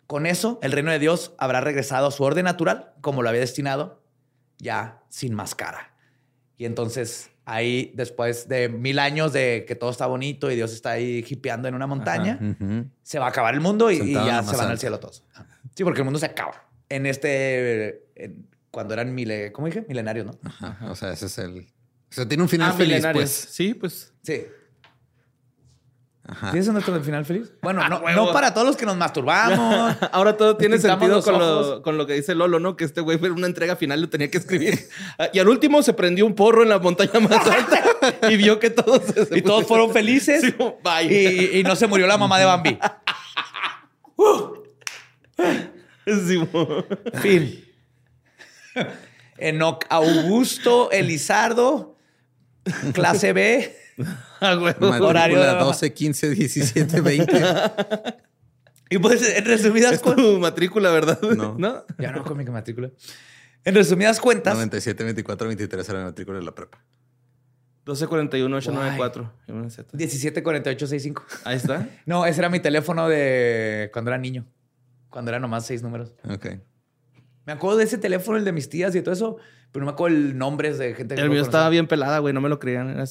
[0.08, 3.42] con eso, el reino de Dios habrá regresado a su orden natural, como lo había
[3.42, 4.02] destinado,
[4.58, 5.94] ya sin máscara.
[6.58, 10.92] Y entonces, ahí, después de mil años de que todo está bonito y Dios está
[10.92, 12.40] ahí hipeando en una montaña,
[13.04, 15.24] se va a acabar el mundo y, ya se van al cielo todos.
[15.76, 16.66] Sí, porque el mundo se acaba.
[16.90, 19.86] En este, en- cuando eran mile, ¿cómo dije?
[19.88, 20.32] Milenarios, ¿no?
[20.44, 20.78] Ajá.
[20.92, 21.60] O sea, ese es el.
[22.10, 23.24] O sea, tiene un final Ah, feliz, milenarios.
[23.24, 23.32] pues.
[23.54, 24.14] Sí, pues.
[24.24, 24.46] Sí.
[26.32, 26.52] Ajá.
[26.52, 27.52] ¿Sí es nuestro el final feliz?
[27.62, 28.28] Bueno, no, huevo.
[28.28, 29.96] no para todos los que nos masturbamos.
[30.12, 32.76] Ahora todo tiene sentido con lo, con lo que dice Lolo, ¿no?
[32.76, 34.90] Que este güey fue una entrega final, lo tenía que escribir.
[35.18, 37.84] Ah, y al último se prendió un porro en la montaña más alta
[38.30, 40.42] y vio que todos se- se y todos fueron felices.
[40.50, 41.06] Sí, bye.
[41.06, 42.78] y, y no se murió la mamá de Bambi.
[46.06, 46.84] Sí, mo.
[47.22, 47.66] Fin.
[49.38, 51.96] Enoc Augusto Elizardo,
[52.94, 53.76] clase B.
[54.42, 57.44] Matrícula Horario de- 12, 15, 17, 20.
[58.92, 60.26] Y pues, en resumidas Es cuentas.
[60.26, 61.20] tu matrícula, ¿verdad?
[61.58, 61.86] No.
[62.00, 62.90] Ya no con mi matrícula.
[63.64, 66.78] En resumidas cuentas, 97, 24, 23 era la matrícula de la prepa.
[67.86, 69.34] 1241 894.
[69.48, 69.90] Y una Z.
[69.98, 71.26] 174865.
[71.44, 71.88] Ahí está.
[72.06, 74.46] No, ese era mi teléfono de cuando era niño.
[75.10, 76.14] Cuando eran nomás seis números.
[76.30, 76.48] Ok.
[77.46, 79.38] Me acuerdo de ese teléfono, el de mis tías y todo eso,
[79.72, 81.58] pero no me acuerdo el nombre de gente que El no mío conocía.
[81.58, 82.32] estaba bien pelada, güey.
[82.34, 82.92] No me lo creían.
[82.92, 83.08] Era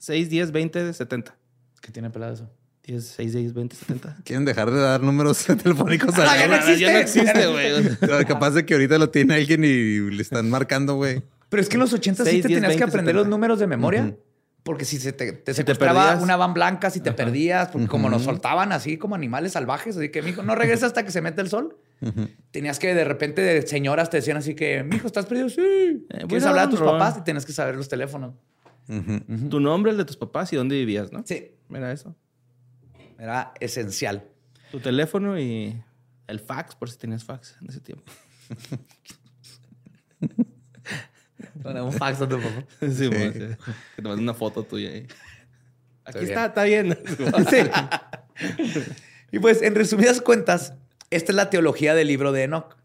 [0.00, 1.36] 6, 10, 20, 70.
[1.82, 2.50] ¿Qué tiene pelado eso?
[2.84, 4.16] 10, 6, 10, 20, 70.
[4.24, 6.80] ¿Quieren dejar de dar números telefónicos Ah, a ya no existe.
[6.80, 8.24] Ya no existe, güey.
[8.26, 11.22] Capaz de que ahorita lo tiene alguien y le están marcando, güey.
[11.50, 13.18] Pero es que en los 80 sí te tenías que 20, aprender 70.
[13.18, 14.04] los números de memoria.
[14.04, 14.18] Ujú.
[14.62, 18.08] Porque si se te, te Si te una van blanca, si te perdías, porque como
[18.08, 21.40] nos soltaban así como animales salvajes, así que, mijo, no regresa hasta que se mete
[21.42, 21.76] el sol.
[22.00, 22.28] Ujú.
[22.50, 25.48] Tenías que de repente de señoras te decían así que, mijo, ¿estás perdido?
[25.48, 26.06] Sí.
[26.10, 27.16] voy ¿Quieres hablar a tus papás?
[27.18, 28.34] Y tienes que saber los teléfonos.
[29.50, 31.22] Tu nombre, el de tus papás y dónde vivías, ¿no?
[31.24, 32.16] Sí, Mira eso.
[33.18, 34.24] era esencial.
[34.72, 35.80] Tu teléfono y
[36.26, 38.10] el fax, por si tenías fax en ese tiempo.
[41.64, 42.64] un fax a tu papá.
[42.80, 43.10] Sí, sí.
[43.10, 43.56] Que
[43.96, 45.06] te mande una foto tuya ahí.
[46.04, 46.98] Aquí Está está, está bien.
[47.50, 48.80] Sí.
[49.32, 50.74] Y pues, en resumidas cuentas,
[51.10, 52.76] esta es la teología del libro de Enoch.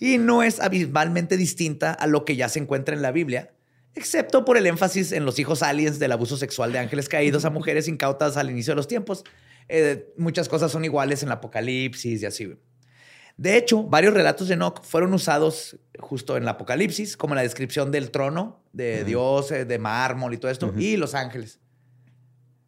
[0.00, 3.50] Y no es abismalmente distinta a lo que ya se encuentra en la Biblia,
[3.98, 7.50] excepto por el énfasis en los hijos aliens del abuso sexual de ángeles caídos a
[7.50, 9.24] mujeres incautas al inicio de los tiempos.
[9.68, 12.54] Eh, muchas cosas son iguales en el Apocalipsis y así.
[13.36, 17.92] De hecho, varios relatos de Enoch fueron usados justo en el Apocalipsis, como la descripción
[17.92, 21.60] del trono de Dios, eh, de mármol y todo esto, y los ángeles.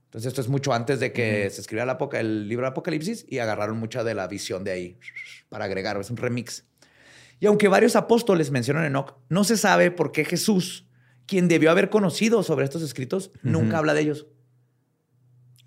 [0.04, 3.78] Entonces, esto es mucho antes de que se escribiera el, libro de Apocalipsis y agarraron
[3.78, 4.98] mucha de la visión de ahí
[5.48, 6.64] para agregar, es un remix.
[7.40, 10.86] Y aunque varios apóstoles mencionan Enoch, no se sabe por qué Jesús,
[11.30, 14.26] quien debió haber conocido sobre estos escritos, nunca habla de ellos.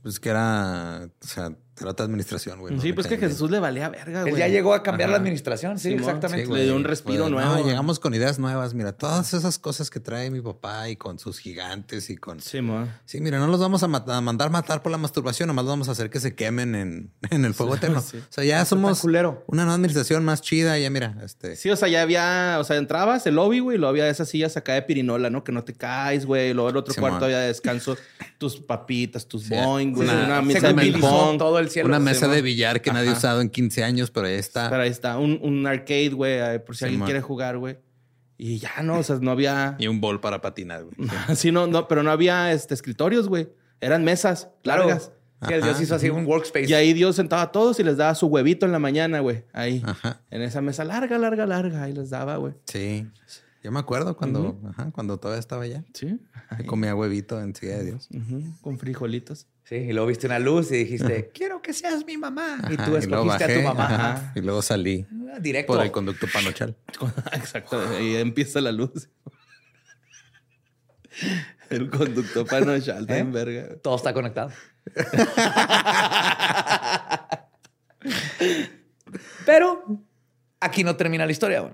[0.01, 2.79] Pues que era, o sea, era otra administración, güey.
[2.79, 4.37] sí, pues que Jesús le valía verga, Él güey.
[4.39, 6.45] ya llegó a cambiar la administración, sí, exactamente.
[6.45, 7.55] sí, le dio un respiro nuevo.
[7.57, 8.73] No, llegamos con ideas nuevas.
[8.73, 12.39] Mira, todas esas cosas que trae mi papá y con sus gigantes y con.
[12.39, 12.87] Sí, mo.
[13.05, 15.71] Sí, mira, no los vamos a, mat- a mandar matar por la masturbación, nomás los
[15.73, 18.01] vamos a hacer que se quemen en, en el fuego eterno.
[18.01, 18.17] sí.
[18.17, 19.43] O sea, ya somos culero.
[19.47, 20.77] una nueva administración más chida.
[20.77, 21.55] Ya mira, este.
[21.55, 24.29] Sí, o sea, ya había, o sea, entrabas el lobby, güey, y luego había esas
[24.29, 25.43] sillas acá de pirinola, ¿no?
[25.43, 26.53] Que no te caes, güey.
[26.53, 27.97] Luego el otro cuarto había descanso,
[28.37, 30.07] tus papitas, tus Sí, boing, güey.
[30.07, 31.37] una- mesa de civilizó ping pong.
[31.37, 31.89] todo el cielo.
[31.89, 33.19] una mesa de billar que nadie ha Ajá.
[33.19, 34.69] usado en 15 años, pero ahí está.
[34.69, 37.07] Pero ahí está, un, un arcade, güey, eh, por si alguien Simón.
[37.07, 37.77] quiere jugar, güey.
[38.37, 39.75] Y ya no, o sea, no había.
[39.79, 40.95] Y un bol para patinar, güey.
[41.35, 43.49] Sí, no, no, pero no había este, escritorios, güey.
[43.79, 44.85] Eran mesas Claro.
[44.85, 45.11] largas.
[45.47, 45.83] Que Dios Ajá.
[45.83, 46.69] hizo así un workspace.
[46.69, 49.43] Y ahí Dios sentaba a todos y les daba su huevito en la mañana, güey.
[49.51, 49.81] Ahí.
[49.85, 50.21] Ajá.
[50.31, 51.83] En esa mesa larga, larga, larga.
[51.83, 52.53] Ahí les daba, güey.
[52.65, 53.05] Sí.
[53.63, 55.85] Yo me acuerdo cuando, ajá, cuando todavía estaba allá.
[55.93, 56.19] Sí.
[56.57, 58.09] Que comía huevito en Ciudad de Dios.
[58.61, 59.47] Con frijolitos.
[59.63, 62.57] Sí, y luego viste una luz y dijiste, quiero que seas mi mamá.
[62.69, 63.85] y tú escogiste a tu bajé, mamá.
[63.85, 65.73] ajá, y luego salí Ah, Directo.
[65.73, 66.75] por el conducto panochal.
[67.33, 67.81] Exacto.
[67.97, 69.07] Ahí empieza la luz.
[71.69, 73.17] El conductor panochal, ¿Eh?
[73.19, 73.77] en verga.
[73.81, 74.51] Todo está conectado.
[79.45, 79.83] Pero
[80.59, 81.61] aquí no termina la historia.
[81.61, 81.73] güey.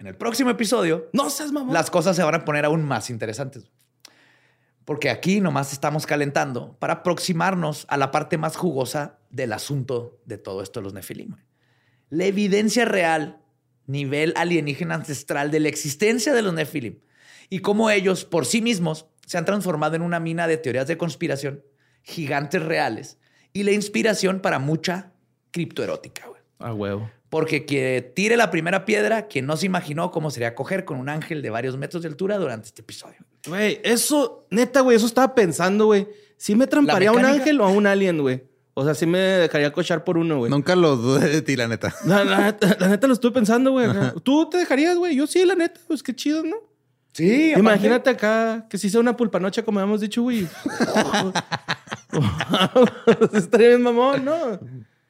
[0.00, 1.74] En el próximo episodio, No seas mamón.
[1.74, 3.70] las cosas se van a poner aún más interesantes.
[4.86, 10.38] Porque aquí nomás estamos calentando para aproximarnos a la parte más jugosa del asunto de
[10.38, 11.36] todo esto de los Nefilim.
[12.08, 13.42] La evidencia real,
[13.86, 17.00] nivel alienígena ancestral de la existencia de los Nefilim
[17.50, 20.96] y cómo ellos por sí mismos se han transformado en una mina de teorías de
[20.96, 21.62] conspiración,
[22.02, 23.18] gigantes reales
[23.52, 25.12] y la inspiración para mucha
[25.50, 26.24] criptoerótica.
[26.58, 27.10] A huevo.
[27.30, 31.08] Porque que tire la primera piedra, quien no se imaginó cómo sería coger con un
[31.08, 33.18] ángel de varios metros de altura durante este episodio.
[33.46, 36.08] Güey, eso, neta, güey, eso estaba pensando, güey.
[36.36, 38.42] ¿Sí me tramparía a un ángel o a un alien, güey?
[38.74, 40.50] O sea, sí me dejaría cochar por uno, güey.
[40.50, 41.94] Nunca lo dudé de ti, la neta.
[42.04, 43.86] La, la neta, la neta lo estuve pensando, güey.
[44.24, 45.14] Tú te dejarías, güey.
[45.14, 45.80] Yo sí, la neta.
[45.86, 46.56] Pues qué chido, ¿no?
[47.12, 50.48] Sí, Imagínate acá que si sea una pulpanocha, como habíamos dicho, güey.
[53.32, 54.58] Estaría bien mamón, ¿no?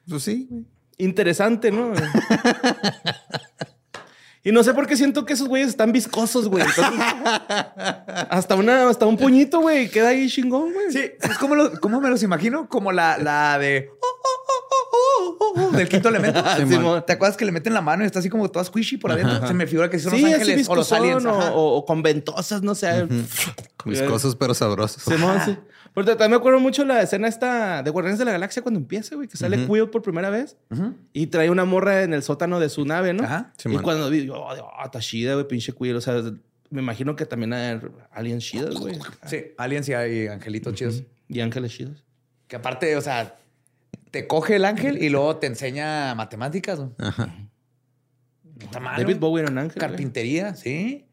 [0.07, 0.65] Pues sí, güey.
[1.03, 1.93] Interesante, ¿no?
[4.43, 6.63] Y no sé por qué siento que esos güeyes están viscosos, güey.
[6.65, 6.99] Entonces,
[8.29, 9.87] hasta, una, hasta un puñito, güey.
[9.89, 10.91] Queda ahí chingón, güey.
[10.91, 12.67] Sí, ¿sabes cómo, lo- cómo me los imagino?
[12.67, 13.91] Como la, la de...
[15.73, 16.43] del quinto elemento.
[17.05, 19.47] ¿Te acuerdas que le meten la mano y está así como toda squishy por adentro?
[19.47, 21.23] Se me figura que son Sí, los ángeles o los aliens.
[21.25, 23.07] o, o- con ventosas, no sé.
[23.85, 25.03] Viscosos pero sabrosos.
[25.03, 25.55] Simón, sí.
[25.93, 29.15] Pero también me acuerdo mucho la escena esta de Guardianes de la Galaxia cuando empieza,
[29.15, 30.55] güey, que sale Quill por primera vez
[31.11, 33.23] y trae una morra en el sótano de su nave, ¿no?
[33.23, 33.53] Ajá.
[33.65, 35.95] y cuando vi, yo, ah, está chida, güey, pinche Quill.
[35.97, 36.21] O sea,
[36.69, 37.79] me imagino que también hay
[38.11, 38.97] aliens chidos, güey.
[39.25, 41.03] Sí, aliens y, y angelitos chidos.
[41.27, 42.03] Y ángeles chidos.
[42.47, 43.35] Que aparte, o sea,
[44.11, 46.79] te coge el ángel y luego te enseña matemáticas.
[46.79, 46.93] ¿no?
[46.99, 47.33] Ajá.
[48.59, 49.17] Está mal, David.
[49.17, 49.75] Bowie era un ángel.
[49.79, 49.89] güey.
[49.89, 51.05] Carpintería, sí.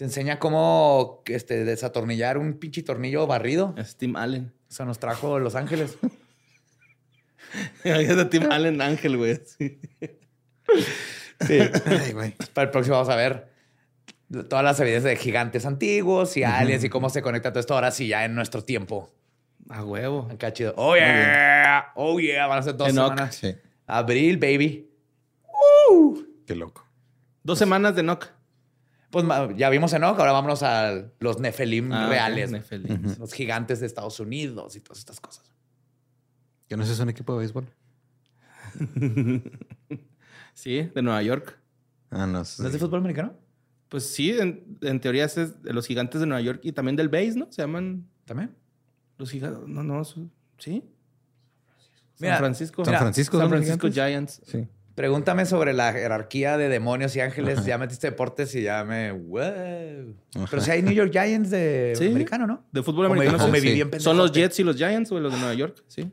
[0.00, 3.74] Te enseña cómo este, desatornillar un pinche tornillo barrido.
[3.76, 4.50] Es Tim Allen.
[4.66, 5.98] Eso nos trajo Los Ángeles.
[7.84, 9.38] es de Tim Allen ángel, güey.
[9.44, 9.78] Sí.
[11.84, 12.34] Ay, güey.
[12.54, 13.52] Para el próximo vamos a ver
[14.48, 17.90] todas las evidencias de gigantes antiguos y aliens y cómo se conecta todo esto ahora
[17.90, 19.12] sí ya en nuestro tiempo.
[19.68, 20.30] A huevo.
[20.32, 20.72] Acá chido.
[20.78, 21.92] Oh yeah.
[21.94, 22.46] Oh yeah.
[22.46, 23.10] Van a ser dos Enoch.
[23.10, 23.34] semanas.
[23.34, 23.54] Sí.
[23.86, 24.90] Abril, baby.
[26.46, 26.86] Qué loco.
[27.42, 28.39] Dos semanas de Nock.
[29.10, 29.24] Pues
[29.56, 32.50] ya vimos Enoch, ahora vámonos a los Nefelim Ah, reales.
[32.52, 33.02] Nefelim.
[33.18, 35.50] Los gigantes de Estados Unidos y todas estas cosas.
[36.68, 37.66] Que no sé, es un equipo de béisbol.
[40.54, 41.58] Sí, de Nueva York.
[42.10, 42.32] Ah, no.
[42.32, 43.34] ¿No es de fútbol americano?
[43.88, 47.08] Pues sí, en, en teoría es de los gigantes de Nueva York y también del
[47.08, 47.50] base, ¿no?
[47.50, 48.54] Se llaman ¿También?
[49.16, 49.66] los gigantes.
[49.66, 50.28] No, no, sí.
[52.18, 52.84] Mira, San Francisco.
[52.84, 53.90] San Francisco San son los Francisco.
[53.92, 54.42] Giants.
[54.46, 54.68] Sí.
[55.00, 57.64] Pregúntame sobre la jerarquía de demonios y ángeles.
[57.64, 59.12] Ya metiste deportes y ya me...
[59.12, 60.14] Wow.
[60.50, 62.08] Pero si hay New York Giants de Sí.
[62.08, 62.66] americano, ¿no?
[62.70, 63.42] De fútbol O me- americano.
[63.42, 63.50] o sí.
[63.50, 63.72] me sí.
[63.72, 64.30] bien Son los.
[64.32, 65.82] Jets y los Giants, güey, los de Nueva York.
[65.88, 66.12] Sí.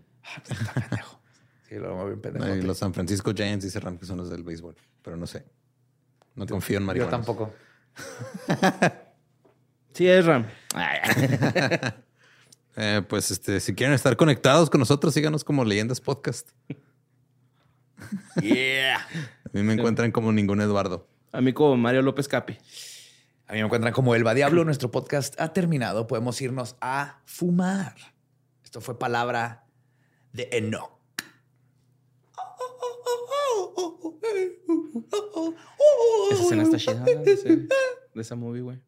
[0.49, 1.19] Está pendejo.
[1.68, 2.45] Sí, lo bien pendejo.
[2.65, 5.43] Los San Francisco Giants dice Ram que son los del béisbol, pero no sé.
[6.35, 7.11] No confío en Yo marihuana.
[7.11, 7.53] tampoco.
[9.93, 10.45] Sí, es Ram.
[12.80, 16.49] Eh, pues este, si quieren estar conectados con nosotros, síganos como Leyendas Podcast.
[18.41, 18.98] Yeah.
[19.45, 21.07] A mí me encuentran como ningún Eduardo.
[21.32, 22.57] A mí como Mario López Capi.
[23.48, 24.64] A mí me encuentran como Elba Diablo.
[24.65, 26.07] Nuestro podcast ha terminado.
[26.07, 27.95] Podemos irnos a fumar.
[28.64, 29.65] Esto fue palabra
[30.34, 30.91] de Enoch.
[36.32, 38.80] Esa escena está chida de, ese- de esa movie, güey.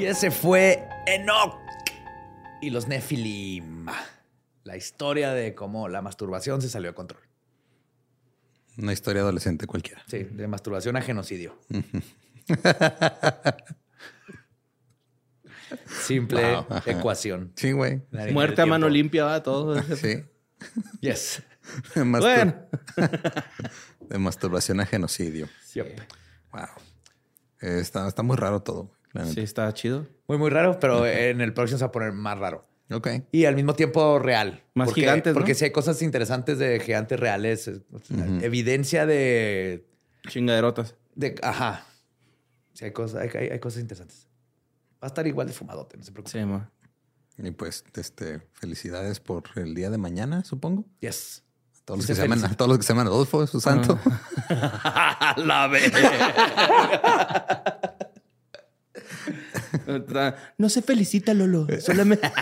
[0.00, 1.58] Y ese fue Enoch
[2.62, 3.84] y los Nefilim.
[4.64, 7.20] La historia de cómo la masturbación se salió de control.
[8.78, 10.02] Una historia adolescente cualquiera.
[10.06, 11.58] Sí, de masturbación a genocidio.
[16.02, 17.52] Simple Wow, ecuación.
[17.56, 18.00] Sí, güey.
[18.32, 19.82] Muerte a mano limpia, va todo.
[19.96, 20.24] Sí.
[21.00, 21.42] Yes.
[21.94, 22.54] De, Bueno.
[24.08, 25.46] de masturbación a genocidio.
[25.74, 26.00] Yep.
[26.52, 26.62] Wow.
[27.60, 28.98] Eh, está, está muy raro todo.
[29.32, 30.06] Sí, está chido.
[30.28, 32.64] Muy, muy raro, pero en el próximo se va a poner más raro.
[32.92, 33.08] Ok.
[33.32, 34.62] Y al mismo tiempo real.
[34.74, 35.38] Más Porque- gigantes, ¿no?
[35.38, 37.68] Porque si hay cosas interesantes de gigantes reales.
[37.68, 39.86] o sea, Evidencia de,
[40.28, 40.94] Chingaderotas.
[41.14, 41.34] de...
[41.42, 41.86] Ajá.
[42.72, 44.26] Sí, hay cosas, hay, hay- hay cosas interesantes.
[45.02, 46.38] Va a estar igual de fumadote, no se preocupe.
[46.38, 46.70] Sí, ma.
[47.38, 50.84] Y pues, este, felicidades por el día de mañana, supongo.
[51.00, 51.42] Yes.
[51.74, 53.98] A todos los que se llaman, a todos los que se llaman Adolfo, su santo.
[55.36, 55.90] La vez.
[60.58, 61.66] No se felicita, Lolo.
[61.80, 62.30] Solamente.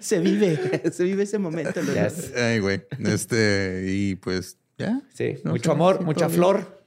[0.00, 0.82] se vive.
[0.92, 1.94] Se vive ese momento, Lolo.
[1.94, 2.32] Yes.
[2.36, 2.82] Ay, güey.
[3.00, 5.02] Este, y pues, ya.
[5.14, 6.38] Sí, No mucho sé, amor, sí, mucha todo bien.
[6.38, 6.84] flor.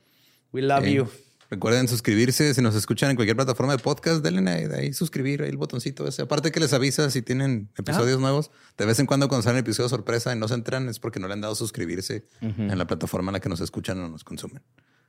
[0.52, 1.08] We love you.
[1.52, 2.54] Recuerden suscribirse.
[2.54, 6.08] Si nos escuchan en cualquier plataforma de podcast, denle ahí, ahí suscribir, ahí el botoncito
[6.08, 6.22] ese.
[6.22, 8.52] Aparte que les avisa si tienen episodios nuevos.
[8.78, 11.28] De vez en cuando cuando salen episodios sorpresa y no se enteran es porque no
[11.28, 14.62] le han dado suscribirse en la plataforma en la que nos escuchan o nos consumen.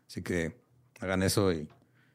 [0.08, 0.56] Así que
[1.00, 1.68] hagan eso y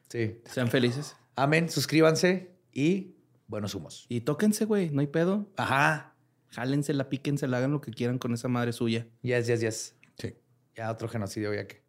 [0.10, 0.42] Sí.
[0.46, 1.16] Sean felices.
[1.36, 1.70] Amén.
[1.70, 3.16] Suscríbanse y
[3.48, 4.06] buenos humos.
[4.10, 4.90] Y tóquense, güey.
[4.90, 5.50] No hay pedo.
[5.58, 6.16] Ajá.
[6.48, 9.08] Jálensela, píquensela, hagan lo que quieran con esa madre suya.
[9.22, 9.96] Yes, yes, yes.
[10.18, 10.36] sí.
[10.76, 11.84] Ya otro genocidio, ya que.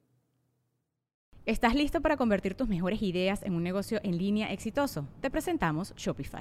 [1.44, 5.08] ¿Estás listo para convertir tus mejores ideas en un negocio en línea exitoso?
[5.20, 6.40] Te presentamos Shopify.